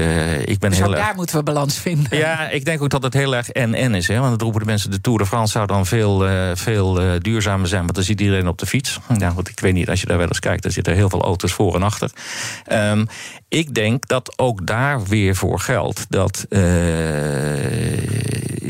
ik 0.45 0.59
ben 0.59 0.71
Dus 0.71 0.79
heel 0.79 0.95
erg. 0.95 1.05
daar 1.05 1.15
moeten 1.15 1.37
we 1.37 1.43
balans 1.43 1.79
vinden. 1.79 2.19
Ja, 2.19 2.49
ik 2.49 2.65
denk 2.65 2.83
ook 2.83 2.91
dat 2.91 3.03
het 3.03 3.15
heel 3.15 3.37
erg 3.37 3.51
en-en 3.51 3.95
is. 3.95 4.09
Hè? 4.09 4.19
Want 4.19 4.31
dan 4.31 4.41
roepen 4.41 4.61
de 4.61 4.67
mensen, 4.67 4.91
de 4.91 5.01
Tour 5.01 5.19
de 5.19 5.27
France 5.27 5.53
zou 5.53 5.67
dan 5.67 5.87
veel, 5.87 6.27
veel 6.55 7.19
duurzamer 7.19 7.69
zijn... 7.69 7.83
want 7.83 7.95
dan 7.95 8.05
ziet 8.05 8.21
iedereen 8.21 8.49
op 8.49 8.59
de 8.59 8.67
fiets. 8.67 8.99
Ja, 9.19 9.35
want 9.35 9.49
ik 9.49 9.61
weet 9.61 9.75
niet, 9.75 9.89
als 9.89 10.01
je 10.01 10.07
daar 10.07 10.19
wel 10.19 10.29
eens 10.29 10.41
kijkt... 10.41 10.64
dan 10.65 10.73
zitten 10.73 10.95
heel 10.95 11.09
veel 11.09 11.23
auto's 11.23 11.53
voor 11.53 11.75
en 11.75 11.83
achter. 11.83 12.11
Ehm, 12.65 13.05
ik 13.49 13.75
denk 13.75 14.09
dat 14.09 14.39
ook 14.39 14.67
daar 14.67 15.05
weer 15.05 15.37
voor 15.37 15.61
geldt... 15.61 16.07
dat 16.09 16.47
eh, 16.49 16.61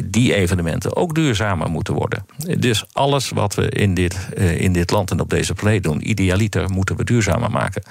die 0.04 0.34
evenementen 0.34 0.96
ook 0.96 1.14
duurzamer 1.14 1.70
moeten 1.70 1.94
worden. 1.94 2.26
Dus 2.58 2.84
alles 2.92 3.28
wat 3.28 3.54
we 3.54 3.68
in 3.68 3.94
dit, 3.94 4.28
uh, 4.36 4.60
in 4.60 4.72
dit 4.72 4.90
land 4.90 5.10
en 5.10 5.20
op 5.20 5.30
deze 5.30 5.54
planeet 5.54 5.82
doen, 5.82 6.10
idealiter 6.10 6.70
moeten 6.70 6.96
we 6.96 7.04
duurzamer 7.04 7.50
maken. 7.50 7.82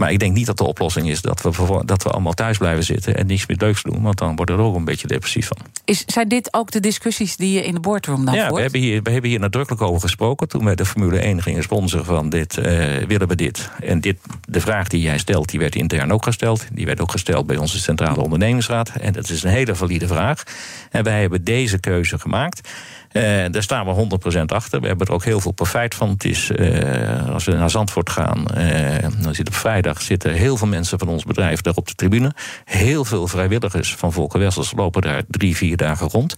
Maar 0.00 0.12
ik 0.12 0.18
denk 0.18 0.34
niet 0.34 0.46
dat 0.46 0.58
de 0.58 0.64
oplossing 0.64 1.08
is 1.08 1.20
dat 1.20 1.42
we, 1.42 1.82
dat 1.84 2.02
we 2.02 2.10
allemaal 2.10 2.32
thuis 2.32 2.58
blijven 2.58 2.84
zitten 2.84 3.16
en 3.16 3.26
niks 3.26 3.46
meer 3.46 3.56
leuks 3.60 3.82
doen. 3.82 4.02
Want 4.02 4.18
dan 4.18 4.36
wordt 4.36 4.50
er 4.50 4.58
ook 4.58 4.76
een 4.76 4.84
beetje 4.84 5.06
depressief 5.06 5.46
van. 5.46 5.56
Is, 5.84 6.04
zijn 6.06 6.28
dit 6.28 6.54
ook 6.54 6.70
de 6.70 6.80
discussies 6.80 7.36
die 7.36 7.52
je 7.52 7.64
in 7.64 7.74
de 7.74 7.80
boardroom 7.80 8.24
dan 8.24 8.34
ja, 8.34 8.50
we 8.50 8.60
hebben, 8.60 8.80
hier, 8.80 9.02
we 9.02 9.10
hebben 9.10 9.30
hier 9.30 9.40
nadrukkelijk 9.40 9.82
over 9.82 10.00
gesproken. 10.00 10.48
Toen 10.48 10.64
we 10.64 10.74
de 10.74 10.84
Formule 10.84 11.18
1 11.18 11.42
gingen 11.42 11.62
sponsoren 11.62 12.04
van 12.04 12.30
dit, 12.30 12.56
uh, 12.56 12.64
willen 12.96 13.28
we 13.28 13.34
dit. 13.34 13.70
En 13.80 14.00
dit, 14.00 14.18
de 14.48 14.60
vraag 14.60 14.88
die 14.88 15.00
jij 15.02 15.18
stelt, 15.18 15.48
die 15.48 15.58
werd 15.58 15.74
intern 15.74 16.12
ook 16.12 16.24
gesteld. 16.24 16.66
Die 16.72 16.86
werd 16.86 17.00
ook 17.00 17.10
gesteld 17.10 17.46
bij 17.46 17.56
onze 17.56 17.78
Centrale 17.78 18.20
Ondernemingsraad. 18.20 18.88
En 18.88 19.12
dat 19.12 19.30
is 19.30 19.42
een 19.42 19.50
hele 19.50 19.74
valide 19.74 20.06
vraag. 20.06 20.42
En 20.90 21.04
wij 21.04 21.20
hebben 21.20 21.29
deze 21.38 21.78
keuze 21.78 22.18
gemaakt. 22.18 22.68
Uh, 23.12 23.22
daar 23.50 23.62
staan 23.62 23.86
we 23.86 24.18
100% 24.40 24.44
achter. 24.44 24.80
We 24.80 24.86
hebben 24.86 25.06
er 25.06 25.12
ook 25.12 25.24
heel 25.24 25.40
veel 25.40 25.52
profijt 25.52 25.94
van. 25.94 26.08
Het 26.08 26.24
is, 26.24 26.50
uh, 26.50 27.28
als 27.28 27.44
we 27.44 27.52
naar 27.52 27.70
Zandvoort 27.70 28.10
gaan, 28.10 28.44
uh, 28.56 29.22
dan 29.22 29.34
zit 29.34 29.48
op 29.48 29.54
vrijdag 29.54 30.02
zitten 30.02 30.32
heel 30.32 30.56
veel 30.56 30.66
mensen 30.66 30.98
van 30.98 31.08
ons 31.08 31.24
bedrijf 31.24 31.60
daar 31.60 31.74
op 31.74 31.88
de 31.88 31.94
tribune. 31.94 32.32
Heel 32.64 33.04
veel 33.04 33.26
vrijwilligers 33.26 33.94
van 33.94 34.12
Volker 34.12 34.40
Wessels 34.40 34.72
lopen 34.76 35.02
daar 35.02 35.22
drie, 35.28 35.56
vier 35.56 35.76
dagen 35.76 36.08
rond. 36.08 36.34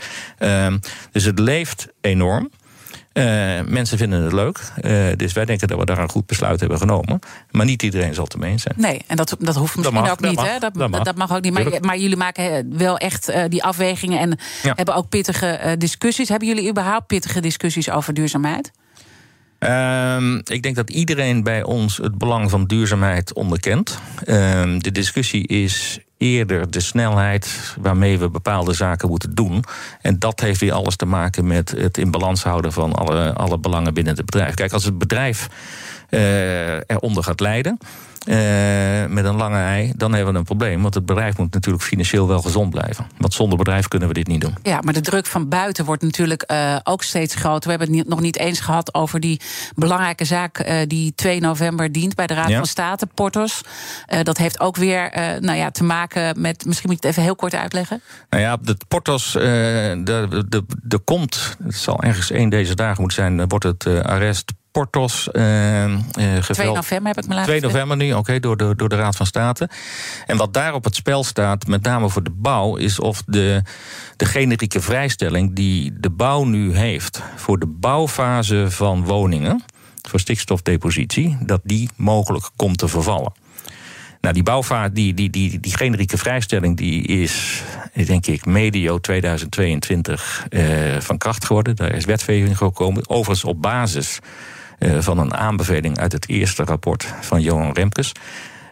dus 1.12 1.24
het 1.24 1.38
leeft 1.38 1.88
enorm. 2.00 2.50
Uh, 3.14 3.60
mensen 3.66 3.98
vinden 3.98 4.22
het 4.22 4.32
leuk. 4.32 4.60
Uh, 4.82 5.06
dus 5.16 5.32
wij 5.32 5.44
denken 5.44 5.68
dat 5.68 5.78
we 5.78 5.84
daar 5.84 5.98
een 5.98 6.10
goed 6.10 6.26
besluit 6.26 6.60
hebben 6.60 6.78
genomen. 6.78 7.18
Maar 7.50 7.66
niet 7.66 7.82
iedereen 7.82 8.14
zal 8.14 8.24
het 8.24 8.32
ermee 8.32 8.50
eens 8.50 8.62
zijn. 8.62 8.74
Nee, 8.78 9.00
en 9.06 9.16
dat, 9.16 9.36
dat 9.38 9.54
hoeft 9.54 9.76
misschien 9.76 9.96
mag, 9.96 10.10
ook 10.10 10.20
niet. 10.20 10.34
Mag, 10.34 10.46
hè? 10.46 10.58
Dat, 10.58 10.74
dat, 10.74 10.90
mag. 10.90 11.02
dat, 11.02 11.16
mag. 11.16 11.32
ook 11.32 11.42
niet. 11.42 11.52
Maar, 11.52 11.80
maar, 11.80 11.98
jullie 11.98 12.16
maken 12.16 12.78
wel 12.78 12.98
echt 12.98 13.32
die 13.48 13.64
afwegingen 13.64 14.18
en 14.18 14.38
ja. 14.62 14.72
hebben 14.76 14.94
ook 14.94 15.08
pittige 15.08 15.74
discussies. 15.78 16.28
Hebben 16.28 16.48
jullie 16.48 16.70
überhaupt 16.70 17.06
pittige 17.06 17.40
discussies 17.40 17.90
over 17.90 18.14
duurzaamheid? 18.14 18.70
Um, 19.58 20.40
ik 20.44 20.62
denk 20.62 20.76
dat 20.76 20.90
iedereen 20.90 21.42
bij 21.42 21.62
ons 21.62 21.96
het 21.96 22.18
belang 22.18 22.50
van 22.50 22.66
duurzaamheid 22.66 23.34
onderkent. 23.34 23.98
Um, 24.26 24.82
de 24.82 24.92
discussie 24.92 25.46
is 25.46 25.98
eerder 26.22 26.70
de 26.70 26.80
snelheid 26.80 27.74
waarmee 27.80 28.18
we 28.18 28.30
bepaalde 28.30 28.72
zaken 28.72 29.08
moeten 29.08 29.34
doen. 29.34 29.64
En 30.00 30.18
dat 30.18 30.40
heeft 30.40 30.60
weer 30.60 30.72
alles 30.72 30.96
te 30.96 31.06
maken 31.06 31.46
met 31.46 31.70
het 31.70 31.98
in 31.98 32.10
balans 32.10 32.42
houden 32.42 32.72
van 32.72 32.92
alle, 32.92 33.32
alle 33.32 33.58
belangen 33.58 33.94
binnen 33.94 34.16
het 34.16 34.24
bedrijf. 34.24 34.54
Kijk, 34.54 34.72
als 34.72 34.84
het 34.84 34.98
bedrijf 34.98 35.48
uh, 36.10 36.76
eronder 36.76 37.22
gaat 37.22 37.40
lijden. 37.40 37.78
Uh, 38.24 38.34
met 39.06 39.24
een 39.24 39.36
lange 39.36 39.58
ei, 39.58 39.92
dan 39.96 40.12
hebben 40.12 40.32
we 40.32 40.38
een 40.38 40.44
probleem. 40.44 40.82
Want 40.82 40.94
het 40.94 41.06
bedrijf 41.06 41.36
moet 41.36 41.52
natuurlijk 41.52 41.84
financieel 41.84 42.28
wel 42.28 42.42
gezond 42.42 42.70
blijven. 42.70 43.06
Want 43.18 43.34
zonder 43.34 43.58
bedrijf 43.58 43.88
kunnen 43.88 44.08
we 44.08 44.14
dit 44.14 44.26
niet 44.26 44.40
doen. 44.40 44.54
Ja, 44.62 44.80
maar 44.80 44.92
de 44.92 45.00
druk 45.00 45.26
van 45.26 45.48
buiten 45.48 45.84
wordt 45.84 46.02
natuurlijk 46.02 46.44
uh, 46.50 46.76
ook 46.82 47.02
steeds 47.02 47.34
groter. 47.34 47.70
We 47.70 47.76
hebben 47.76 47.98
het 47.98 48.08
nog 48.08 48.20
niet 48.20 48.38
eens 48.38 48.60
gehad 48.60 48.94
over 48.94 49.20
die 49.20 49.40
belangrijke 49.74 50.24
zaak 50.24 50.66
uh, 50.68 50.76
die 50.86 51.14
2 51.14 51.40
november 51.40 51.92
dient 51.92 52.14
bij 52.14 52.26
de 52.26 52.34
Raad 52.34 52.48
ja. 52.48 52.56
van 52.56 52.66
State, 52.66 53.06
Portos. 53.06 53.60
dat 54.22 54.38
heeft 54.38 54.60
ook 54.60 54.76
weer 54.76 55.10
nou 55.40 55.58
ja, 55.58 55.70
te 55.70 55.84
maken 55.84 56.40
met. 56.40 56.64
Misschien 56.66 56.90
moet 56.90 57.00
je 57.00 57.06
het 57.06 57.16
even 57.16 57.22
heel 57.22 57.36
kort 57.36 57.54
uitleggen. 57.54 58.02
Nou 58.30 58.42
ja, 58.42 58.56
de 58.56 58.76
Portos, 58.88 59.34
er 59.34 60.04
de, 60.04 60.44
de, 60.48 60.64
de 60.82 60.98
komt, 60.98 61.56
het 61.64 61.74
zal 61.74 62.02
ergens 62.02 62.30
één 62.30 62.48
deze 62.48 62.74
dagen 62.74 63.00
moeten 63.00 63.22
zijn, 63.22 63.48
wordt 63.48 63.64
het 63.64 63.86
arrest 63.86 64.52
Portos 64.72 65.28
uh, 65.32 65.84
uh, 65.84 65.96
2 66.50 66.72
november 66.72 67.14
heb 67.14 67.24
ik 67.24 67.28
me 67.28 67.34
laten 67.34 67.44
2 67.44 67.60
november 67.60 67.96
nu, 67.96 68.11
oké, 68.16 68.40
door, 68.40 68.56
de, 68.56 68.76
door 68.76 68.88
de 68.88 68.96
Raad 68.96 69.16
van 69.16 69.26
State. 69.26 69.68
En 70.26 70.36
wat 70.36 70.54
daar 70.54 70.74
op 70.74 70.84
het 70.84 70.94
spel 70.94 71.24
staat, 71.24 71.66
met 71.66 71.82
name 71.82 72.08
voor 72.08 72.22
de 72.22 72.30
bouw, 72.30 72.76
is 72.76 73.00
of 73.00 73.22
de, 73.26 73.62
de 74.16 74.24
generieke 74.24 74.80
vrijstelling 74.80 75.54
die 75.54 75.92
de 76.00 76.10
bouw 76.10 76.44
nu 76.44 76.76
heeft 76.76 77.22
voor 77.36 77.58
de 77.58 77.66
bouwfase 77.66 78.66
van 78.70 79.04
woningen, 79.04 79.64
voor 80.08 80.20
stikstofdepositie, 80.20 81.38
dat 81.40 81.60
die 81.64 81.88
mogelijk 81.96 82.50
komt 82.56 82.78
te 82.78 82.88
vervallen. 82.88 83.32
Nou, 84.22 84.34
die 84.34 84.42
bouwvaart, 84.42 84.94
die, 84.94 85.14
die, 85.14 85.30
die, 85.30 85.60
die 85.60 85.76
generieke 85.76 86.18
vrijstelling, 86.18 86.76
die 86.76 87.02
is, 87.02 87.62
denk 88.06 88.26
ik, 88.26 88.44
medio 88.46 88.98
2022 88.98 90.46
uh, 90.50 91.00
van 91.00 91.18
kracht 91.18 91.44
geworden. 91.44 91.76
Daar 91.76 91.94
is 91.94 92.04
wetgeving 92.04 92.56
gekomen. 92.56 93.08
Overigens 93.08 93.44
op 93.44 93.62
basis 93.62 94.18
van 94.82 95.18
een 95.18 95.34
aanbeveling 95.34 95.98
uit 95.98 96.12
het 96.12 96.28
eerste 96.28 96.64
rapport 96.64 97.14
van 97.20 97.40
Johan 97.40 97.72
Remkes. 97.72 98.12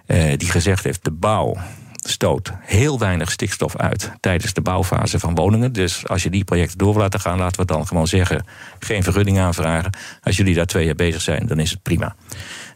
Uh, 0.06 0.32
die 0.36 0.50
gezegd 0.50 0.84
heeft: 0.84 1.04
de 1.04 1.10
bouw 1.10 1.56
stoot 1.94 2.52
heel 2.60 2.98
weinig 2.98 3.30
stikstof 3.30 3.76
uit 3.76 4.10
tijdens 4.20 4.52
de 4.52 4.60
bouwfase 4.60 5.18
van 5.18 5.34
woningen. 5.34 5.72
Dus 5.72 6.08
als 6.08 6.22
je 6.22 6.30
die 6.30 6.44
projecten 6.44 6.78
door 6.78 6.92
wil 6.92 7.02
laten 7.02 7.20
gaan, 7.20 7.38
laten 7.38 7.60
we 7.60 7.66
dan 7.66 7.86
gewoon 7.86 8.06
zeggen: 8.06 8.44
geen 8.78 9.02
vergunning 9.02 9.38
aanvragen. 9.38 9.90
Als 10.22 10.36
jullie 10.36 10.54
daar 10.54 10.66
twee 10.66 10.84
jaar 10.84 10.94
bezig 10.94 11.20
zijn, 11.20 11.46
dan 11.46 11.58
is 11.58 11.70
het 11.70 11.82
prima. 11.82 12.14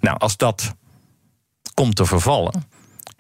Nou, 0.00 0.18
als 0.18 0.36
dat 0.36 0.74
komt 1.74 1.96
te 1.96 2.06
vervallen. 2.06 2.64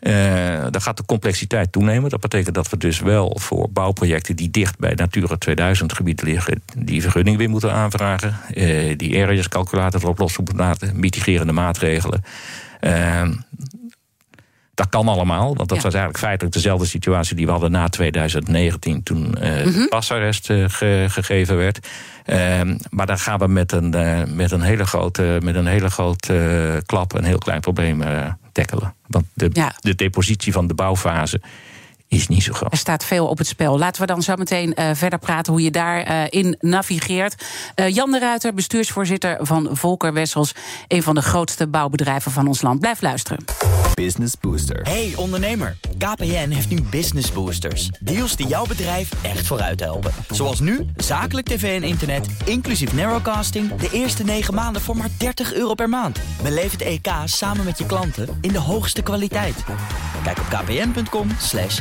Uh, 0.04 0.66
dan 0.70 0.80
gaat 0.80 0.96
de 0.96 1.04
complexiteit 1.04 1.72
toenemen. 1.72 2.10
Dat 2.10 2.20
betekent 2.20 2.54
dat 2.54 2.70
we 2.70 2.76
dus 2.76 3.00
wel 3.00 3.36
voor 3.40 3.68
bouwprojecten 3.70 4.36
die 4.36 4.50
dicht 4.50 4.78
bij 4.78 4.94
Natura 4.94 5.36
2000 5.36 5.92
gebieden 5.92 6.26
liggen, 6.26 6.62
die 6.76 7.02
vergunning 7.02 7.36
weer 7.36 7.48
moeten 7.48 7.72
aanvragen. 7.72 8.36
Uh, 8.54 8.96
die 8.96 9.22
areas 9.22 9.48
calculator 9.48 10.00
erop 10.02 10.18
los 10.18 10.36
moeten 10.36 10.56
laten, 10.56 11.00
mitigerende 11.00 11.52
maatregelen. 11.52 12.24
Uh, 12.80 13.28
dat 14.74 14.88
kan 14.88 15.08
allemaal, 15.08 15.56
want 15.56 15.68
dat 15.68 15.76
ja. 15.76 15.82
was 15.82 15.94
eigenlijk 15.94 16.24
feitelijk 16.24 16.54
dezelfde 16.54 16.86
situatie 16.86 17.36
die 17.36 17.46
we 17.46 17.52
hadden 17.52 17.70
na 17.70 17.88
2019, 17.88 19.02
toen 19.02 19.34
uh, 19.42 19.64
mm 19.64 19.72
-hmm. 19.72 19.88
pasarrest 19.88 20.50
uh, 20.50 20.64
ge 20.68 21.06
gegeven 21.08 21.56
werd. 21.56 21.88
Uh, 22.26 22.60
maar 22.90 23.06
dan 23.06 23.18
gaan 23.18 23.38
we 23.38 23.46
met 23.46 23.72
een, 23.72 23.90
met 24.34 24.50
een 24.50 24.62
hele 24.62 24.84
grote, 24.84 25.38
met 25.42 25.54
een 25.54 25.66
hele 25.66 25.90
grote 25.90 26.82
klap 26.86 27.14
een 27.14 27.24
heel 27.24 27.38
klein 27.38 27.60
probleem 27.60 28.02
tackelen. 28.54 28.94
Want 29.06 29.26
de, 29.34 29.50
ja. 29.52 29.74
de 29.80 29.94
depositie 29.94 30.52
van 30.52 30.66
de 30.66 30.74
bouwfase 30.74 31.40
is 32.08 32.28
niet 32.28 32.42
zo 32.42 32.52
groot. 32.52 32.72
Er 32.72 32.78
staat 32.78 33.04
veel 33.04 33.26
op 33.26 33.38
het 33.38 33.46
spel. 33.46 33.78
Laten 33.78 34.00
we 34.00 34.06
dan 34.06 34.22
zo 34.22 34.34
meteen 34.36 34.74
uh, 34.78 34.90
verder 34.92 35.18
praten 35.18 35.52
hoe 35.52 35.62
je 35.62 35.70
daarin 35.70 36.46
uh, 36.46 36.70
navigeert. 36.70 37.44
Uh, 37.76 37.88
Jan 37.88 38.10
de 38.10 38.18
Ruiter, 38.18 38.54
bestuursvoorzitter 38.54 39.38
van 39.40 39.68
Volker 39.72 40.12
Wessels, 40.12 40.54
een 40.88 41.02
van 41.02 41.14
de 41.14 41.22
grootste 41.22 41.66
bouwbedrijven 41.66 42.32
van 42.32 42.46
ons 42.46 42.62
land. 42.62 42.80
Blijf 42.80 43.00
luisteren. 43.00 43.44
Business 43.94 44.34
Booster. 44.40 44.80
Hey 44.82 45.12
ondernemer, 45.16 45.76
KPN 45.98 46.48
heeft 46.48 46.70
nu 46.70 46.82
Business 46.82 47.32
Boosters. 47.32 47.90
Deals 48.00 48.36
die 48.36 48.46
jouw 48.46 48.66
bedrijf 48.66 49.10
echt 49.22 49.46
vooruit 49.46 49.80
helpen. 49.80 50.12
Zoals 50.30 50.60
nu, 50.60 50.86
zakelijk 50.96 51.46
tv 51.46 51.82
en 51.82 51.88
internet, 51.88 52.26
inclusief 52.44 52.92
narrowcasting... 52.92 53.74
de 53.74 53.88
eerste 53.92 54.24
9 54.24 54.54
maanden 54.54 54.82
voor 54.82 54.96
maar 54.96 55.10
30 55.18 55.52
euro 55.54 55.74
per 55.74 55.88
maand. 55.88 56.18
Beleef 56.42 56.72
het 56.72 56.82
EK 56.82 57.08
samen 57.24 57.64
met 57.64 57.78
je 57.78 57.86
klanten 57.86 58.28
in 58.40 58.52
de 58.52 58.58
hoogste 58.58 59.02
kwaliteit. 59.02 59.64
Kijk 60.22 60.38
op 60.38 60.46
kpn.com 60.48 61.28
slash 61.38 61.80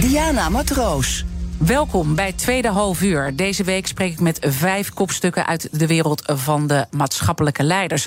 Diana 0.00 0.50
Matroos. 0.50 1.24
Welkom 1.66 2.14
bij 2.14 2.32
Tweede 2.32 2.68
Half 2.68 3.02
Uur. 3.02 3.36
Deze 3.36 3.64
week 3.64 3.86
spreek 3.86 4.12
ik 4.12 4.20
met 4.20 4.46
vijf 4.48 4.92
kopstukken 4.94 5.46
uit 5.46 5.68
de 5.72 5.86
wereld 5.86 6.22
van 6.24 6.66
de 6.66 6.86
maatschappelijke 6.90 7.62
leiders. 7.62 8.06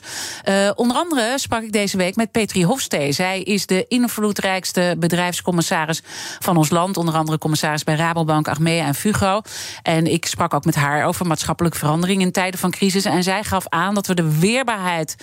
Uh, 0.50 0.70
onder 0.76 0.98
andere 0.98 1.34
sprak 1.36 1.64
ik 1.64 1.72
deze 1.72 1.98
week 1.98 2.16
met 2.16 2.32
Petri 2.32 2.66
Hofstee. 2.66 3.12
Zij 3.12 3.42
is 3.42 3.66
de 3.66 3.86
invloedrijkste 3.88 4.96
bedrijfscommissaris 4.98 6.02
van 6.40 6.58
ons 6.58 6.70
land. 6.70 6.98
Onder 6.98 7.16
andere 7.16 7.38
commissaris 7.38 7.84
bij 7.84 7.96
Rabobank, 7.96 8.48
Achmea 8.48 8.86
en 8.86 8.96
Fugro. 8.96 9.42
En 9.82 10.12
ik 10.12 10.26
sprak 10.26 10.54
ook 10.54 10.66
met 10.66 10.76
haar 10.76 11.06
over 11.06 11.26
maatschappelijke 11.26 11.78
verandering 11.78 12.22
in 12.22 12.32
tijden 12.32 12.60
van 12.60 12.72
crisis. 12.72 13.06
En 13.06 13.24
zij 13.24 13.44
gaf 13.44 13.66
aan 13.70 13.94
dat 13.94 14.08
we 14.08 14.14
de 14.14 14.40
weerbaarheid 14.40 15.16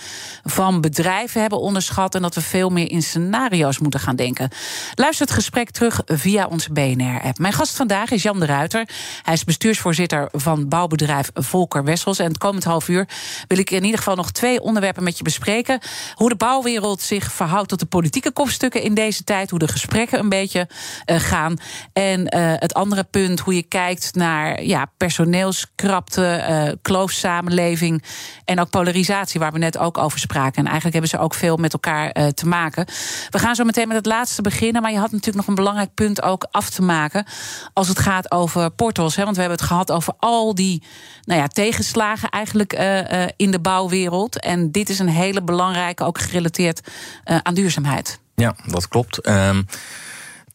van 0.43 0.81
bedrijven 0.81 1.41
hebben 1.41 1.59
onderschat... 1.59 2.15
en 2.15 2.21
dat 2.21 2.35
we 2.35 2.41
veel 2.41 2.69
meer 2.69 2.91
in 2.91 3.03
scenario's 3.03 3.79
moeten 3.79 3.99
gaan 3.99 4.15
denken. 4.15 4.49
Luister 4.95 5.25
het 5.25 5.35
gesprek 5.35 5.69
terug 5.69 6.01
via 6.05 6.47
onze 6.47 6.71
BNR-app. 6.71 7.37
Mijn 7.37 7.53
gast 7.53 7.75
vandaag 7.75 8.11
is 8.11 8.21
Jan 8.23 8.39
de 8.39 8.45
Ruiter. 8.45 8.87
Hij 9.21 9.33
is 9.33 9.43
bestuursvoorzitter 9.43 10.29
van 10.31 10.67
bouwbedrijf 10.67 11.29
Volker 11.33 11.83
Wessels. 11.83 12.19
En 12.19 12.27
het 12.27 12.37
komend 12.37 12.63
half 12.63 12.87
uur 12.87 13.07
wil 13.47 13.57
ik 13.57 13.71
in 13.71 13.83
ieder 13.83 13.97
geval 13.97 14.15
nog 14.15 14.31
twee 14.31 14.61
onderwerpen 14.61 15.03
met 15.03 15.17
je 15.17 15.23
bespreken. 15.23 15.79
Hoe 16.13 16.29
de 16.29 16.35
bouwwereld 16.35 17.01
zich 17.01 17.31
verhoudt 17.31 17.69
tot 17.69 17.79
de 17.79 17.85
politieke 17.85 18.31
kopstukken 18.31 18.81
in 18.81 18.93
deze 18.93 19.23
tijd. 19.23 19.49
Hoe 19.49 19.59
de 19.59 19.67
gesprekken 19.67 20.19
een 20.19 20.29
beetje 20.29 20.67
uh, 21.05 21.19
gaan. 21.19 21.57
En 21.93 22.19
uh, 22.19 22.53
het 22.55 22.73
andere 22.73 23.03
punt, 23.03 23.39
hoe 23.39 23.55
je 23.55 23.63
kijkt 23.63 24.15
naar 24.15 24.63
ja, 24.63 24.91
personeelskrapte, 24.97 26.45
uh, 26.49 26.71
kloofsamenleving 26.81 28.03
en 28.45 28.59
ook 28.59 28.69
polarisatie, 28.69 29.39
waar 29.39 29.51
we 29.51 29.57
net 29.57 29.77
ook 29.77 29.97
over 29.97 30.19
spraken. 30.19 30.57
En 30.57 30.63
eigenlijk 30.63 30.93
hebben 30.93 31.11
ze 31.11 31.17
ook 31.17 31.33
veel 31.33 31.57
met 31.57 31.73
elkaar 31.73 32.31
te 32.33 32.47
maken. 32.47 32.85
We 33.29 33.39
gaan 33.39 33.55
zo 33.55 33.63
meteen 33.63 33.87
met 33.87 33.97
het 33.97 34.05
laatste 34.05 34.41
beginnen. 34.41 34.81
Maar 34.81 34.91
je 34.91 34.97
had 34.97 35.11
natuurlijk 35.11 35.37
nog 35.37 35.47
een 35.47 35.55
belangrijk 35.55 35.93
punt 35.93 36.21
ook 36.21 36.47
af 36.51 36.69
te 36.69 36.81
maken. 36.81 37.25
Als 37.73 37.87
het 37.87 37.99
gaat 37.99 38.12
over 38.31 38.71
portals. 38.71 39.15
Hè, 39.15 39.23
want 39.23 39.35
we 39.35 39.41
hebben 39.41 39.59
het 39.59 39.67
gehad 39.67 39.91
over 39.91 40.13
al 40.19 40.55
die 40.55 40.83
nou 41.23 41.39
ja, 41.39 41.47
tegenslagen 41.47 42.29
eigenlijk 42.29 42.73
uh, 42.73 43.11
uh, 43.11 43.27
in 43.35 43.51
de 43.51 43.59
bouwwereld. 43.59 44.39
En 44.39 44.71
dit 44.71 44.89
is 44.89 44.99
een 44.99 45.07
hele 45.07 45.43
belangrijke, 45.43 46.03
ook 46.03 46.19
gerelateerd 46.19 46.81
uh, 47.25 47.37
aan 47.43 47.53
duurzaamheid. 47.53 48.19
Ja, 48.35 48.55
dat 48.65 48.87
klopt. 48.87 49.27
Um, 49.27 49.65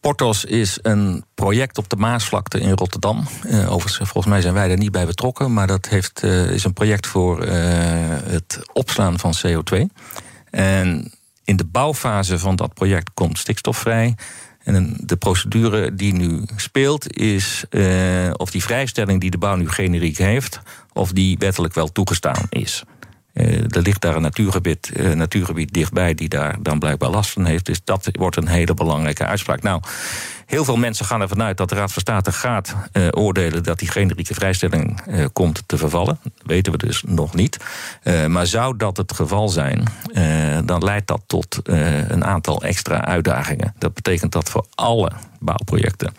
Portos 0.00 0.44
is 0.44 0.78
een 0.82 1.24
project 1.34 1.78
op 1.78 1.88
de 1.88 1.96
Maasvlakte 1.96 2.60
in 2.60 2.72
Rotterdam. 2.72 3.24
Overigens, 3.44 3.96
volgens 3.96 4.26
mij 4.26 4.40
zijn 4.40 4.54
wij 4.54 4.70
er 4.70 4.76
niet 4.76 4.92
bij 4.92 5.06
betrokken. 5.06 5.52
Maar 5.52 5.66
dat 5.66 5.88
heeft, 5.88 6.22
is 6.22 6.64
een 6.64 6.72
project 6.72 7.06
voor 7.06 7.42
het 7.42 8.60
opslaan 8.72 9.18
van 9.18 9.34
CO2. 9.46 9.78
En 10.50 11.12
in 11.44 11.56
de 11.56 11.64
bouwfase 11.64 12.38
van 12.38 12.56
dat 12.56 12.74
project 12.74 13.10
komt 13.14 13.38
stikstof 13.38 13.78
vrij. 13.78 14.14
En 14.68 14.96
de 15.00 15.16
procedure 15.16 15.94
die 15.94 16.12
nu 16.12 16.42
speelt 16.56 17.16
is 17.16 17.64
uh, 17.70 18.30
of 18.36 18.50
die 18.50 18.62
vrijstelling 18.62 19.20
die 19.20 19.30
de 19.30 19.38
bouw 19.38 19.56
nu 19.56 19.68
generiek 19.68 20.18
heeft, 20.18 20.60
of 20.92 21.12
die 21.12 21.38
wettelijk 21.38 21.74
wel 21.74 21.92
toegestaan 21.92 22.46
is. 22.48 22.84
Uh, 23.38 23.76
er 23.76 23.82
ligt 23.82 24.00
daar 24.00 24.16
een 24.16 24.22
natuurgebied, 24.22 24.90
uh, 24.96 25.12
natuurgebied 25.12 25.72
dichtbij 25.72 26.14
die 26.14 26.28
daar 26.28 26.56
dan 26.60 26.78
blijkbaar 26.78 27.10
last 27.10 27.30
van 27.30 27.44
heeft. 27.44 27.66
Dus 27.66 27.80
dat 27.84 28.08
wordt 28.12 28.36
een 28.36 28.48
hele 28.48 28.74
belangrijke 28.74 29.26
uitspraak. 29.26 29.62
Nou, 29.62 29.82
heel 30.46 30.64
veel 30.64 30.76
mensen 30.76 31.04
gaan 31.04 31.20
ervan 31.20 31.42
uit 31.42 31.56
dat 31.56 31.68
de 31.68 31.74
Raad 31.74 31.92
van 31.92 32.02
State 32.02 32.32
gaat 32.32 32.76
uh, 32.92 33.08
oordelen 33.10 33.62
dat 33.62 33.78
die 33.78 33.90
generieke 33.90 34.34
vrijstelling 34.34 35.00
komt 35.32 35.62
te 35.66 35.76
vervallen. 35.76 36.18
Dat 36.22 36.32
weten 36.46 36.72
we 36.72 36.78
dus 36.78 37.02
nog 37.06 37.34
niet. 37.34 37.56
Maar 38.28 38.46
zou 38.46 38.76
dat 38.76 38.96
het 38.96 39.12
geval 39.12 39.48
zijn, 39.48 39.82
dan 40.64 40.84
leidt 40.84 41.06
dat 41.06 41.22
tot 41.26 41.60
een 41.64 42.24
aantal 42.24 42.62
extra 42.62 43.04
uitdagingen. 43.04 43.74
Dat 43.78 43.94
betekent 43.94 44.32
dat 44.32 44.50
voor 44.50 44.66
alle 44.74 45.12
bouwprojecten 45.40 46.14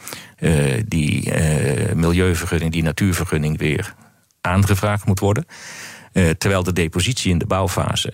die 0.86 1.34
milieuvergunning, 1.96 2.72
die 2.72 2.84
natuurvergunning 2.84 3.58
weer 3.58 3.94
aangevraagd 4.42 5.06
moet 5.06 5.20
worden. 5.20 5.46
Terwijl 6.12 6.64
de 6.64 6.74
depositie 6.74 7.32
in 7.32 7.38
de 7.38 7.46
bouwfase 7.46 8.14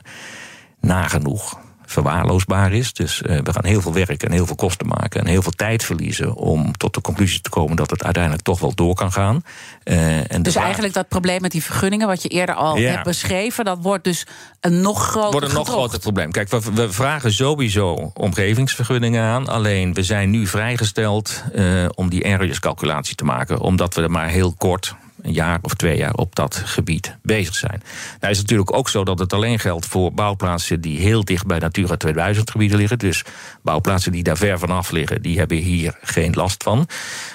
nagenoeg 0.79 1.63
verwaarloosbaar 1.86 2.73
is. 2.73 2.93
Dus 2.93 3.21
uh, 3.21 3.39
we 3.43 3.53
gaan 3.53 3.65
heel 3.65 3.81
veel 3.81 3.93
werk 3.93 4.23
en 4.23 4.31
heel 4.31 4.45
veel 4.45 4.55
kosten 4.55 4.88
maken 4.88 5.21
en 5.21 5.27
heel 5.27 5.41
veel 5.41 5.51
tijd 5.51 5.84
verliezen 5.84 6.36
om 6.36 6.77
tot 6.77 6.93
de 6.93 7.01
conclusie 7.01 7.41
te 7.41 7.49
komen 7.49 7.75
dat 7.75 7.89
het 7.89 8.03
uiteindelijk 8.03 8.43
toch 8.43 8.60
wel 8.60 8.75
door 8.75 8.95
kan 8.95 9.12
gaan. 9.12 9.43
Uh, 9.84 10.31
en 10.31 10.43
dus 10.43 10.55
eigenlijk 10.55 10.93
dat 10.93 11.08
probleem 11.08 11.41
met 11.41 11.51
die 11.51 11.63
vergunningen, 11.63 12.08
wat 12.08 12.21
je 12.21 12.29
eerder 12.29 12.55
al 12.55 12.77
ja. 12.77 12.91
hebt 12.91 13.03
beschreven, 13.03 13.65
dat 13.65 13.77
wordt 13.81 14.03
dus 14.03 14.25
een 14.60 14.81
nog 14.81 15.08
groter 15.08 15.31
wordt 15.31 15.47
een 15.47 15.53
nog 15.53 15.67
groter 15.67 15.99
probleem. 15.99 16.31
Kijk, 16.31 16.49
we, 16.49 16.62
we, 16.73 16.91
vragen 16.91 17.34
sowieso 17.34 18.12
omgevingsvergunningen 18.13 19.23
aan. 19.23 19.47
Alleen 19.47 19.93
we 19.93 20.03
zijn 20.03 20.29
nu 20.29 20.47
vrijgesteld 20.47 21.43
uh, 21.55 21.86
om 21.95 22.10
die 22.10 22.25
areas 22.25 22.60
calculatie 22.60 23.15
te 23.15 23.25
maken, 23.25 23.60
omdat 23.60 23.95
we 23.95 24.01
er 24.01 24.12
maar 24.12 24.27
heel 24.27 24.53
kort 24.58 24.95
een 25.26 25.34
jaar 25.34 25.60
of 25.62 25.74
twee 25.74 25.98
jaar 25.98 26.14
op 26.14 26.36
dat 26.36 26.56
gebied 26.56 27.18
bezig 27.22 27.56
zijn. 27.56 27.82
Nou 28.20 28.34
is 28.34 28.40
natuurlijk 28.40 28.76
ook 28.76 28.90
zo 28.90 29.04
dat 29.04 29.20
het 29.20 29.34
alleen 29.34 29.60
geldt 29.60 29.86
voor 29.86 30.14
bouwplaatsen 30.14 30.82
die 30.82 31.00
heel 31.00 31.24
dicht 31.24 31.46
bij 31.46 31.60
Natura 31.60 31.98
2000 31.98 32.52
gebieden 32.52 32.78
liggen. 32.78 33.00
Dus 33.00 33.24
bouwplaatsen 33.64 34.12
die 34.12 34.24
daar 34.24 34.38
ver 34.38 34.60
vanaf 34.60 34.92
liggen, 34.92 35.22
die 35.22 35.38
hebben 35.38 35.58
hier 35.58 35.98
geen 36.02 36.34
last 36.34 36.64
van. 36.64 36.88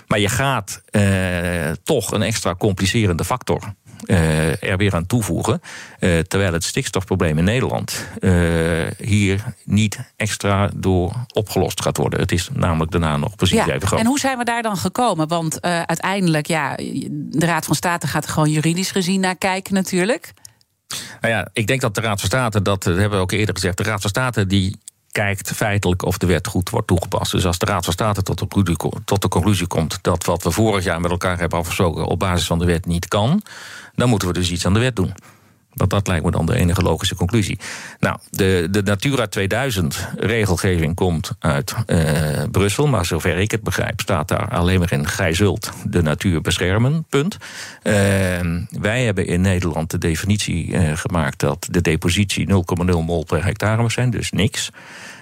Maar 0.06 0.18
je 0.18 0.28
gaat 0.28 0.82
eh, 0.90 1.70
toch 1.82 2.12
een 2.12 2.22
extra 2.22 2.54
complicerende 2.54 3.24
factor 3.24 3.74
er 4.06 4.76
weer 4.76 4.94
aan 4.94 5.06
toevoegen. 5.06 5.60
Uh, 6.00 6.18
terwijl 6.18 6.52
het 6.52 6.64
stikstofprobleem 6.64 7.38
in 7.38 7.44
Nederland 7.44 8.06
uh, 8.20 8.32
hier 8.98 9.44
niet 9.64 9.98
extra 10.16 10.70
door 10.74 11.12
opgelost 11.34 11.82
gaat 11.82 11.96
worden. 11.96 12.20
Het 12.20 12.32
is 12.32 12.48
namelijk 12.52 12.90
daarna 12.90 13.16
nog 13.16 13.36
precies 13.36 13.56
ja, 13.56 13.66
even 13.66 13.86
groot. 13.86 14.00
En 14.00 14.06
hoe 14.06 14.18
zijn 14.18 14.38
we 14.38 14.44
daar 14.44 14.62
dan 14.62 14.76
gekomen? 14.76 15.28
Want 15.28 15.60
uiteindelijk, 15.62 16.46
ja, 16.46 16.76
de 16.76 17.46
Raad 17.46 17.66
van 17.66 17.74
State 17.74 18.06
gaat 18.06 18.24
er 18.24 18.30
gewoon 18.30 18.50
juridisch 18.50 18.90
gezien 18.90 19.20
naar 19.20 19.36
kijken 19.36 19.74
natuurlijk. 19.74 20.32
Nou 21.20 21.34
ja, 21.34 21.48
ik 21.52 21.66
denk 21.66 21.80
dat 21.80 21.94
de 21.94 22.00
Raad 22.00 22.20
van 22.20 22.28
State, 22.28 22.62
dat 22.62 22.84
hebben 22.84 23.10
we 23.10 23.16
ook 23.16 23.32
eerder 23.32 23.54
gezegd, 23.54 23.76
de 23.76 23.82
Raad 23.82 24.00
van 24.00 24.10
State 24.10 24.46
die 24.46 24.78
kijkt 25.12 25.50
feitelijk 25.50 26.04
of 26.04 26.18
de 26.18 26.26
wet 26.26 26.46
goed 26.46 26.70
wordt 26.70 26.86
toegepast. 26.86 27.32
Dus 27.32 27.46
als 27.46 27.58
de 27.58 27.66
Raad 27.66 27.84
van 27.84 27.92
State 27.92 28.22
tot 28.22 28.38
de, 29.20 29.28
conclusie 29.28 29.66
komt 29.66 29.98
dat 30.02 30.24
wat 30.24 30.42
we 30.42 30.50
vorig 30.50 30.84
jaar 30.84 31.00
met 31.00 31.10
elkaar 31.10 31.38
hebben 31.38 31.58
afgesproken 31.58 32.04
op 32.04 32.18
basis 32.18 32.46
van 32.46 32.58
de 32.58 32.64
wet 32.64 32.86
niet 32.86 33.08
kan, 33.08 33.42
dan 33.94 34.08
moeten 34.08 34.28
we 34.28 34.34
dus 34.34 34.50
iets 34.50 34.66
aan 34.66 34.74
de 34.74 34.80
wet 34.80 34.96
doen. 34.96 35.14
Dat, 35.74 35.90
dat 35.90 36.06
lijkt 36.06 36.24
me 36.24 36.30
dan 36.30 36.46
de 36.46 36.56
enige 36.56 36.82
logische 36.82 37.14
conclusie. 37.14 37.58
Nou, 38.00 38.18
de, 38.30 38.68
de 38.70 38.82
Natura 38.82 39.26
2000 39.26 40.08
regelgeving 40.16 40.94
komt 40.94 41.32
uit 41.38 41.74
uh, 41.86 42.42
Brussel, 42.50 42.86
maar 42.86 43.06
zover 43.06 43.38
ik 43.38 43.50
het 43.50 43.62
begrijp, 43.62 44.00
staat 44.00 44.28
daar 44.28 44.48
alleen 44.48 44.78
maar 44.78 44.92
in: 44.92 45.08
gij 45.08 45.34
zult 45.34 45.72
de 45.84 46.02
natuur 46.02 46.40
beschermen. 46.40 47.04
Punt. 47.08 47.36
Uh, 47.82 47.94
wij 48.70 49.04
hebben 49.04 49.26
in 49.26 49.40
Nederland 49.40 49.90
de 49.90 49.98
definitie 49.98 50.66
uh, 50.66 50.96
gemaakt 50.96 51.40
dat 51.40 51.68
de 51.70 51.80
depositie 51.80 52.48
0,0 52.48 52.84
mol 52.84 53.24
per 53.24 53.44
hectare 53.44 53.82
mag 53.82 53.92
zijn, 53.92 54.10
dus 54.10 54.30
niks. 54.30 54.70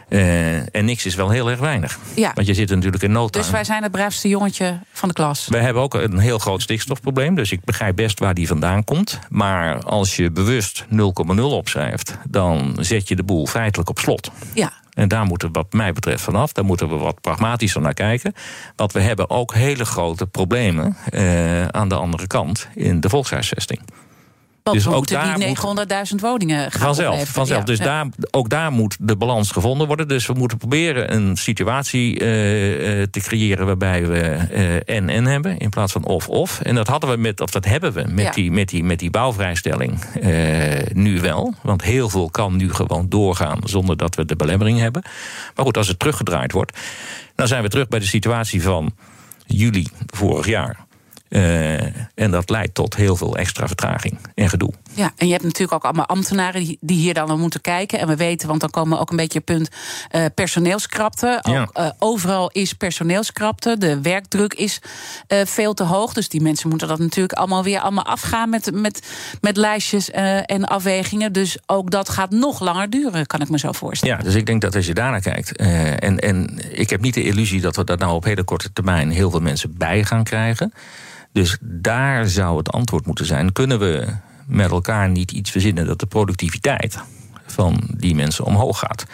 Uh, 0.08 0.74
en 0.76 0.84
niks 0.84 1.06
is 1.06 1.14
wel 1.14 1.30
heel 1.30 1.50
erg 1.50 1.60
weinig. 1.60 1.98
Ja. 2.14 2.30
Want 2.34 2.46
je 2.46 2.54
zit 2.54 2.68
natuurlijk 2.70 3.02
in 3.02 3.12
nood. 3.12 3.32
Dus 3.32 3.50
wij 3.50 3.64
zijn 3.64 3.82
het 3.82 3.92
braafste 3.92 4.28
jongetje 4.28 4.78
van 4.92 5.08
de 5.08 5.14
klas. 5.14 5.48
We 5.48 5.58
hebben 5.58 5.82
ook 5.82 5.94
een 5.94 6.18
heel 6.18 6.38
groot 6.38 6.62
stikstofprobleem. 6.62 7.34
Dus 7.34 7.52
ik 7.52 7.64
begrijp 7.64 7.96
best 7.96 8.18
waar 8.18 8.34
die 8.34 8.46
vandaan 8.46 8.84
komt. 8.84 9.18
Maar 9.28 9.82
als 9.82 10.16
je 10.16 10.30
bewust 10.30 10.84
0,0 11.36 11.40
opschrijft, 11.40 12.16
dan 12.28 12.76
zet 12.80 13.08
je 13.08 13.16
de 13.16 13.22
boel 13.22 13.46
feitelijk 13.46 13.90
op 13.90 13.98
slot. 13.98 14.30
Ja. 14.54 14.72
En 14.94 15.08
daar 15.08 15.24
moeten 15.24 15.48
we 15.48 15.54
wat 15.54 15.72
mij 15.72 15.92
betreft 15.92 16.22
vanaf. 16.22 16.52
Daar 16.52 16.64
moeten 16.64 16.88
we 16.88 16.96
wat 16.96 17.20
pragmatischer 17.20 17.80
naar 17.80 17.94
kijken. 17.94 18.34
Want 18.76 18.92
we 18.92 19.00
hebben 19.00 19.30
ook 19.30 19.54
hele 19.54 19.84
grote 19.84 20.26
problemen 20.26 20.96
uh, 21.10 21.66
aan 21.66 21.88
de 21.88 21.94
andere 21.94 22.26
kant 22.26 22.68
in 22.74 23.00
de 23.00 23.08
volkshuisvesting. 23.08 23.80
Dus 24.72 24.86
ook 24.86 25.06
daar 25.06 25.38
die 25.38 25.56
900.000 25.56 26.14
woningen 26.20 26.70
gaan 26.70 26.80
vanzelf, 26.80 27.08
opleveren. 27.08 27.34
vanzelf. 27.34 27.60
Ja, 27.60 27.64
dus. 27.64 27.78
Daar, 27.78 28.06
ook 28.30 28.48
daar 28.48 28.72
moet 28.72 28.96
de 29.00 29.16
balans 29.16 29.50
gevonden 29.50 29.86
worden. 29.86 30.08
Dus 30.08 30.26
we 30.26 30.32
moeten 30.32 30.58
proberen 30.58 31.14
een 31.14 31.36
situatie 31.36 32.12
uh, 32.12 32.18
te 33.02 33.20
creëren 33.20 33.66
waarbij 33.66 34.06
we 34.06 34.38
uh, 34.52 34.96
en-en 34.96 35.24
hebben 35.24 35.58
in 35.58 35.68
plaats 35.70 35.92
van 35.92 36.04
of-of. 36.04 36.60
En 36.60 36.74
dat 36.74 36.88
hadden 36.88 37.10
we 37.10 37.16
met, 37.16 37.40
of 37.40 37.50
dat 37.50 37.64
hebben 37.64 37.92
we 37.92 38.04
met, 38.08 38.24
Ja. 38.24 38.30
die, 38.30 38.50
met, 38.50 38.68
die, 38.68 38.84
met 38.84 38.98
die 38.98 39.10
bouwvrijstelling 39.10 39.98
uh, 40.22 40.74
nu 40.92 41.20
wel. 41.20 41.54
Want 41.62 41.82
heel 41.82 42.08
veel 42.08 42.30
kan 42.30 42.56
nu 42.56 42.72
gewoon 42.72 43.08
doorgaan 43.08 43.58
zonder 43.64 43.96
dat 43.96 44.14
we 44.14 44.24
de 44.24 44.36
belemmering 44.36 44.78
hebben. 44.78 45.02
Maar 45.54 45.64
goed, 45.64 45.76
als 45.76 45.88
het 45.88 45.98
teruggedraaid 45.98 46.52
wordt, 46.52 46.78
dan 47.34 47.48
zijn 47.48 47.62
we 47.62 47.68
terug 47.68 47.88
bij 47.88 47.98
de 47.98 48.06
situatie 48.06 48.62
van 48.62 48.92
juli 49.46 49.86
vorig 50.06 50.46
jaar. 50.46 50.86
Uh, 51.28 51.82
en 52.14 52.30
dat 52.30 52.50
leidt 52.50 52.74
tot 52.74 52.96
heel 52.96 53.16
veel 53.16 53.36
extra 53.36 53.66
vertraging 53.66 54.18
en 54.34 54.48
gedoe. 54.48 54.72
Ja, 54.94 55.12
en 55.16 55.26
je 55.26 55.32
hebt 55.32 55.44
natuurlijk 55.44 55.72
ook 55.72 55.84
allemaal 55.84 56.06
ambtenaren 56.06 56.64
die, 56.64 56.78
die 56.80 56.98
hier 56.98 57.14
dan 57.14 57.28
naar 57.28 57.38
moeten 57.38 57.60
kijken. 57.60 57.98
En 57.98 58.06
we 58.06 58.16
weten, 58.16 58.48
want 58.48 58.60
dan 58.60 58.70
komen 58.70 58.96
we 58.96 59.02
ook 59.02 59.10
een 59.10 59.16
beetje 59.16 59.38
op 59.38 59.44
punt 59.44 59.68
uh, 60.10 60.24
personeelskrapte. 60.34 61.38
Ja. 61.42 61.60
Ook, 61.60 61.78
uh, 61.78 61.90
overal 61.98 62.50
is 62.50 62.72
personeelskrapte. 62.72 63.78
De 63.78 64.00
werkdruk 64.00 64.54
is 64.54 64.80
veel 65.28 65.74
te 65.74 65.84
hoog. 65.84 66.12
Dus 66.12 66.28
die 66.28 66.40
mensen 66.40 66.68
moeten 66.68 66.88
dat 66.88 66.98
natuurlijk 66.98 67.32
allemaal 67.32 67.62
weer 67.62 67.80
allemaal 67.80 68.04
afgaan 68.04 68.50
met, 68.50 68.70
met, 68.74 69.08
met 69.40 69.56
lijstjes 69.56 70.10
en 70.10 70.64
afwegingen. 70.64 71.32
Dus 71.32 71.58
ook 71.66 71.90
dat 71.90 72.08
gaat 72.08 72.30
nog 72.30 72.60
langer 72.60 72.90
duren, 72.90 73.26
kan 73.26 73.40
ik 73.40 73.48
me 73.48 73.58
zo 73.58 73.72
voorstellen. 73.72 74.16
Ja, 74.16 74.22
dus 74.22 74.34
ik 74.34 74.46
denk 74.46 74.60
dat 74.60 74.76
als 74.76 74.86
je 74.86 74.94
daarnaar 74.94 75.20
kijkt. 75.20 75.56
En, 75.56 76.18
en 76.18 76.58
ik 76.70 76.90
heb 76.90 77.00
niet 77.00 77.14
de 77.14 77.22
illusie 77.22 77.60
dat 77.60 77.76
we 77.76 77.84
daar 77.84 77.98
nou 77.98 78.14
op 78.14 78.24
hele 78.24 78.44
korte 78.44 78.72
termijn 78.72 79.10
heel 79.10 79.30
veel 79.30 79.40
mensen 79.40 79.76
bij 79.76 80.04
gaan 80.04 80.24
krijgen. 80.24 80.72
Dus 81.32 81.56
daar 81.60 82.28
zou 82.28 82.56
het 82.56 82.70
antwoord 82.70 83.06
moeten 83.06 83.26
zijn. 83.26 83.52
Kunnen 83.52 83.78
we 83.78 84.06
met 84.46 84.70
elkaar 84.70 85.08
niet 85.08 85.32
iets 85.32 85.50
verzinnen 85.50 85.86
dat 85.86 86.00
de 86.00 86.06
productiviteit 86.06 86.98
van 87.46 87.80
die 87.96 88.14
mensen 88.14 88.44
omhoog 88.44 88.78
gaat? 88.78 89.04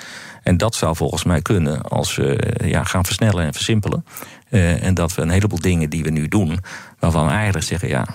En 0.43 0.57
dat 0.57 0.75
zou 0.75 0.97
volgens 0.97 1.25
mij 1.25 1.43
kunnen 1.43 1.83
als 1.83 2.17
we 2.17 2.55
ja, 2.65 2.85
gaan 2.85 3.05
versnellen 3.05 3.45
en 3.45 3.53
versimpelen. 3.53 4.05
Uh, 4.51 4.83
en 4.83 4.95
dat 4.95 5.15
we 5.15 5.23
een 5.23 5.31
heleboel 5.31 5.61
dingen 5.61 5.91
die 5.91 6.03
we 6.03 6.11
nu 6.11 6.29
doen, 6.29 6.59
waarvan 6.99 7.27
we 7.27 7.33
eigenlijk 7.33 7.65
zeggen, 7.65 7.89
ja, 7.89 8.07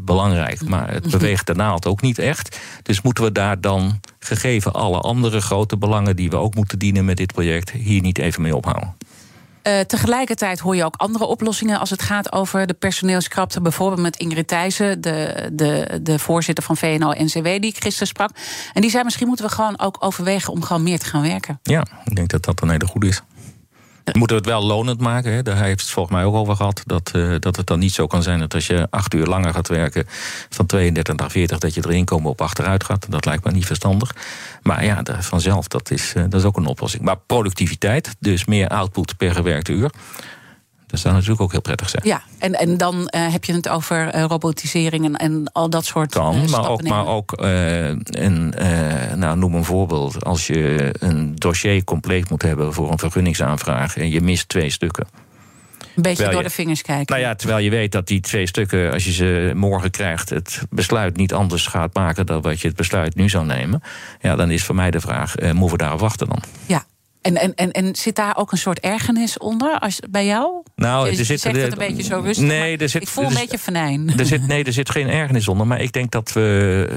belangrijk, 0.00 0.68
maar 0.68 0.92
het 0.92 1.10
beweegt 1.10 1.46
de 1.46 1.54
naald 1.54 1.86
ook 1.86 2.00
niet 2.00 2.18
echt. 2.18 2.58
Dus 2.82 3.02
moeten 3.02 3.24
we 3.24 3.32
daar 3.32 3.60
dan, 3.60 4.00
gegeven 4.18 4.72
alle 4.72 4.98
andere 4.98 5.40
grote 5.40 5.76
belangen 5.76 6.16
die 6.16 6.30
we 6.30 6.36
ook 6.36 6.54
moeten 6.54 6.78
dienen 6.78 7.04
met 7.04 7.16
dit 7.16 7.32
project, 7.32 7.70
hier 7.70 8.00
niet 8.00 8.18
even 8.18 8.42
mee 8.42 8.56
ophouden? 8.56 8.94
Uh, 9.66 9.80
tegelijkertijd 9.80 10.58
hoor 10.58 10.76
je 10.76 10.84
ook 10.84 10.96
andere 10.96 11.24
oplossingen 11.24 11.78
als 11.78 11.90
het 11.90 12.02
gaat 12.02 12.32
over 12.32 12.66
de 12.66 12.74
personeelskrapte. 12.74 13.60
Bijvoorbeeld 13.60 14.00
met 14.00 14.16
Ingrid 14.16 14.48
Thijssen, 14.48 15.00
de, 15.00 15.48
de, 15.52 16.00
de 16.02 16.18
voorzitter 16.18 16.64
van 16.64 16.76
VNO-NCW, 16.76 17.44
die 17.44 17.74
gisteren 17.78 18.06
sprak. 18.06 18.30
En 18.72 18.80
die 18.80 18.90
zei: 18.90 19.04
misschien 19.04 19.26
moeten 19.26 19.46
we 19.46 19.52
gewoon 19.52 19.80
ook 19.80 19.96
overwegen 20.00 20.52
om 20.52 20.62
gewoon 20.62 20.82
meer 20.82 20.98
te 20.98 21.06
gaan 21.06 21.22
werken. 21.22 21.60
Ja, 21.62 21.86
ik 22.04 22.16
denk 22.16 22.30
dat 22.30 22.44
dat 22.44 22.62
een 22.62 22.70
hele 22.70 22.86
goede 22.86 23.06
is. 23.08 23.22
We 24.04 24.18
moeten 24.18 24.36
het 24.36 24.46
wel 24.46 24.64
lonend 24.64 25.00
maken. 25.00 25.32
Hè. 25.32 25.42
Daar 25.42 25.62
heeft 25.62 25.80
het 25.80 25.90
volgens 25.90 26.14
mij 26.14 26.24
ook 26.24 26.34
over 26.34 26.56
gehad. 26.56 26.82
Dat, 26.86 27.12
uh, 27.16 27.34
dat 27.38 27.56
het 27.56 27.66
dan 27.66 27.78
niet 27.78 27.92
zo 27.92 28.06
kan 28.06 28.22
zijn 28.22 28.38
dat 28.38 28.54
als 28.54 28.66
je 28.66 28.86
acht 28.90 29.14
uur 29.14 29.26
langer 29.26 29.52
gaat 29.52 29.68
werken... 29.68 30.04
van 30.48 30.66
32 30.66 31.16
naar 31.16 31.30
40, 31.30 31.58
dat 31.58 31.74
je 31.74 31.82
er 31.82 31.92
inkomen 31.92 32.30
op 32.30 32.40
achteruit 32.40 32.84
gaat. 32.84 33.06
Dat 33.10 33.24
lijkt 33.24 33.44
me 33.44 33.50
niet 33.50 33.66
verstandig. 33.66 34.14
Maar 34.62 34.84
ja, 34.84 35.02
vanzelf, 35.18 35.68
dat 35.68 35.90
is, 35.90 36.14
uh, 36.16 36.22
dat 36.28 36.40
is 36.40 36.46
ook 36.46 36.56
een 36.56 36.66
oplossing. 36.66 37.02
Maar 37.02 37.18
productiviteit, 37.26 38.16
dus 38.18 38.44
meer 38.44 38.68
output 38.68 39.16
per 39.16 39.34
gewerkte 39.34 39.72
uur... 39.72 39.90
Dat 40.92 41.00
zou 41.00 41.14
natuurlijk 41.14 41.40
ook 41.40 41.50
heel 41.50 41.60
prettig 41.60 41.88
zijn. 41.88 42.02
Ja, 42.06 42.22
en, 42.38 42.54
en 42.54 42.76
dan 42.76 42.94
uh, 42.94 43.32
heb 43.32 43.44
je 43.44 43.52
het 43.52 43.68
over 43.68 44.14
uh, 44.14 44.24
robotisering 44.24 45.04
en, 45.04 45.16
en 45.16 45.52
al 45.52 45.70
dat 45.70 45.84
soort 45.84 46.12
kan, 46.12 46.36
uh, 46.36 46.48
maar 46.48 46.68
ook, 46.68 46.82
maar 46.82 47.06
ook 47.06 47.32
een, 47.36 48.54
nou, 49.16 49.36
noem 49.36 49.54
een 49.54 49.64
voorbeeld. 49.64 50.24
Als 50.24 50.46
je 50.46 50.94
een 50.98 51.34
dossier 51.34 51.84
compleet 51.84 52.30
moet 52.30 52.42
hebben 52.42 52.72
voor 52.72 52.90
een 52.90 52.98
vergunningsaanvraag 52.98 53.96
en 53.96 54.10
je 54.10 54.20
mist 54.20 54.48
twee 54.48 54.70
stukken. 54.70 55.06
Een 55.96 56.02
beetje 56.02 56.28
door 56.28 56.42
de 56.42 56.50
vingers 56.50 56.82
kijken. 56.82 57.14
Nou 57.14 57.28
ja, 57.28 57.34
terwijl 57.34 57.58
je 57.58 57.70
weet 57.70 57.92
dat 57.92 58.06
die 58.06 58.20
twee 58.20 58.46
stukken, 58.46 58.92
als 58.92 59.04
je 59.04 59.12
ze 59.12 59.52
morgen 59.54 59.90
krijgt, 59.90 60.30
het 60.30 60.62
besluit 60.70 61.16
niet 61.16 61.34
anders 61.34 61.66
gaat 61.66 61.94
maken 61.94 62.26
dan 62.26 62.40
wat 62.40 62.60
je 62.60 62.68
het 62.68 62.76
besluit 62.76 63.14
nu 63.14 63.28
zou 63.28 63.46
nemen. 63.46 63.82
Ja, 64.20 64.36
dan 64.36 64.50
is 64.50 64.64
voor 64.64 64.74
mij 64.74 64.90
de 64.90 65.00
vraag: 65.00 65.34
moeten 65.40 65.70
we 65.70 65.76
daarop 65.76 66.00
wachten 66.00 66.28
dan? 66.28 66.42
Ja, 66.66 66.84
en, 67.22 67.36
en, 67.36 67.54
en, 67.54 67.70
en 67.70 67.96
zit 67.96 68.16
daar 68.16 68.36
ook 68.36 68.52
een 68.52 68.58
soort 68.58 68.80
ergernis 68.80 69.38
onder 69.38 69.78
als, 69.78 70.00
bij 70.10 70.26
jou? 70.26 70.62
Nou, 70.76 71.10
je, 71.10 71.18
er 71.18 71.24
zit 71.24 71.40
zegt 71.40 71.56
het 71.56 71.72
een 71.72 71.78
beetje 71.78 72.02
zo 72.02 72.20
rustig. 72.20 72.46
Nee, 72.46 72.76
er 72.76 72.88
zit, 72.88 73.02
ik 73.02 73.08
voel 73.08 73.24
een 73.24 73.34
beetje 73.34 73.58
venijn. 73.58 74.18
Er 74.18 74.26
zit, 74.26 74.46
nee, 74.46 74.64
er 74.64 74.72
zit 74.72 74.90
geen 74.90 75.08
ergernis 75.08 75.48
onder. 75.48 75.66
Maar 75.66 75.80
ik 75.80 75.92
denk 75.92 76.10
dat 76.10 76.32
we. 76.32 76.88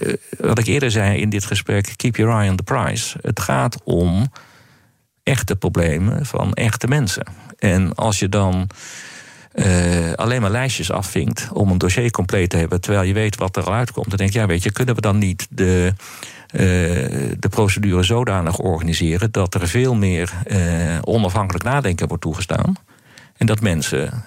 Uh, 0.00 0.12
wat 0.38 0.58
ik 0.58 0.66
eerder 0.66 0.90
zei 0.90 1.20
in 1.20 1.30
dit 1.30 1.44
gesprek: 1.44 1.92
keep 1.96 2.16
your 2.16 2.32
eye 2.32 2.50
on 2.50 2.56
the 2.56 2.62
prize. 2.62 3.16
Het 3.20 3.40
gaat 3.40 3.76
om 3.84 4.32
echte 5.22 5.56
problemen 5.56 6.26
van 6.26 6.52
echte 6.52 6.86
mensen. 6.86 7.26
En 7.58 7.94
als 7.94 8.18
je 8.18 8.28
dan. 8.28 8.70
Uh, 9.54 10.12
alleen 10.12 10.40
maar 10.40 10.50
lijstjes 10.50 10.90
afvinkt 10.90 11.48
om 11.52 11.70
een 11.70 11.78
dossier 11.78 12.10
compleet 12.10 12.50
te 12.50 12.56
hebben, 12.56 12.80
terwijl 12.80 13.06
je 13.06 13.12
weet 13.12 13.36
wat 13.36 13.56
er 13.56 13.64
al 13.64 13.74
uitkomt. 13.74 14.08
Dan 14.08 14.18
denk 14.18 14.30
ik, 14.30 14.36
ja, 14.36 14.46
weet 14.46 14.62
je, 14.62 14.72
kunnen 14.72 14.94
we 14.94 15.00
dan 15.00 15.18
niet 15.18 15.46
de, 15.50 15.92
de 16.52 17.48
procedure 17.50 18.02
zodanig 18.02 18.58
organiseren 18.58 19.32
dat 19.32 19.54
er 19.54 19.68
veel 19.68 19.94
meer 19.94 20.32
uh, 20.46 20.98
onafhankelijk 21.04 21.64
nadenken 21.64 22.08
wordt 22.08 22.22
toegestaan. 22.22 22.76
En 23.36 23.46
dat 23.46 23.60
mensen 23.60 24.24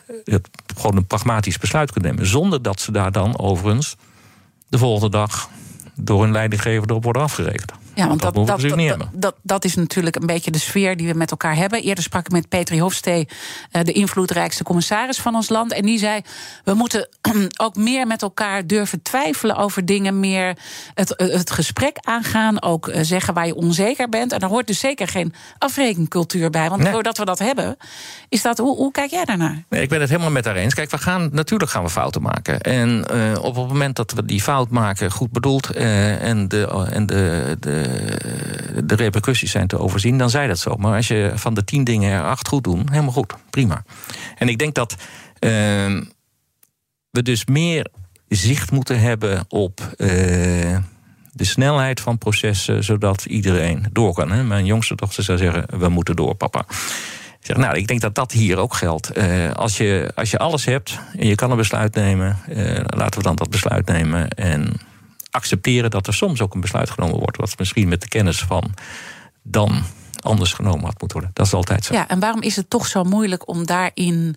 gewoon 0.75 0.97
een 0.97 1.07
pragmatisch 1.07 1.57
besluit 1.57 1.91
kunnen 1.91 2.11
nemen. 2.11 2.27
Zonder 2.27 2.61
dat 2.61 2.79
ze 2.79 2.91
daar 2.91 3.11
dan 3.11 3.39
overigens 3.39 3.95
de 4.67 4.77
volgende 4.77 5.17
dag 5.17 5.49
door 5.95 6.23
een 6.23 6.31
leidinggever 6.31 6.89
erop 6.89 7.03
worden 7.03 7.21
afgerekend. 7.21 7.71
Ja, 7.95 8.07
want 8.07 8.21
dat, 8.21 8.33
dat, 8.33 8.47
dat, 8.47 8.61
dat, 8.61 8.75
niet 8.75 8.89
dat, 8.89 9.07
dat, 9.11 9.35
dat, 9.41 9.65
is 9.65 9.75
natuurlijk 9.75 10.15
een 10.15 10.25
beetje 10.25 10.51
de 10.51 10.59
sfeer 10.59 10.97
die 10.97 11.07
we 11.07 11.13
met 11.13 11.31
elkaar 11.31 11.55
hebben. 11.55 11.81
Eerder 11.81 12.03
sprak 12.03 12.25
ik 12.25 12.31
met 12.31 12.49
Petri 12.49 12.81
Hofstee, 12.81 13.27
de 13.71 13.91
invloedrijkste 13.91 14.63
commissaris 14.63 15.17
van 15.19 15.35
ons 15.35 15.49
land. 15.49 15.73
En 15.73 15.85
die 15.85 15.99
zei: 15.99 16.21
We 16.63 16.73
moeten 16.73 17.07
ook 17.63 17.75
meer 17.75 18.07
met 18.07 18.21
elkaar 18.21 18.67
durven 18.67 19.01
twijfelen 19.01 19.55
over 19.55 19.85
dingen. 19.85 20.19
Meer 20.19 20.57
het, 20.93 21.13
het 21.17 21.51
gesprek 21.51 21.97
aangaan. 22.01 22.61
Ook 22.61 22.89
zeggen 23.01 23.33
waar 23.33 23.47
je 23.47 23.55
onzeker 23.55 24.09
bent. 24.09 24.31
En 24.31 24.39
daar 24.39 24.49
hoort 24.49 24.67
dus 24.67 24.79
zeker 24.79 25.07
geen 25.07 25.33
afrekencultuur 25.57 26.49
bij. 26.49 26.69
Want 26.69 26.81
Nee. 26.81 26.91
doordat 26.93 27.17
we 27.17 27.25
dat 27.25 27.39
hebben, 27.39 27.77
is 28.29 28.41
dat. 28.41 28.57
Hoe, 28.57 28.75
hoe 28.75 28.91
kijk 28.91 29.11
jij 29.11 29.25
daarnaar? 29.25 29.63
Nee, 29.69 29.81
ik 29.81 29.89
ben 29.89 29.99
het 29.99 30.09
helemaal 30.09 30.31
met 30.31 30.45
haar 30.45 30.55
eens. 30.55 30.73
Kijk, 30.73 30.91
we 30.91 30.97
gaan, 30.97 31.29
natuurlijk 31.31 31.71
gaan 31.71 31.83
we 31.83 31.89
fouten 31.89 32.21
maken. 32.21 32.61
En 32.61 33.05
eh, 33.09 33.43
op 33.43 33.55
het 33.55 33.67
moment 33.67 33.95
dat 33.95 34.11
we 34.11 34.25
die 34.25 34.41
fout 34.41 34.69
maken, 34.69 35.11
goed 35.11 35.31
bedoeld... 35.31 35.69
eh, 35.69 36.23
en, 36.23 36.47
de, 36.47 36.87
en 36.91 37.05
de, 37.05 37.57
de, 37.59 37.84
de 38.85 38.95
repercussies 38.95 39.51
zijn 39.51 39.67
te 39.67 39.79
overzien, 39.79 40.17
dan 40.17 40.29
zij 40.29 40.47
dat 40.47 40.59
zo. 40.59 40.75
Maar 40.75 40.95
als 40.95 41.07
je 41.07 41.31
van 41.35 41.53
de 41.53 41.63
tien 41.63 41.83
dingen 41.83 42.11
er 42.11 42.23
acht 42.23 42.47
goed 42.47 42.63
doen, 42.63 42.87
helemaal 42.89 43.11
goed, 43.11 43.33
prima. 43.49 43.83
En 44.37 44.49
ik 44.49 44.57
denk 44.57 44.75
dat 44.75 44.95
eh, 45.39 45.49
we 47.09 47.21
dus 47.21 47.45
meer 47.45 47.87
zicht 48.27 48.71
moeten 48.71 48.99
hebben 48.99 49.45
op... 49.47 49.81
eh, 49.97 50.77
de 51.35 51.43
snelheid 51.43 52.01
van 52.01 52.17
processen, 52.17 52.83
zodat 52.83 53.25
iedereen 53.25 53.85
door 53.91 54.13
kan. 54.13 54.31
Hè? 54.31 54.43
Mijn 54.43 54.65
jongste 54.65 54.95
dochter 54.95 55.23
zou 55.23 55.37
zeggen, 55.37 55.79
we 55.79 55.89
moeten 55.89 56.15
door, 56.15 56.35
papa. 56.35 56.65
Zeg, 57.39 57.57
nou, 57.57 57.77
ik 57.77 57.87
denk 57.87 58.01
dat 58.01 58.15
dat 58.15 58.31
hier 58.31 58.57
ook 58.57 58.73
geldt. 58.73 59.09
Eh, 59.09 59.51
als, 59.51 59.77
je, 59.77 60.11
als 60.15 60.31
je 60.31 60.37
alles 60.37 60.65
hebt 60.65 60.99
en 61.17 61.27
je 61.27 61.35
kan 61.35 61.51
een 61.51 61.57
besluit 61.57 61.95
nemen, 61.95 62.37
eh, 62.47 62.81
laten 62.85 63.17
we 63.17 63.25
dan 63.25 63.35
dat 63.35 63.49
besluit 63.49 63.87
nemen. 63.87 64.29
En 64.29 64.73
accepteren 65.35 65.89
dat 65.89 66.07
er 66.07 66.13
soms 66.13 66.41
ook 66.41 66.53
een 66.53 66.61
besluit 66.61 66.89
genomen 66.89 67.19
wordt, 67.19 67.37
wat 67.37 67.57
misschien 67.57 67.87
met 67.87 68.01
de 68.01 68.07
kennis 68.07 68.39
van 68.39 68.73
dan 69.43 69.83
anders 70.21 70.53
genomen 70.53 70.85
had 70.85 70.99
moeten 70.99 71.17
worden. 71.17 71.31
Dat 71.33 71.45
is 71.45 71.53
altijd 71.53 71.85
zo. 71.85 71.93
Ja, 71.93 72.07
en 72.07 72.19
waarom 72.19 72.41
is 72.41 72.55
het 72.55 72.69
toch 72.69 72.87
zo 72.87 73.03
moeilijk 73.03 73.47
om 73.47 73.65
daarin 73.65 74.35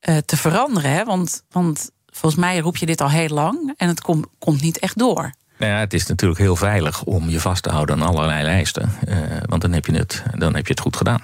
eh, 0.00 0.16
te 0.16 0.36
veranderen? 0.36 0.90
Hè? 0.90 1.04
Want, 1.04 1.42
want 1.50 1.90
volgens 2.06 2.40
mij 2.40 2.58
roep 2.58 2.76
je 2.76 2.86
dit 2.86 3.00
al 3.00 3.10
heel 3.10 3.28
lang 3.28 3.74
en 3.76 3.88
het 3.88 4.00
kom- 4.00 4.24
komt 4.38 4.60
niet 4.62 4.78
echt 4.78 4.98
door. 4.98 5.32
Nou 5.58 5.72
ja, 5.72 5.78
het 5.78 5.92
is 5.94 6.06
natuurlijk 6.06 6.40
heel 6.40 6.56
veilig 6.56 7.02
om 7.02 7.28
je 7.28 7.40
vast 7.40 7.62
te 7.62 7.70
houden 7.70 8.02
aan 8.02 8.08
allerlei 8.08 8.42
lijsten. 8.44 8.92
eh, 9.06 9.16
want 9.46 9.62
dan 9.62 9.72
heb, 9.72 9.86
je 9.86 9.92
het, 9.92 10.22
dan 10.34 10.54
heb 10.54 10.66
je 10.66 10.72
het 10.72 10.80
goed 10.82 10.96
gedaan. 10.96 11.22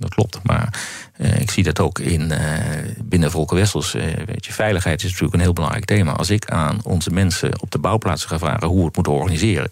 Dat 0.00 0.14
klopt. 0.14 0.38
Maar 0.42 0.80
eh, 1.16 1.40
ik 1.40 1.50
zie 1.50 1.62
dat 1.62 1.80
ook 1.80 1.98
in, 1.98 2.30
eh, 2.30 2.58
binnen 3.04 3.30
Volker 3.30 3.56
Wessels. 3.56 3.94
eh, 3.94 4.04
weet 4.26 4.46
je, 4.46 4.52
veiligheid 4.52 4.98
is 5.02 5.04
natuurlijk 5.04 5.34
een 5.34 5.40
heel 5.40 5.52
belangrijk 5.52 5.84
thema. 5.84 6.12
Als 6.12 6.30
ik 6.30 6.50
aan 6.50 6.80
onze 6.82 7.10
mensen 7.10 7.60
op 7.60 7.70
de 7.70 7.78
bouwplaatsen 7.78 8.28
ga 8.28 8.38
vragen 8.38 8.68
hoe 8.68 8.78
we 8.78 8.84
het 8.84 8.94
moeten 8.94 9.12
organiseren. 9.12 9.70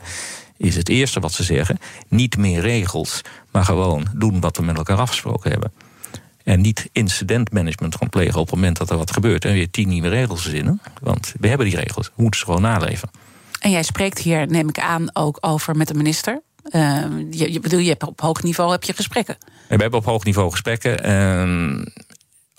Is 0.57 0.77
het 0.77 0.89
eerste 0.89 1.21
wat 1.21 1.33
ze 1.33 1.43
zeggen: 1.43 1.79
niet 2.09 2.37
meer 2.37 2.61
regels, 2.61 3.21
maar 3.51 3.65
gewoon 3.65 4.07
doen 4.15 4.41
wat 4.41 4.57
we 4.57 4.63
met 4.63 4.77
elkaar 4.77 4.99
afgesproken 4.99 5.51
hebben. 5.51 5.73
En 6.45 6.61
niet 6.61 6.89
incidentmanagement 6.93 7.97
gaan 7.97 8.09
plegen 8.09 8.41
op 8.41 8.47
het 8.47 8.55
moment 8.55 8.77
dat 8.77 8.91
er 8.91 8.97
wat 8.97 9.13
gebeurt 9.13 9.45
en 9.45 9.53
weer 9.53 9.71
tien 9.71 9.89
nieuwe 9.89 10.09
regels 10.09 10.43
verzinnen. 10.43 10.81
Want 11.01 11.35
we 11.41 11.49
hebben 11.49 11.67
die 11.67 11.77
regels, 11.77 12.07
we 12.07 12.23
moeten 12.23 12.41
ze 12.41 12.47
gewoon 12.47 12.63
naleven. 12.63 13.11
En 13.61 13.71
jij 13.71 13.83
spreekt 13.83 14.19
hier, 14.19 14.47
neem 14.47 14.69
ik 14.69 14.79
aan, 14.79 15.17
ook 15.17 15.39
over 15.41 15.77
met 15.77 15.89
de 15.89 15.95
minister. 15.95 16.43
Eh, 16.69 17.05
je, 17.31 17.53
je 17.53 17.61
bedoel, 17.61 17.81
je 17.81 17.97
op 18.07 18.21
hoog 18.21 18.43
niveau 18.43 18.71
heb 18.71 18.83
je 18.83 18.93
gesprekken. 18.93 19.37
En 19.69 19.77
we 19.77 19.83
hebben 19.83 19.99
op 19.99 20.05
hoog 20.05 20.25
niveau 20.25 20.51
gesprekken. 20.51 21.05
Ehm, 21.05 21.85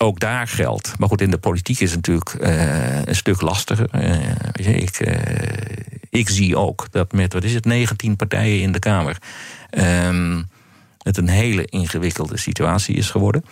ook 0.02 0.20
daar 0.20 0.48
geldt. 0.48 0.98
Maar 0.98 1.08
goed, 1.08 1.20
in 1.20 1.30
de 1.30 1.38
politiek 1.38 1.80
is 1.80 1.92
het 1.92 2.06
natuurlijk 2.06 2.34
eh, 2.34 3.04
een 3.04 3.16
stuk 3.16 3.40
lastiger. 3.40 3.88
Eh, 3.90 4.82
ik, 4.82 5.00
eh, 5.00 5.86
ik 6.10 6.28
zie 6.28 6.56
ook 6.56 6.86
dat 6.90 7.12
met, 7.12 7.32
wat 7.32 7.44
is 7.44 7.54
het, 7.54 7.64
19 7.64 8.16
partijen 8.16 8.60
in 8.60 8.72
de 8.72 8.78
Kamer. 8.78 9.16
ehm, 9.70 10.42
het 10.98 11.16
een 11.16 11.28
hele 11.28 11.64
ingewikkelde 11.64 12.36
situatie 12.36 12.94
is 12.94 13.10
geworden. 13.10 13.44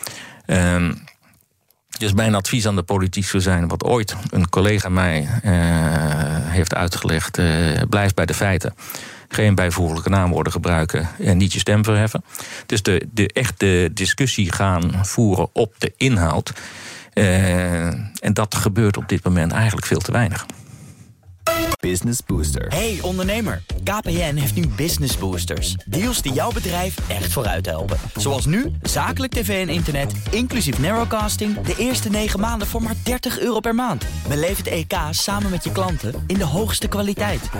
Dus 1.98 2.12
mijn 2.12 2.34
advies 2.34 2.66
aan 2.66 2.76
de 2.76 2.82
politiek 2.82 3.24
zou 3.24 3.42
zijn, 3.42 3.68
wat 3.68 3.84
ooit 3.84 4.16
een 4.30 4.48
collega 4.48 4.88
mij 4.88 5.28
heeft 6.48 6.74
uitgelegd: 6.74 7.38
eh, 7.38 7.82
blijf 7.88 8.14
bij 8.14 8.26
de 8.26 8.34
feiten. 8.34 8.74
Geen 9.28 9.54
bijvoeglijke 9.54 10.08
naamwoorden 10.08 10.52
gebruiken 10.52 11.08
en 11.18 11.36
niet 11.36 11.52
je 11.52 11.58
stem 11.58 11.84
verheffen. 11.84 12.24
Dus 12.66 12.82
de, 12.82 13.08
de 13.12 13.32
echte 13.32 13.90
discussie 13.92 14.52
gaan 14.52 15.06
voeren 15.06 15.48
op 15.52 15.74
de 15.78 15.92
inhoud. 15.96 16.52
Eh, 17.12 17.86
en 18.20 18.32
dat 18.32 18.54
gebeurt 18.54 18.96
op 18.96 19.08
dit 19.08 19.24
moment 19.24 19.52
eigenlijk 19.52 19.86
veel 19.86 20.00
te 20.00 20.12
weinig. 20.12 20.46
Business 21.80 22.18
Booster. 22.26 22.66
Hey 22.66 22.98
ondernemer, 23.02 23.62
KPN 23.84 24.34
heeft 24.34 24.54
nu 24.54 24.66
Business 24.66 25.18
Boosters. 25.18 25.74
Deals 25.86 26.22
die 26.22 26.32
jouw 26.32 26.52
bedrijf 26.52 27.08
echt 27.08 27.32
vooruit 27.32 27.66
helpen. 27.66 27.98
Zoals 28.16 28.46
nu, 28.46 28.72
zakelijk 28.82 29.32
tv 29.32 29.66
en 29.66 29.74
internet, 29.74 30.12
inclusief 30.30 30.78
narrowcasting... 30.78 31.60
de 31.60 31.74
eerste 31.76 32.10
9 32.10 32.40
maanden 32.40 32.68
voor 32.68 32.82
maar 32.82 32.94
30 33.02 33.38
euro 33.38 33.60
per 33.60 33.74
maand. 33.74 34.04
Beleef 34.28 34.56
het 34.56 34.66
EK 34.66 34.94
samen 35.10 35.50
met 35.50 35.64
je 35.64 35.72
klanten 35.72 36.24
in 36.26 36.38
de 36.38 36.44
hoogste 36.44 36.88
kwaliteit. 36.88 37.50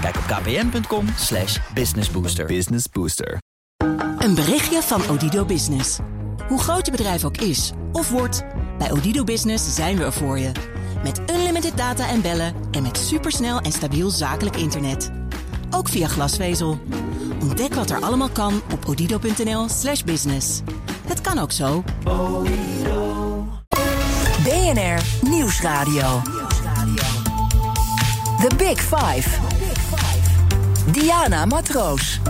Kijk 0.00 0.16
op 0.16 0.24
kpn.com 0.26 1.06
slash 1.16 1.58
businessbooster. 1.74 2.46
Business 2.46 2.86
Booster. 2.92 3.38
Een 4.18 4.34
berichtje 4.34 4.82
van 4.82 5.08
Odido 5.08 5.44
Business. 5.44 5.98
Hoe 6.48 6.60
groot 6.60 6.86
je 6.86 6.92
bedrijf 6.92 7.24
ook 7.24 7.36
is 7.36 7.72
of 7.92 8.10
wordt, 8.10 8.44
bij 8.78 8.90
Odido 8.90 9.24
Business 9.24 9.74
zijn 9.74 9.96
we 9.96 10.04
er 10.04 10.12
voor 10.12 10.38
je. 10.38 10.52
Met 11.02 11.20
unlimited 11.30 11.76
data 11.76 12.08
en 12.08 12.22
bellen 12.22 12.54
en 12.70 12.82
met 12.82 12.96
supersnel 12.96 13.60
en 13.60 13.72
stabiel 13.72 14.10
zakelijk 14.10 14.56
internet. 14.56 15.10
Ook 15.70 15.88
via 15.88 16.06
glasvezel. 16.06 16.78
Ontdek 17.40 17.74
wat 17.74 17.90
er 17.90 18.00
allemaal 18.00 18.30
kan 18.30 18.62
op 18.72 18.88
odido.nl/slash 18.88 20.02
business. 20.02 20.60
Het 21.06 21.20
kan 21.20 21.38
ook 21.38 21.52
zo. 21.52 21.84
BNR 24.44 25.28
Nieuwsradio. 25.28 26.22
The 28.40 28.50
Big 28.56 28.80
Five. 28.80 29.28
Diana 30.92 31.44
Matroos. 31.44 32.20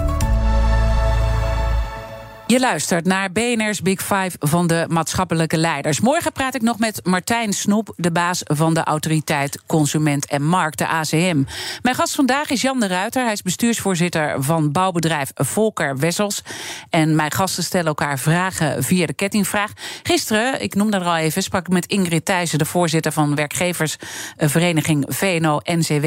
Je 2.50 2.60
luistert 2.60 3.04
naar 3.04 3.32
BNR's 3.32 3.82
Big 3.82 4.00
Five 4.00 4.30
van 4.38 4.66
de 4.66 4.86
maatschappelijke 4.88 5.56
leiders. 5.56 6.00
Morgen 6.00 6.32
praat 6.32 6.54
ik 6.54 6.62
nog 6.62 6.78
met 6.78 7.00
Martijn 7.04 7.52
Snoep, 7.52 7.92
de 7.96 8.12
baas 8.12 8.40
van 8.44 8.74
de 8.74 8.84
Autoriteit 8.84 9.62
Consument 9.66 10.26
en 10.26 10.42
Markt, 10.42 10.78
de 10.78 10.88
ACM. 10.88 11.42
Mijn 11.82 11.94
gast 11.94 12.14
vandaag 12.14 12.50
is 12.50 12.62
Jan 12.62 12.80
de 12.80 12.86
Ruiter. 12.86 13.22
Hij 13.22 13.32
is 13.32 13.42
bestuursvoorzitter 13.42 14.42
van 14.42 14.72
bouwbedrijf 14.72 15.30
Volker 15.34 15.98
Wessels. 15.98 16.42
En 16.88 17.16
mijn 17.16 17.30
gasten 17.30 17.62
stellen 17.62 17.86
elkaar 17.86 18.18
vragen 18.18 18.84
via 18.84 19.06
de 19.06 19.14
kettingvraag. 19.14 19.72
Gisteren, 20.02 20.62
ik 20.62 20.74
noemde 20.74 20.96
er 20.96 21.04
al 21.04 21.16
even, 21.16 21.42
sprak 21.42 21.66
ik 21.66 21.72
met 21.72 21.86
Ingrid 21.86 22.24
Thijssen, 22.24 22.58
de 22.58 22.64
voorzitter 22.64 23.12
van 23.12 23.34
werkgeversvereniging 23.34 25.04
VNO-NCW. 25.08 26.06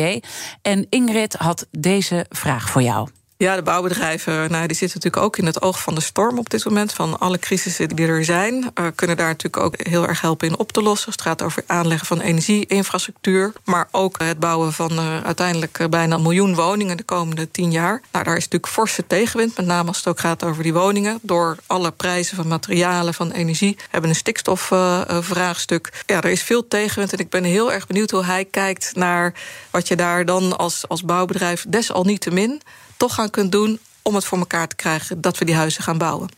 En 0.61 0.85
Ingrid 0.89 1.33
had 1.33 1.67
deze 1.71 2.25
vraag 2.29 2.69
voor 2.69 2.81
jou. 2.81 3.09
Ja, 3.37 3.55
de 3.55 3.61
bouwbedrijven 3.61 4.33
nou, 4.33 4.67
die 4.67 4.77
zitten 4.77 4.97
natuurlijk 4.97 5.23
ook 5.23 5.37
in 5.37 5.45
het 5.45 5.61
oog 5.61 5.81
van 5.81 5.95
de 5.95 6.01
storm 6.01 6.37
op 6.37 6.49
dit 6.49 6.65
moment. 6.65 6.93
Van 6.93 7.19
alle 7.19 7.39
crisissen 7.39 7.89
die 7.89 8.07
er 8.07 8.25
zijn, 8.25 8.53
uh, 8.53 8.87
kunnen 8.95 9.17
daar 9.17 9.27
natuurlijk 9.27 9.63
ook 9.63 9.87
heel 9.87 10.07
erg 10.07 10.21
helpen 10.21 10.47
in 10.47 10.57
op 10.57 10.71
te 10.71 10.81
lossen. 10.81 11.11
Het 11.11 11.21
gaat 11.21 11.41
over 11.41 11.63
aanleggen 11.65 12.07
van 12.07 12.19
energieinfrastructuur. 12.19 13.53
Maar 13.63 13.87
ook 13.91 14.19
het 14.19 14.39
bouwen 14.39 14.73
van 14.73 14.91
uh, 14.91 15.21
uiteindelijk 15.23 15.79
uh, 15.79 15.87
bijna 15.87 16.15
een 16.15 16.21
miljoen 16.21 16.55
woningen 16.55 16.97
de 16.97 17.03
komende 17.03 17.51
tien 17.51 17.71
jaar. 17.71 18.01
Nou, 18.11 18.25
daar 18.25 18.37
is 18.37 18.43
natuurlijk 18.43 18.73
forse 18.73 19.07
tegenwind, 19.07 19.57
met 19.57 19.65
name 19.65 19.87
als 19.87 19.97
het 19.97 20.07
ook 20.07 20.19
gaat 20.19 20.43
over 20.43 20.63
die 20.63 20.73
woningen. 20.73 21.19
Door 21.21 21.57
alle 21.67 21.91
prijzen 21.91 22.35
van 22.35 22.47
materialen, 22.47 23.13
van 23.13 23.31
energie, 23.31 23.77
hebben 23.89 24.09
een 24.09 24.15
stikstofvraagstuk. 24.15 26.03
ja, 26.05 26.21
er 26.21 26.31
is 26.31 26.43
veel 26.43 26.67
tegenwind 26.67 27.13
en 27.13 27.19
ik 27.19 27.29
ben 27.29 27.43
heel 27.43 27.71
erg 27.71 27.87
benieuwd 27.87 28.11
hoe 28.11 28.25
hij 28.25 28.45
kijkt 28.45 28.91
naar 28.95 29.33
wat 29.69 29.87
je 29.87 29.95
daar 29.95 30.25
dan 30.25 30.57
als, 30.57 30.87
als 30.87 31.03
bouwbedrijf 31.03 31.65
desalniettemin 31.67 32.61
toch 32.97 33.13
gaan 33.13 33.29
kunt 33.29 33.51
doen 33.51 33.79
om 34.01 34.15
het 34.15 34.25
voor 34.25 34.37
elkaar 34.37 34.67
te 34.67 34.75
krijgen 34.75 35.21
dat 35.21 35.37
we 35.37 35.45
die 35.45 35.55
huizen 35.55 35.83
gaan 35.83 35.97
bouwen? 35.97 36.29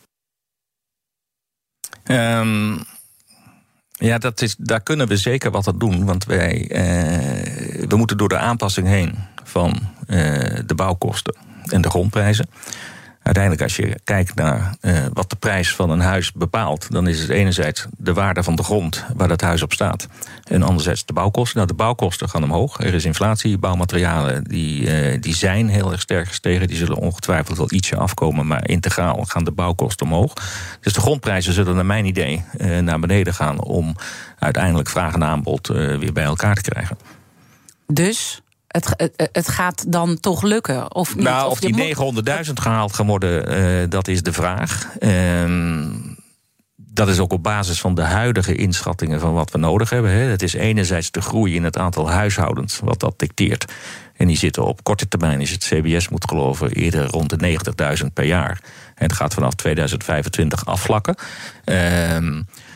Um, 2.04 2.86
ja, 3.92 4.18
dat 4.18 4.42
is, 4.42 4.56
daar 4.58 4.82
kunnen 4.82 5.08
we 5.08 5.18
zeker 5.18 5.52
wat 5.52 5.68
aan 5.68 5.80
doen. 5.80 6.06
Want 6.06 6.26
wij 6.26 6.62
uh, 6.62 7.88
we 7.88 7.96
moeten 7.96 8.18
door 8.18 8.30
de 8.30 8.38
aanpassing 8.38 8.88
heen 8.88 9.16
van 9.44 9.80
uh, 10.08 10.60
de 10.66 10.76
bouwkosten 10.76 11.36
en 11.64 11.82
de 11.82 11.90
grondprijzen 11.90 12.50
uiteindelijk 13.26 13.64
als 13.64 13.76
je 13.76 14.00
kijkt 14.04 14.36
naar 14.36 14.76
uh, 14.82 15.06
wat 15.14 15.30
de 15.30 15.36
prijs 15.36 15.76
van 15.76 15.90
een 15.90 16.00
huis 16.00 16.32
bepaalt, 16.32 16.92
dan 16.92 17.08
is 17.08 17.20
het 17.20 17.30
enerzijds 17.30 17.86
de 17.98 18.14
waarde 18.14 18.44
van 18.44 18.56
de 18.56 18.64
grond 18.64 19.06
waar 19.16 19.28
dat 19.28 19.42
huis 19.42 19.62
op 19.62 19.74
staat. 19.74 20.08
En 20.44 20.64
anderzijds 20.64 21.06
de 21.06 21.14
bouwkosten. 21.14 21.56
Nou, 21.56 21.68
de 21.68 21.74
bouwkosten 21.74 22.30
gaan 22.30 22.44
omhoog. 22.44 22.80
Er 22.80 22.94
is 22.94 23.06
inflatie. 23.06 23.58
Bouwmaterialen 23.58 24.44
die, 24.44 24.82
uh, 24.82 25.22
die 25.22 25.36
zijn 25.36 25.68
heel 25.68 25.92
erg 25.92 26.02
sterk 26.02 26.28
gestegen. 26.28 26.68
Die 26.68 26.78
zullen 26.78 26.98
ongetwijfeld 26.98 27.58
wel 27.58 27.72
ietsje 27.74 27.96
afkomen. 27.96 28.48
Maar 28.48 28.68
integraal 28.70 29.24
gaan 29.26 29.44
de 29.44 29.52
bouwkosten 29.52 30.06
omhoog. 30.06 30.34
Dus 30.82 30.94
de 30.94 31.02
grondprijzen 31.02 31.54
zullen 31.54 31.76
naar 31.76 31.86
mijn 31.86 32.06
idee 32.06 32.44
uh, 32.58 32.80
naar 32.80 33.00
beneden 33.00 33.34
gaan 33.34 33.62
om 33.62 33.96
uiteindelijk 34.40 34.90
vraag 34.90 35.14
en 35.14 35.24
aanbod 35.24 35.68
weer 35.68 36.14
bij 36.14 36.24
elkaar 36.24 36.56
te 36.56 36.62
krijgen. 36.62 36.98
Dus 37.88 38.42
het, 38.76 39.14
het, 39.32 39.50
gaat 39.50 39.92
dan 39.92 40.20
toch 40.20 40.42
lukken? 40.42 40.96
Of, 40.96 41.16
niet? 41.16 41.24
Nou, 41.24 41.46
of, 41.46 41.52
of 41.52 41.60
die 41.60 41.96
900.000 42.46 42.54
gehaald 42.54 42.94
gaan 42.94 43.08
worden, 43.08 43.60
uh, 43.84 43.90
dat 43.90 44.08
is 44.08 44.22
de 44.22 44.34
vraag. 44.34 44.88
Uh, 45.00 45.44
dat 46.76 47.08
is 47.08 47.20
ook 47.20 47.34
op 47.34 47.44
basis 47.44 47.80
van 47.80 47.96
de 47.96 48.02
huidige 48.02 48.56
inschattingen 48.56 49.20
van 49.20 49.34
wat 49.34 49.52
we 49.52 49.58
nodig 49.58 49.90
hebben. 49.90 50.12
Hè. 50.12 50.18
Het 50.18 50.42
is 50.42 50.54
enerzijds 50.54 51.12
de 51.12 51.22
groei 51.22 51.56
in 51.56 51.64
het 51.64 51.78
aantal 51.78 52.10
huishoudens 52.10 52.80
wat 52.84 53.00
dat 53.00 53.20
dicteert. 53.20 53.72
En 54.16 54.28
die 54.28 54.38
zitten 54.38 54.66
op 54.66 54.84
korte 54.84 55.08
termijn, 55.08 55.42
is 55.42 55.52
het 55.52 55.64
CBS 55.64 56.10
moet 56.10 56.30
geloven, 56.30 56.72
eerder 56.72 57.06
rond 57.06 57.40
de 57.40 57.58
90.000 58.02 58.06
per 58.14 58.26
jaar. 58.26 58.62
En 58.96 59.08
het 59.08 59.14
gaat 59.14 59.34
vanaf 59.34 59.54
2025 59.54 60.66
afvlakken. 60.66 61.16
Uh, 61.66 62.18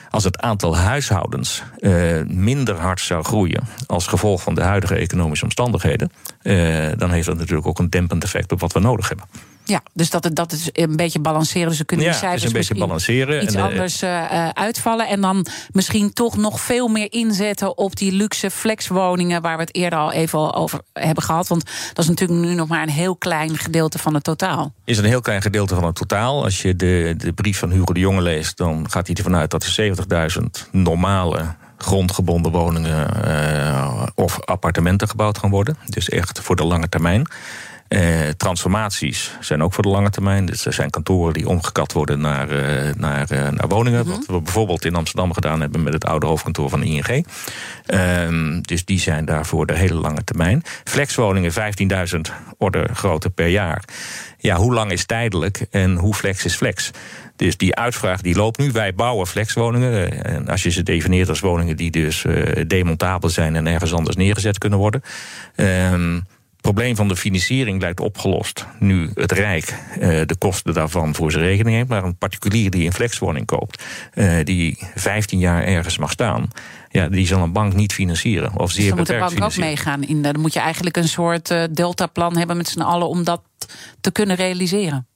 als 0.10 0.24
het 0.24 0.41
aantal 0.41 0.78
huishoudens 0.78 1.64
uh, 1.80 2.22
minder 2.28 2.76
hard 2.76 2.99
zou 2.99 3.24
groeien 3.24 3.64
als 3.88 4.07
gevolg 4.07 4.41
van 4.41 4.55
de 4.55 4.62
huidige 4.62 4.95
economische 4.95 5.45
omstandigheden, 5.45 6.12
uh, 6.41 6.88
dan 6.97 7.12
heeft 7.12 7.26
dat 7.26 7.38
natuurlijk 7.38 7.68
ook 7.68 7.80
een 7.80 7.89
dempend 7.89 8.24
effect 8.24 8.51
op 8.51 8.60
wat 8.60 8.74
we 8.74 8.80
nodig 8.80 9.07
hebben. 9.07 9.26
Ja, 9.70 9.84
dus 9.93 10.09
dat, 10.09 10.30
dat 10.34 10.51
is 10.51 10.70
een 10.72 10.95
beetje 10.95 11.20
balanceren. 11.20 11.70
Dus 11.70 11.78
we 11.78 11.86
kunnen 11.86 12.05
ja, 12.05 12.11
die 12.11 12.20
cijfers 12.20 12.43
een 12.43 12.51
beetje 12.51 12.76
balanceren. 12.76 13.43
iets 13.43 13.55
en, 13.55 13.61
anders 13.61 14.03
uh, 14.03 14.49
uitvallen. 14.49 15.07
En 15.07 15.22
dan 15.22 15.45
misschien 15.72 16.13
toch 16.13 16.38
nog 16.38 16.61
veel 16.61 16.88
meer 16.88 17.11
inzetten 17.11 17.78
op 17.78 17.95
die 17.95 18.11
luxe 18.11 18.51
flexwoningen... 18.51 19.41
waar 19.41 19.55
we 19.55 19.63
het 19.63 19.76
eerder 19.76 19.99
al 19.99 20.11
even 20.11 20.53
over 20.53 20.82
hebben 20.93 21.24
gehad. 21.24 21.47
Want 21.47 21.63
dat 21.93 22.03
is 22.03 22.09
natuurlijk 22.09 22.39
nu 22.39 22.53
nog 22.53 22.67
maar 22.67 22.82
een 22.82 22.89
heel 22.89 23.15
klein 23.15 23.57
gedeelte 23.57 23.99
van 23.99 24.13
het 24.13 24.24
totaal. 24.24 24.74
Is 24.86 24.97
een 24.97 25.05
heel 25.05 25.22
klein 25.22 25.41
gedeelte 25.41 25.76
van 25.76 25.84
het 25.84 25.95
totaal. 25.95 26.43
Als 26.43 26.61
je 26.61 26.76
de, 26.76 27.13
de 27.17 27.34
brief 27.34 27.59
van 27.59 27.72
Hugo 27.72 27.93
de 27.93 27.99
Jonge 27.99 28.22
leest... 28.22 28.57
dan 28.57 28.89
gaat 28.89 29.07
hij 29.07 29.15
ervan 29.15 29.36
uit 29.36 29.51
dat 29.51 29.63
er 29.63 29.95
70.000 30.65 30.70
normale 30.72 31.55
grondgebonden 31.78 32.51
woningen 32.51 33.07
uh, 33.28 34.03
of 34.15 34.39
appartementen 34.45 35.07
gebouwd 35.07 35.38
gaan 35.38 35.49
worden. 35.49 35.78
Dus 35.86 36.09
echt 36.09 36.39
voor 36.39 36.55
de 36.55 36.63
lange 36.63 36.89
termijn. 36.89 37.28
Uh, 37.90 38.28
transformaties 38.38 39.38
zijn 39.40 39.64
ook 39.64 39.74
voor 39.74 39.84
de 39.84 39.90
lange 39.90 40.10
termijn. 40.10 40.46
Dus 40.46 40.66
er 40.66 40.74
zijn 40.74 40.90
kantoren 40.90 41.34
die 41.34 41.48
omgekat 41.48 41.94
worden 41.94 42.22
naar, 42.22 42.52
uh, 42.52 42.94
naar, 42.98 43.32
uh, 43.32 43.50
naar 43.50 43.68
woningen. 43.68 44.02
-hmm. 44.02 44.10
Wat 44.12 44.26
we 44.26 44.42
bijvoorbeeld 44.42 44.86
in 44.86 44.96
Amsterdam 44.96 45.34
gedaan 45.34 45.62
hebben 45.62 45.84
met 45.84 45.94
het 45.94 46.06
oude 46.06 46.26
hoofdkantoor 46.26 46.70
van 46.70 46.84
ING. 46.84 47.26
Ehm, 47.86 48.62
dus 48.62 48.86
die 48.86 49.00
zijn 49.00 49.26
daar 49.26 49.46
voor 49.46 49.66
de 49.66 49.76
hele 49.76 49.94
lange 49.94 50.24
termijn. 50.24 50.64
Flexwoningen 50.84 51.52
15.000 51.52 52.32
orde 52.58 52.88
grootte 52.94 53.30
per 53.30 53.48
jaar. 53.48 53.84
Ja, 54.38 54.56
hoe 54.56 54.74
lang 54.74 54.92
is 54.92 55.06
tijdelijk 55.06 55.66
en 55.72 55.96
hoe 55.96 56.14
flex 56.14 56.46
is 56.46 56.56
flex? 56.56 56.92
Dus 57.36 57.58
die 57.58 57.76
uitvraag 57.76 58.22
die 58.22 58.36
loopt 58.36 58.58
nu. 58.58 58.72
Wij 58.72 58.94
bouwen 58.94 59.28
flexwoningen. 59.28 60.24
En 60.24 60.48
als 60.48 60.64
je 60.64 60.70
ze 60.70 60.84
definieert 60.84 61.30
als 61.30 61.40
woningen 61.40 61.78
die 61.78 61.92
dus 61.92 62.26
demontabel 62.68 63.30
zijn 63.30 63.56
en 63.56 63.68
ergens 63.68 63.94
anders 63.94 64.16
neergezet 64.16 64.58
kunnen 64.58 64.80
worden. 64.80 65.04
Um, 65.56 66.26
het 66.60 66.76
probleem 66.76 66.95
van 66.95 67.07
de 67.07 67.16
financiering 67.16 67.82
lijkt 67.82 67.99
opgelost. 67.99 68.66
Nu 68.80 69.12
het 69.14 69.32
Rijk 69.32 69.74
uh, 69.99 70.22
de 70.26 70.36
kosten 70.38 70.74
daarvan 70.74 71.16
voor 71.16 71.32
zijn 71.32 71.43
rekening 71.43 71.76
heeft. 71.76 71.89
Maar 71.89 72.03
een 72.03 72.18
particulier 72.18 72.70
die 72.70 72.86
een 72.86 72.93
flexwoning 72.93 73.45
koopt, 73.45 73.84
uh, 74.14 74.34
die 74.43 74.78
15 74.95 75.39
jaar 75.39 75.64
ergens 75.64 75.97
mag 75.97 76.12
staan. 76.12 76.47
Ja, 76.89 77.07
die 77.07 77.28
zal 77.28 77.41
een 77.41 77.51
bank 77.51 77.74
niet 77.74 77.93
financieren. 77.93 78.60
Of 78.60 78.72
zeer 78.72 78.80
dus 78.80 78.88
dan 78.88 78.97
moet 78.97 79.07
de 79.07 79.36
bank 79.36 79.51
ook 79.51 79.57
meegaan. 79.57 80.03
In, 80.03 80.22
dan 80.22 80.39
moet 80.39 80.53
je 80.53 80.60
eigenlijk 80.60 80.97
een 80.97 81.07
soort 81.07 81.51
uh, 81.51 81.64
deltaplan 81.72 82.38
hebben 82.38 82.57
met 82.57 82.68
z'n 82.68 82.82
allen 82.82 83.07
om 83.07 83.24
dat 83.24 83.41
te 84.01 84.12
kunnen 84.12 84.36
realiseren. 84.36 85.09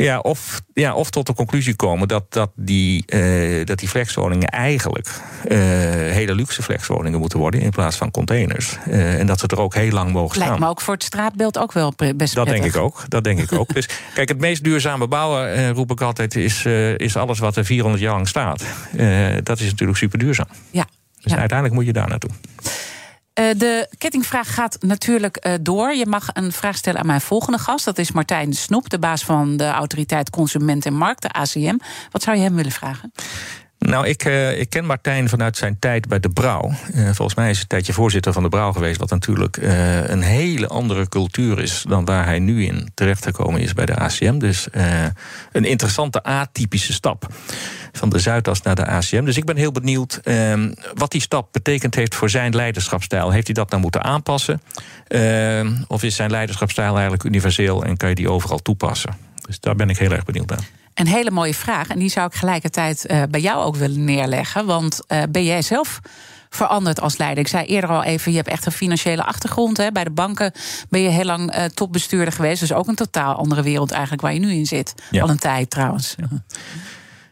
Ja, 0.00 0.18
of, 0.18 0.60
ja, 0.74 0.94
of 0.94 1.10
tot 1.10 1.26
de 1.26 1.34
conclusie 1.34 1.76
komen 1.76 2.08
dat, 2.08 2.32
dat, 2.32 2.50
die, 2.54 3.04
uh, 3.06 3.64
dat 3.64 3.78
die 3.78 3.88
flexwoningen 3.88 4.48
eigenlijk 4.48 5.08
uh, 5.48 5.58
hele 5.88 6.34
luxe 6.34 6.62
flexwoningen 6.62 7.18
moeten 7.18 7.38
worden 7.38 7.60
in 7.60 7.70
plaats 7.70 7.96
van 7.96 8.10
containers. 8.10 8.78
Uh, 8.88 9.18
en 9.18 9.26
dat 9.26 9.40
ze 9.40 9.46
er 9.46 9.60
ook 9.60 9.74
heel 9.74 9.90
lang 9.90 10.12
mogen 10.12 10.34
staan. 10.34 10.48
Lijkt 10.48 10.62
me 10.62 10.68
ook 10.68 10.80
voor 10.80 10.94
het 10.94 11.02
straatbeeld 11.02 11.58
ook 11.58 11.72
wel 11.72 11.92
best 11.96 12.34
Dat 12.34 12.44
prettig. 12.44 12.62
denk 12.62 12.74
ik 12.74 12.80
ook. 12.80 13.04
Dat 13.08 13.24
denk 13.24 13.40
ik 13.40 13.52
ook. 13.52 13.74
dus 13.78 13.88
kijk, 14.14 14.28
het 14.28 14.38
meest 14.38 14.64
duurzame 14.64 15.08
bouwen, 15.08 15.72
roep 15.72 15.90
ik 15.90 16.00
altijd, 16.00 16.34
is, 16.36 16.64
is 16.96 17.16
alles 17.16 17.38
wat 17.38 17.56
er 17.56 17.64
400 17.64 18.02
jaar 18.02 18.12
lang 18.12 18.28
staat. 18.28 18.64
dat 19.42 19.60
is 19.60 19.70
natuurlijk 19.70 19.98
super 19.98 20.18
duurzaam. 20.18 20.48
Ja. 20.70 20.86
Dus 21.20 21.32
ja. 21.32 21.38
uiteindelijk 21.38 21.78
moet 21.78 21.86
je 21.86 21.92
daar 21.92 22.08
naartoe. 22.08 22.30
Uh, 23.40 23.46
de 23.56 23.88
kettingvraag 23.98 24.54
gaat 24.54 24.76
natuurlijk 24.80 25.46
uh, 25.46 25.54
door. 25.60 25.94
Je 25.94 26.06
mag 26.06 26.28
een 26.32 26.52
vraag 26.52 26.76
stellen 26.76 27.00
aan 27.00 27.06
mijn 27.06 27.20
volgende 27.20 27.58
gast. 27.58 27.84
Dat 27.84 27.98
is 27.98 28.12
Martijn 28.12 28.52
Snoep, 28.52 28.90
de 28.90 28.98
baas 28.98 29.24
van 29.24 29.56
de 29.56 29.66
Autoriteit 29.66 30.30
Consument 30.30 30.86
en 30.86 30.94
Markt, 30.94 31.22
de 31.22 31.28
ACM. 31.28 31.76
Wat 32.10 32.22
zou 32.22 32.36
je 32.36 32.42
hem 32.42 32.54
willen 32.54 32.72
vragen? 32.72 33.12
Nou, 33.80 34.06
ik, 34.06 34.24
uh, 34.24 34.58
ik 34.60 34.70
ken 34.70 34.84
Martijn 34.84 35.28
vanuit 35.28 35.56
zijn 35.56 35.78
tijd 35.78 36.08
bij 36.08 36.20
de 36.20 36.28
Brouw. 36.28 36.72
Uh, 36.94 37.04
volgens 37.04 37.34
mij 37.34 37.50
is 37.50 37.52
hij 37.52 37.62
een 37.62 37.68
tijdje 37.68 37.92
voorzitter 37.92 38.32
van 38.32 38.42
de 38.42 38.48
Brouw 38.48 38.72
geweest... 38.72 39.00
wat 39.00 39.10
natuurlijk 39.10 39.56
uh, 39.56 40.08
een 40.08 40.22
hele 40.22 40.66
andere 40.66 41.08
cultuur 41.08 41.58
is... 41.58 41.84
dan 41.88 42.04
waar 42.04 42.24
hij 42.24 42.38
nu 42.38 42.64
in 42.64 42.90
terechtgekomen 42.94 43.60
is 43.60 43.72
bij 43.72 43.86
de 43.86 43.94
ACM. 43.96 44.38
Dus 44.38 44.68
een 45.52 45.64
interessante 45.64 46.22
atypische 46.22 46.92
stap 46.92 47.26
van 47.92 48.08
de 48.08 48.18
Zuidas 48.18 48.62
naar 48.62 48.74
de 48.74 48.86
ACM. 48.86 49.24
Dus 49.24 49.36
ik 49.36 49.44
ben 49.44 49.56
heel 49.56 49.72
benieuwd 49.72 50.20
ehm, 50.22 50.72
wat 50.94 51.10
die 51.10 51.20
stap 51.20 51.52
betekend 51.52 51.94
heeft... 51.94 52.14
voor 52.14 52.30
zijn 52.30 52.54
leiderschapsstijl. 52.54 53.30
Heeft 53.30 53.46
hij 53.46 53.54
dat 53.54 53.70
nou 53.70 53.82
moeten 53.82 54.02
aanpassen? 54.02 54.62
Ehm, 55.06 55.72
of 55.86 56.02
is 56.02 56.16
zijn 56.16 56.30
leiderschapsstijl 56.30 56.92
eigenlijk 56.92 57.24
universeel... 57.24 57.84
en 57.84 57.96
kan 57.96 58.08
je 58.08 58.14
die 58.14 58.30
overal 58.30 58.58
toepassen? 58.58 59.16
Dus 59.46 59.60
daar 59.60 59.76
ben 59.76 59.90
ik 59.90 59.98
heel 59.98 60.12
erg 60.12 60.24
benieuwd 60.24 60.48
naar. 60.48 60.79
Een 61.00 61.06
hele 61.06 61.30
mooie 61.30 61.54
vraag. 61.54 61.88
En 61.88 61.98
die 61.98 62.10
zou 62.10 62.26
ik 62.26 62.34
gelijkertijd 62.34 63.06
uh, 63.10 63.22
bij 63.30 63.40
jou 63.40 63.64
ook 63.64 63.76
willen 63.76 64.04
neerleggen. 64.04 64.66
Want 64.66 65.00
uh, 65.08 65.22
ben 65.30 65.44
jij 65.44 65.62
zelf 65.62 66.00
veranderd 66.50 67.00
als 67.00 67.16
leider? 67.16 67.38
Ik 67.38 67.48
zei 67.48 67.66
eerder 67.66 67.90
al 67.90 68.04
even, 68.04 68.30
je 68.30 68.36
hebt 68.36 68.48
echt 68.48 68.66
een 68.66 68.72
financiële 68.72 69.24
achtergrond. 69.24 69.76
Hè? 69.76 69.92
Bij 69.92 70.04
de 70.04 70.10
banken 70.10 70.52
ben 70.88 71.00
je 71.00 71.08
heel 71.08 71.24
lang 71.24 71.56
uh, 71.56 71.64
topbestuurder 71.64 72.32
geweest. 72.32 72.60
Dus 72.60 72.72
ook 72.72 72.88
een 72.88 72.94
totaal 72.94 73.34
andere 73.34 73.62
wereld 73.62 73.90
eigenlijk 73.90 74.22
waar 74.22 74.32
je 74.32 74.40
nu 74.40 74.52
in 74.52 74.66
zit. 74.66 74.94
Ja. 75.10 75.22
Al 75.22 75.30
een 75.30 75.38
tijd 75.38 75.70
trouwens. 75.70 76.14
Ja. 76.16 76.28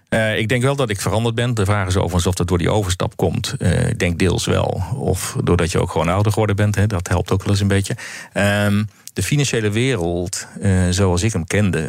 Uh, 0.09 0.39
ik 0.39 0.49
denk 0.49 0.63
wel 0.63 0.77
dat 0.77 0.91
ik 0.91 1.01
veranderd 1.01 1.35
ben. 1.35 1.55
De 1.55 1.65
vraag 1.65 1.87
is 1.87 1.97
overigens 1.97 2.27
of 2.27 2.35
dat 2.35 2.49
door 2.49 2.59
die 2.59 2.71
overstap 2.71 3.17
komt. 3.17 3.55
Uh, 3.59 3.89
ik 3.89 3.99
denk 3.99 4.19
deels 4.19 4.47
wel. 4.47 4.83
Of 4.95 5.37
doordat 5.45 5.73
je 5.73 5.81
ook 5.81 5.91
gewoon 5.91 6.09
ouder 6.09 6.33
geworden 6.33 6.57
bent. 6.57 6.75
Hè, 6.75 6.87
dat 6.87 7.09
helpt 7.09 7.31
ook 7.31 7.43
wel 7.43 7.51
eens 7.51 7.61
een 7.61 7.69
beetje. 7.69 7.97
Um, 8.35 8.89
de 9.19 9.25
financiële 9.25 9.71
wereld, 9.71 10.47
zoals 10.91 11.23
ik 11.23 11.33
hem 11.33 11.47
kende, 11.47 11.89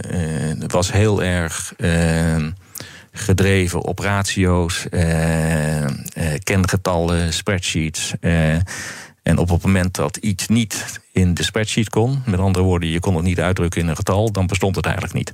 was 0.67 0.91
heel 0.91 1.23
erg 1.23 1.73
gedreven 3.11 3.81
op 3.81 3.99
ratio's, 3.99 4.85
kengetallen, 6.43 7.33
spreadsheets. 7.33 8.13
En 9.23 9.37
op 9.37 9.49
het 9.49 9.63
moment 9.63 9.95
dat 9.95 10.17
iets 10.17 10.47
niet 10.47 10.99
in 11.11 11.33
de 11.33 11.43
spreadsheet 11.43 11.89
kon, 11.89 12.21
met 12.25 12.39
andere 12.39 12.65
woorden, 12.65 12.89
je 12.89 12.99
kon 12.99 13.15
het 13.15 13.23
niet 13.25 13.39
uitdrukken 13.39 13.81
in 13.81 13.87
een 13.87 13.95
getal, 13.95 14.31
dan 14.31 14.47
bestond 14.47 14.75
het 14.75 14.85
eigenlijk 14.85 15.15
niet. 15.15 15.33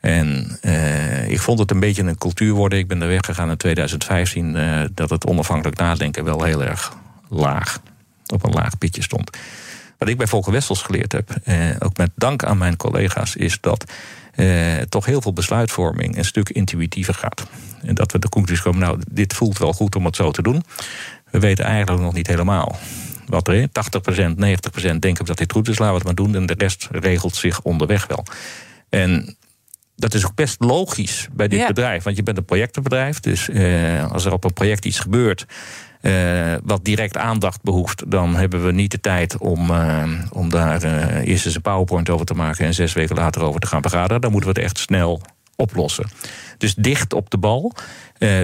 En 0.00 0.58
ik 1.28 1.40
vond 1.40 1.58
het 1.58 1.70
een 1.70 1.80
beetje 1.80 2.02
een 2.02 2.18
cultuur 2.18 2.52
worden. 2.52 2.78
Ik 2.78 2.88
ben 2.88 3.02
er 3.02 3.08
weggegaan 3.08 3.50
in 3.50 3.56
2015 3.56 4.54
uh, 4.54 4.80
dat 4.94 5.10
het 5.10 5.26
onafhankelijk 5.26 5.78
nadenken 5.78 6.24
wel 6.24 6.42
heel 6.42 6.64
erg 6.64 6.96
laag, 7.28 7.80
op 8.26 8.44
een 8.44 8.52
laag 8.52 8.78
pitje 8.78 9.02
stond. 9.02 9.30
Wat 9.98 10.08
ik 10.08 10.16
bij 10.16 10.26
Volker 10.26 10.52
Wessels 10.52 10.82
geleerd 10.82 11.12
heb, 11.12 11.36
uh, 11.44 11.70
ook 11.78 11.96
met 11.96 12.10
dank 12.14 12.44
aan 12.44 12.58
mijn 12.58 12.76
collega's, 12.76 13.36
is 13.36 13.60
dat 13.60 13.92
toch 14.88 15.04
heel 15.04 15.22
veel 15.22 15.32
besluitvorming 15.32 16.16
een 16.16 16.24
stuk 16.24 16.48
intuïtiever 16.48 17.14
gaat. 17.14 17.46
En 17.82 17.94
dat 17.94 18.12
we 18.12 18.18
de 18.18 18.28
conclusie 18.28 18.64
komen, 18.64 18.80
nou, 18.80 18.98
dit 19.10 19.34
voelt 19.34 19.58
wel 19.58 19.72
goed 19.72 19.96
om 19.96 20.04
het 20.04 20.16
zo 20.16 20.30
te 20.30 20.42
doen. 20.42 20.64
We 21.30 21.38
weten 21.38 21.64
eigenlijk 21.64 22.02
nog 22.02 22.12
niet 22.12 22.26
helemaal 22.26 22.78
wat 23.28 23.48
er 23.48 23.54
is. 23.54 23.66
80%, 23.66 24.94
90% 24.94 24.98
denken 24.98 25.24
dat 25.24 25.38
dit 25.38 25.52
goed 25.52 25.68
is, 25.68 25.78
laten 25.78 25.92
we 25.92 25.98
het 25.98 26.06
maar 26.06 26.26
doen. 26.26 26.34
En 26.34 26.46
de 26.46 26.54
rest 26.58 26.88
regelt 26.90 27.34
zich 27.34 27.62
onderweg 27.62 28.06
wel. 28.06 28.24
En 28.88 29.36
dat 29.96 30.14
is 30.14 30.26
ook 30.26 30.34
best 30.34 30.60
logisch 30.60 31.28
bij 31.32 31.48
dit 31.48 31.66
bedrijf. 31.66 32.02
Want 32.02 32.16
je 32.16 32.22
bent 32.22 32.36
een 32.36 32.44
projectenbedrijf. 32.44 33.20
Dus 33.20 33.48
eh, 33.48 34.12
als 34.12 34.24
er 34.24 34.32
op 34.32 34.44
een 34.44 34.52
project 34.52 34.84
iets 34.84 35.00
gebeurt. 35.00 35.46
Uh, 36.02 36.54
wat 36.64 36.84
direct 36.84 37.16
aandacht 37.16 37.62
behoeft, 37.62 38.10
dan 38.10 38.36
hebben 38.36 38.64
we 38.64 38.72
niet 38.72 38.90
de 38.90 39.00
tijd 39.00 39.38
om, 39.38 39.70
uh, 39.70 40.02
om 40.32 40.50
daar 40.50 40.84
uh, 40.84 41.26
eerst 41.26 41.46
eens 41.46 41.54
een 41.54 41.60
PowerPoint 41.62 42.10
over 42.10 42.26
te 42.26 42.34
maken 42.34 42.66
en 42.66 42.74
zes 42.74 42.92
weken 42.92 43.16
later 43.16 43.42
over 43.42 43.60
te 43.60 43.66
gaan 43.66 43.82
vergaderen. 43.82 44.20
Dan 44.20 44.30
moeten 44.30 44.50
we 44.50 44.56
het 44.56 44.64
echt 44.64 44.78
snel 44.78 45.20
oplossen. 45.56 46.08
Dus 46.58 46.74
dicht 46.74 47.12
op 47.12 47.30
de 47.30 47.38
bal, 47.38 47.72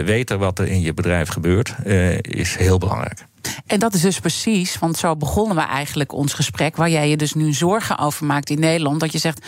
weten 0.05 0.39
wat 0.39 0.59
er 0.59 0.67
in 0.67 0.81
je 0.81 0.95
bedrijf 0.95 1.29
gebeurt, 1.29 1.75
is 2.21 2.57
heel 2.57 2.79
belangrijk. 2.79 3.27
En 3.67 3.79
dat 3.79 3.95
is 3.95 4.01
dus 4.01 4.21
precies, 4.21 4.79
want 4.79 4.97
zo 4.97 5.17
begonnen 5.17 5.57
we 5.57 5.63
eigenlijk 5.63 6.13
ons 6.13 6.33
gesprek, 6.33 6.77
waar 6.77 6.91
jij 6.91 7.09
je 7.09 7.17
dus 7.17 7.35
nu 7.35 7.53
zorgen 7.53 7.99
over 7.99 8.27
maakt 8.27 8.51
in 8.51 8.61
Nederland. 8.61 9.01
Dat 9.01 9.13
je 9.13 9.19
zegt, 9.19 9.47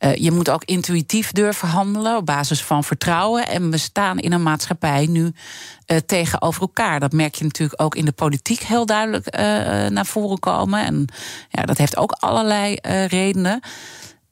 uh, 0.00 0.14
je 0.14 0.30
moet 0.30 0.50
ook 0.50 0.64
intuïtief 0.64 1.32
durven 1.32 1.68
handelen 1.68 2.16
op 2.16 2.26
basis 2.26 2.62
van 2.62 2.84
vertrouwen. 2.84 3.48
En 3.48 3.70
we 3.70 3.78
staan 3.78 4.18
in 4.18 4.32
een 4.32 4.42
maatschappij 4.42 5.06
nu 5.06 5.22
uh, 5.22 5.96
tegenover 6.06 6.60
elkaar. 6.60 7.00
Dat 7.00 7.12
merk 7.12 7.34
je 7.34 7.44
natuurlijk 7.44 7.82
ook 7.82 7.94
in 7.94 8.04
de 8.04 8.12
politiek 8.12 8.60
heel 8.60 8.86
duidelijk 8.86 9.34
uh, 9.34 9.40
naar 9.86 10.06
voren 10.06 10.38
komen. 10.38 10.84
En 10.84 11.08
ja, 11.48 11.62
dat 11.62 11.78
heeft 11.78 11.96
ook 11.96 12.12
allerlei 12.12 12.76
redenen. 13.06 13.60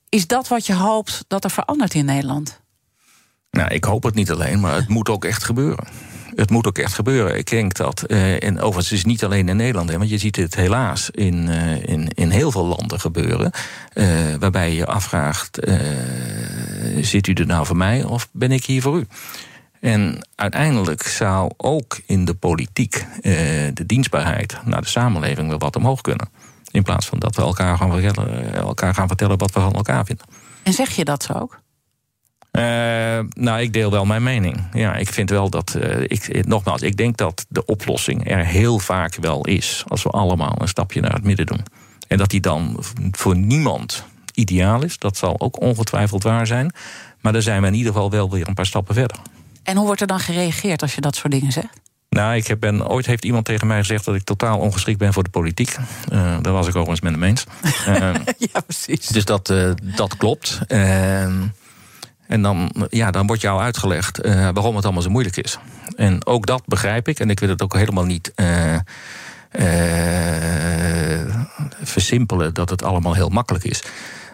Is 0.09 0.27
dat 0.27 0.49
wat 0.49 0.67
je 0.67 0.75
hoopt 0.75 1.25
dat 1.29 1.45
er 1.45 1.51
verandert 1.51 1.95
in 1.95 2.05
Nederland? 2.05 2.61
Nou, 3.51 3.75
ik 3.75 3.85
hoop 3.85 4.03
het 4.03 4.15
niet 4.15 4.31
alleen, 4.31 4.61
maar 4.61 4.75
het 4.75 4.89
moet 4.89 5.09
ook 5.09 5.25
echt 5.25 5.45
gebeuren 5.45 5.87
het 6.37 6.51
moet 6.51 6.67
ook 6.67 6.79
echt 6.79 6.95
gebeuren. 6.95 7.39
Ik 7.39 7.51
denk 7.51 7.75
dat, 7.75 8.05
uh, 8.07 8.43
en 8.43 8.59
overigens 8.61 8.93
is 8.93 8.99
het 8.99 9.07
niet 9.07 9.25
alleen 9.25 9.49
in 9.49 9.57
Nederland, 9.57 9.91
hè, 9.91 9.99
want 9.99 10.11
je 10.11 10.19
ziet 10.19 10.37
het 10.37 10.55
helaas 10.55 11.11
in, 11.11 11.49
uh, 11.49 11.85
in, 11.85 12.09
in 12.09 12.31
heel 12.31 12.51
veel 12.51 12.67
landen 12.67 13.01
gebeuren. 13.01 13.51
Uh, 13.95 14.35
waarbij 14.39 14.71
je 14.71 14.77
je 14.77 14.87
afvraagt: 14.87 15.59
zit 17.01 17.27
u 17.27 17.33
er 17.33 17.47
nou 17.47 17.67
voor 17.67 17.77
mij 17.77 18.05
of 18.05 18.29
ben 18.33 18.53
ik 18.53 18.65
hier 18.65 18.83
voor 18.83 18.99
u? 18.99 19.07
En 19.81 20.29
uiteindelijk 20.35 21.03
zou 21.03 21.51
ook 21.57 22.01
in 22.07 22.25
de 22.25 22.35
politiek 22.35 23.07
de 23.75 23.87
dienstbaarheid 23.87 24.57
naar 24.65 24.81
de 24.81 24.89
samenleving 24.89 25.49
wel 25.49 25.59
wat 25.59 25.77
omhoog 25.77 26.01
kunnen. 26.01 26.29
In 26.71 26.83
plaats 26.83 27.07
van 27.07 27.19
dat 27.19 27.37
we 27.37 27.43
elkaar 27.43 27.77
gaan 27.77 28.01
vertellen, 28.01 28.55
elkaar 28.55 28.95
gaan 28.95 29.09
vertellen 29.09 29.39
wat 29.39 29.53
we 29.53 29.61
van 29.61 29.73
elkaar 29.73 30.05
vinden. 30.05 30.27
En 30.63 30.73
zeg 30.73 30.91
je 30.91 31.05
dat 31.05 31.23
zo 31.23 31.33
ook? 31.33 31.61
Uh, 32.57 32.63
nou, 33.29 33.61
ik 33.61 33.73
deel 33.73 33.91
wel 33.91 34.05
mijn 34.05 34.23
mening. 34.23 34.69
Ja, 34.73 34.95
ik 34.95 35.09
vind 35.09 35.31
wel 35.31 35.51
dat. 35.51 35.77
Uh, 35.79 36.01
ik, 36.01 36.47
nogmaals, 36.47 36.83
ik 36.83 36.97
denk 36.97 37.17
dat 37.17 37.47
de 37.49 37.65
oplossing 37.65 38.31
er 38.31 38.47
heel 38.47 38.79
vaak 38.79 39.15
wel 39.15 39.47
is. 39.47 39.85
als 39.89 40.03
we 40.03 40.11
allemaal 40.11 40.55
een 40.59 40.69
stapje 40.69 41.01
naar 41.01 41.13
het 41.13 41.25
midden 41.25 41.47
doen. 41.47 41.61
En 42.09 42.19
dat 42.19 42.31
die 42.31 42.41
dan 42.41 42.77
voor 43.13 43.37
niemand 43.37 44.05
ideaal 44.35 44.83
is. 44.83 44.99
Dat 44.99 45.17
zal 45.17 45.41
ook 45.41 45.61
ongetwijfeld 45.61 46.23
waar 46.23 46.47
zijn. 46.47 46.73
Maar 47.21 47.33
dan 47.33 47.43
zijn 47.43 47.61
we 47.61 47.67
in 47.67 47.75
ieder 47.75 47.93
geval 47.93 48.11
wel 48.11 48.31
weer 48.31 48.49
een 48.49 48.55
paar 48.55 48.67
stappen 48.67 48.95
verder. 48.95 49.17
En 49.63 49.77
hoe 49.77 49.87
wordt 49.87 50.01
er 50.01 50.07
dan 50.07 50.21
gereageerd 50.21 50.83
als 50.83 50.95
je 50.95 51.01
dat 51.01 51.17
soort 51.17 51.33
dingen 51.33 51.53
zegt? 51.53 51.81
Nou, 52.09 52.37
ik 52.37 52.61
ben, 52.61 52.89
ooit 52.89 53.07
heeft 53.07 53.25
iemand 53.25 53.45
tegen 53.45 53.67
mij 53.67 53.79
gezegd 53.79 54.05
dat 54.05 54.15
ik 54.15 54.23
totaal 54.23 54.59
ongeschikt 54.59 54.99
ben 54.99 55.13
voor 55.13 55.23
de 55.23 55.31
politiek. 55.31 55.77
Uh, 56.13 56.37
daar 56.43 56.53
was 56.53 56.67
ik 56.67 56.77
overigens 56.77 57.01
met 57.01 57.13
hem 57.13 57.23
eens. 57.23 57.45
ja, 58.53 58.61
precies. 58.61 59.07
Dus 59.07 59.25
dat, 59.25 59.55
dat 59.97 60.17
klopt. 60.17 60.61
Ehm, 60.67 61.43
en 62.29 62.43
dan, 62.43 62.73
ja, 62.89 63.11
dan 63.11 63.27
wordt 63.27 63.43
jou 63.43 63.61
uitgelegd 63.61 64.25
uh, 64.25 64.35
waarom 64.35 64.77
het 64.77 64.85
allemaal 64.85 65.03
zo 65.03 65.11
moeilijk 65.11 65.37
is. 65.37 65.59
En 65.97 66.27
ook 66.27 66.47
dat 66.47 66.63
begrijp 66.67 67.09
ik. 67.09 67.21
En 67.21 67.31
ik 67.31 67.41
wil 67.41 67.49
het 67.49 67.63
ook 67.63 67.75
helemaal 67.75 68.05
niet 68.05 68.33
uh, 68.37 68.75
uh, 68.75 68.81
versimpelen 71.83 72.55
dat 72.55 72.71
het 72.71 72.83
allemaal 72.83 73.15
heel 73.15 73.29
makkelijk 73.29 73.65
is. 73.65 73.83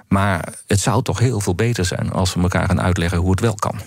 Maar 0.08 0.48
het 0.66 0.80
zou 0.80 1.02
toch 1.02 1.18
heel 1.18 1.40
veel 1.40 1.54
beter 1.54 1.84
zijn 1.84 2.12
als 2.12 2.34
we 2.34 2.40
elkaar 2.40 2.66
gaan 2.66 2.80
uitleggen 2.80 3.18
hoe 3.18 3.30
het 3.30 3.40
wel 3.40 3.54
kan. 3.54 3.80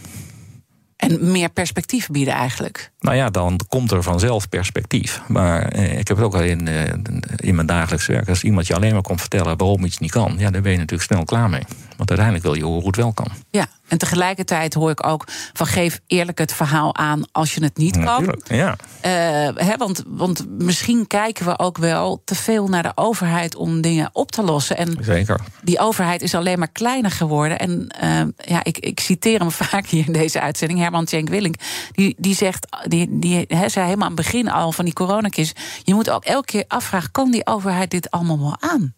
En 0.95 1.32
meer 1.32 1.49
perspectief 1.49 2.08
bieden 2.08 2.34
eigenlijk. 2.34 2.91
Nou 2.99 3.16
ja, 3.16 3.30
dan 3.30 3.60
komt 3.68 3.91
er 3.91 4.03
vanzelf 4.03 4.49
perspectief. 4.49 5.22
Maar 5.28 5.68
eh, 5.68 5.99
ik 5.99 6.08
heb 6.08 6.18
het 6.18 6.26
ook 6.26 6.34
al 6.36 6.43
in, 6.43 6.68
eh, 6.68 6.93
in 7.36 7.56
mijn 7.56 7.68
dagelijks 7.68 8.06
werk. 8.06 8.30
Als 8.30 8.43
iemand 8.43 8.68
je 8.68 8.76
alleen 8.76 8.93
maar 8.93 9.01
komt 9.01 9.20
vertellen 9.20 9.58
waarom 9.58 9.86
iets 9.86 9.97
niet 9.97 10.12
kan, 10.12 10.36
ja, 10.38 10.49
dan 10.51 10.62
ben 10.62 10.72
je 10.72 10.78
natuurlijk 10.78 11.12
snel 11.12 11.24
klaar 11.24 11.49
mee. 11.49 11.64
Want 11.97 12.10
uiteindelijk 12.10 12.43
wil 12.45 12.56
je 12.56 12.64
horen 12.64 12.80
hoe 12.80 12.88
het 12.88 12.95
wel 12.95 13.14
kan. 13.14 13.28
Ja, 13.49 13.68
en 13.88 13.97
tegelijkertijd 13.97 14.73
hoor 14.73 14.89
ik 14.89 15.07
ook 15.07 15.23
van 15.53 15.67
geef 15.67 15.99
eerlijk 16.07 16.38
het 16.38 16.53
verhaal 16.53 16.95
aan 16.95 17.23
als 17.31 17.55
je 17.55 17.63
het 17.63 17.77
niet 17.77 18.03
kan. 18.03 18.36
Ja. 18.43 18.75
Uh, 19.05 19.75
want, 19.77 20.03
want 20.07 20.45
misschien 20.49 21.07
kijken 21.07 21.45
we 21.45 21.59
ook 21.59 21.77
wel 21.77 22.21
te 22.25 22.36
veel 22.36 22.67
naar 22.67 22.83
de 22.83 22.91
overheid 22.95 23.55
om 23.55 23.81
dingen 23.81 24.09
op 24.13 24.31
te 24.31 24.43
lossen. 24.43 24.77
En 24.77 24.97
Zeker. 25.01 25.39
Die 25.61 25.79
overheid 25.79 26.21
is 26.21 26.36
alleen 26.36 26.59
maar 26.59 26.71
kleiner 26.71 27.11
geworden. 27.11 27.59
En 27.59 27.95
uh, 28.03 28.21
ja, 28.38 28.63
ik, 28.63 28.77
ik 28.77 28.99
citeer 28.99 29.39
hem 29.39 29.51
vaak 29.71 29.88
hier 29.88 30.07
in 30.07 30.13
deze 30.13 30.41
uitzending, 30.41 30.79
Herman 30.79 31.05
Tjenk 31.05 31.29
Willink. 31.29 31.55
Die, 31.91 32.15
die 32.17 32.36
zegt, 32.36 32.67
die, 32.88 33.07
die 33.19 33.45
he, 33.47 33.69
zei 33.69 33.86
helemaal 33.86 34.09
aan 34.09 34.15
het 34.15 34.25
begin 34.25 34.49
al 34.49 34.71
van 34.71 34.86
die 34.86 34.93
coronacrisis. 34.93 35.55
Je 35.83 35.93
moet 35.93 36.09
ook 36.09 36.25
elke 36.25 36.45
keer 36.45 36.65
afvragen: 36.67 37.11
kan 37.11 37.31
die 37.31 37.47
overheid 37.47 37.91
dit 37.91 38.11
allemaal 38.11 38.39
wel 38.39 38.55
aan? 38.59 38.93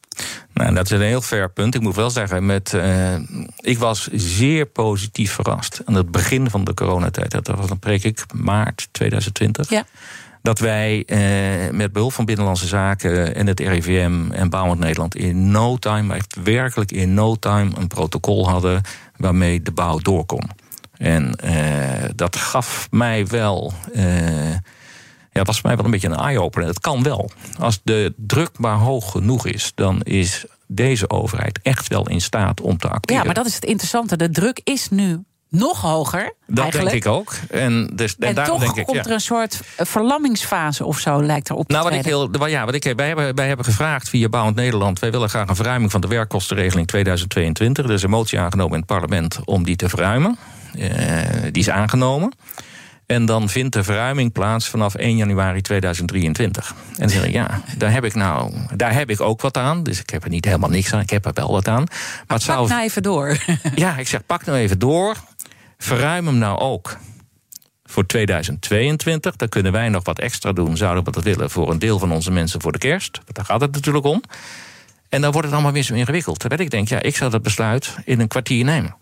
Nou, 0.54 0.74
dat 0.74 0.86
is 0.86 0.92
een 0.92 1.02
heel 1.02 1.22
fair 1.22 1.50
punt. 1.50 1.76
Ik 1.76 1.82
moet 1.82 1.96
wel 1.96 2.10
zeggen, 2.10 2.46
met, 2.46 2.74
uh, 2.74 3.16
ik 3.60 3.78
was 3.78 4.08
zeer 4.12 4.66
positief 4.66 5.32
verrast 5.32 5.82
aan 5.86 5.94
het 5.94 6.12
begin 6.12 6.50
van 6.50 6.64
de 6.64 6.74
coronatijd. 6.74 7.32
Dat 7.32 7.48
was 7.48 7.68
dan 7.68 7.80
preek 7.80 8.04
ik 8.04 8.26
maart 8.34 8.88
2020. 8.92 9.70
Ja. 9.70 9.86
Dat 10.42 10.60
wij 10.60 11.04
eh, 11.06 11.72
met 11.72 11.92
behulp 11.92 12.14
van 12.14 12.26
Binnenlandse 12.26 12.68
Zaken 12.68 13.36
en 13.36 13.48
het 13.48 13.60
RIVM 13.60 14.32
en 14.32 14.50
Bouwend 14.50 14.80
Nederland 14.80 15.16
in 15.16 15.52
no 15.52 15.78
time, 15.78 16.16
echt 16.16 16.36
werkelijk 16.44 16.92
in 16.92 17.14
no 17.14 17.36
time, 17.36 17.72
een 17.78 17.88
protocol 17.88 18.50
hadden 18.50 18.82
waarmee 19.18 19.62
de 19.62 19.72
bouw 19.72 19.98
door 19.98 20.26
kon. 20.26 20.50
En 20.98 21.40
uh, 21.46 22.10
dat 22.16 22.36
gaf 22.36 22.88
mij 22.92 23.28
wel. 23.28 23.74
Ja, 25.38 25.44
was 25.44 25.60
voor 25.60 25.68
mij 25.68 25.76
wel 25.76 25.86
een 25.86 25.92
beetje 25.92 26.08
een 26.08 26.16
eye-opener. 26.16 26.68
Het 26.68 26.80
kan 26.80 27.04
wel. 27.04 27.30
Als 27.60 27.80
de 27.84 28.14
druk 28.18 28.50
maar 28.58 28.78
hoog 28.78 29.12
genoeg 29.12 29.46
is, 29.46 29.72
dan 29.76 30.02
is 30.02 30.46
deze 30.68 31.10
overheid 31.10 31.60
echt 31.64 31.88
wel 31.88 32.10
in 32.10 32.22
staat 32.22 32.62
om 32.62 32.78
te 32.78 32.88
acteren. 32.88 33.22
Ja, 33.22 33.26
maar 33.26 33.36
dat 33.36 33.46
is 33.46 33.56
het 33.56 33.66
interessante. 33.66 34.18
De 34.18 34.30
druk 34.30 34.62
is 34.64 34.90
nu 34.90 35.24
nog 35.50 35.82
hoger. 35.82 36.34
Dat 36.48 36.64
eigenlijk. 36.64 36.92
denk 36.92 37.06
ik 37.06 37.12
ook. 37.12 37.34
En, 37.50 37.92
dus, 37.94 38.16
en, 38.20 38.36
en 38.36 38.44
toch 38.44 38.60
denk 38.60 38.76
ik, 38.76 38.86
komt 38.86 38.98
ja. 38.98 39.04
er 39.04 39.12
een 39.12 39.22
soort 39.22 39.62
verlammingsfase 39.78 40.86
of 40.86 41.00
zo, 41.00 41.24
lijkt 41.24 41.50
erop 41.50 41.68
nou, 41.68 41.84
te 41.84 41.90
wat 41.90 42.00
ik 42.00 42.06
heel, 42.06 42.48
ja, 42.48 42.66
wat 42.66 42.74
ik, 42.74 42.94
wij, 42.96 43.08
hebben, 43.08 43.36
wij 43.36 43.48
hebben 43.48 43.66
gevraagd 43.66 44.10
via 44.10 44.30
Bouwend 44.30 44.56
Nederland... 44.56 45.00
wij 45.00 45.12
willen 45.12 45.30
graag 45.30 45.48
een 45.48 45.56
verruiming 45.56 45.92
van 45.92 46.02
de 46.02 46.08
werkkostenregeling 46.08 46.88
2022. 46.88 47.86
Er 47.86 47.92
is 47.92 48.04
een 48.04 48.10
motie 48.10 48.40
aangenomen 48.40 48.74
in 48.74 48.80
het 48.80 48.88
parlement 48.88 49.40
om 49.46 49.64
die 49.64 49.76
te 49.76 49.90
verruimen. 49.90 50.38
Uh, 50.76 50.90
die 51.52 51.62
is 51.62 51.70
aangenomen. 51.70 52.34
En 53.08 53.26
dan 53.26 53.50
vindt 53.50 53.74
de 53.74 53.84
verruiming 53.84 54.32
plaats 54.32 54.68
vanaf 54.68 54.96
1 54.96 55.18
januari 55.18 55.62
2023. 55.62 56.70
En 56.70 56.76
dan 56.98 57.10
zeg 57.10 57.26
ik, 57.26 57.32
ja, 57.32 57.62
daar 57.78 57.92
heb 57.92 58.04
ik 58.04 58.16
nou, 58.16 58.54
daar 58.76 58.94
heb 58.94 59.10
ik 59.10 59.22
ook 59.22 59.42
wat 59.42 59.58
aan. 59.58 59.84
Dus 59.84 60.00
ik 60.00 60.10
heb 60.10 60.24
er 60.24 60.30
niet 60.30 60.46
helemaal 60.46 60.70
niks 60.70 60.94
aan, 60.94 61.00
ik 61.00 61.10
heb 61.10 61.26
er 61.26 61.34
wel 61.34 61.52
wat 61.52 61.68
aan. 61.68 61.84
Maar, 62.28 62.42
zou... 62.42 62.60
pak 62.60 62.70
nou 62.70 62.82
even 62.82 63.04
door. 63.04 63.38
Ja, 63.76 63.98
ik 63.98 64.08
zeg, 64.08 64.26
pak 64.26 64.46
nou 64.46 64.58
even 64.58 64.80
door. 64.80 65.16
Verruim 65.78 66.26
hem 66.26 66.38
nou 66.38 66.60
ook 66.60 66.98
voor 67.84 68.06
2022. 68.06 69.36
Dan 69.36 69.50
kunnen 69.50 69.72
wij 69.72 69.90
nog 69.90 70.04
wat 70.04 70.20
extra 70.20 70.52
doen, 70.52 70.78
zouden 70.78 71.04
we 71.04 71.12
dat 71.12 71.24
willen... 71.24 71.50
voor 71.50 71.72
een 71.72 71.80
deel 71.80 72.00
van 72.00 72.12
onze 72.12 72.32
mensen 72.32 72.62
voor 72.62 72.72
de 72.72 72.78
kerst. 72.78 73.16
Want 73.24 73.36
daar 73.36 73.46
gaat 73.46 73.62
het 73.62 73.72
natuurlijk 73.72 74.06
om. 74.06 74.22
En 75.10 75.22
dan 75.22 75.32
wordt 75.32 75.48
het 75.48 75.56
allemaal 75.56 75.74
weer 75.74 75.84
zo 75.84 75.94
ingewikkeld. 75.94 76.40
Terwijl 76.40 76.62
ik 76.62 76.70
denk, 76.70 76.88
ja, 76.88 77.02
ik 77.02 77.16
zou 77.16 77.32
dat 77.32 77.42
besluit 77.42 77.96
in 78.06 78.20
een 78.20 78.28
kwartier 78.28 78.64
nemen. 78.64 78.96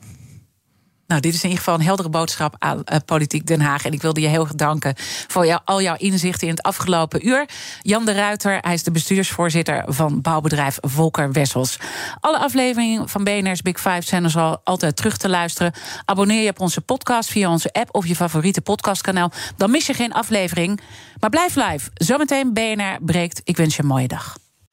Nou, 1.07 1.21
dit 1.21 1.33
is 1.33 1.43
in 1.43 1.49
ieder 1.49 1.63
geval 1.63 1.79
een 1.79 1.85
heldere 1.85 2.09
boodschap 2.09 2.55
aan 2.59 2.77
uh, 2.77 2.97
Politiek 3.05 3.47
Den 3.47 3.61
Haag. 3.61 3.85
En 3.85 3.91
ik 3.91 4.01
wilde 4.01 4.21
je 4.21 4.27
heel 4.27 4.41
erg 4.41 4.55
danken 4.55 4.93
voor 5.27 5.61
al 5.65 5.81
jouw 5.81 5.95
inzichten 5.97 6.47
in 6.47 6.53
het 6.53 6.63
afgelopen 6.63 7.27
uur. 7.27 7.49
Jan 7.81 8.05
de 8.05 8.11
Ruiter, 8.11 8.57
hij 8.61 8.73
is 8.73 8.83
de 8.83 8.91
bestuursvoorzitter 8.91 9.83
van 9.87 10.21
bouwbedrijf 10.21 10.77
Volker 10.81 11.31
Wessels. 11.31 11.79
Alle 12.19 12.37
afleveringen 12.37 13.09
van 13.09 13.23
BNR's 13.23 13.61
Big 13.61 13.79
Five 13.79 14.01
zijn 14.01 14.23
dus 14.23 14.37
al 14.37 14.61
altijd 14.63 14.95
terug 14.95 15.17
te 15.17 15.29
luisteren. 15.29 15.73
Abonneer 16.05 16.43
je 16.43 16.49
op 16.49 16.59
onze 16.59 16.81
podcast 16.81 17.29
via 17.29 17.49
onze 17.49 17.73
app 17.73 17.95
of 17.95 18.07
je 18.07 18.15
favoriete 18.15 18.61
podcastkanaal. 18.61 19.31
Dan 19.57 19.71
mis 19.71 19.85
je 19.85 19.93
geen 19.93 20.13
aflevering. 20.13 20.79
Maar 21.19 21.29
blijf 21.29 21.55
live. 21.55 21.89
Zometeen 21.93 22.53
BNR 22.53 22.97
breekt. 23.01 23.41
Ik 23.43 23.57
wens 23.57 23.75
je 23.75 23.81
een 23.81 23.87
mooie 23.87 24.07
dag. 24.07 24.44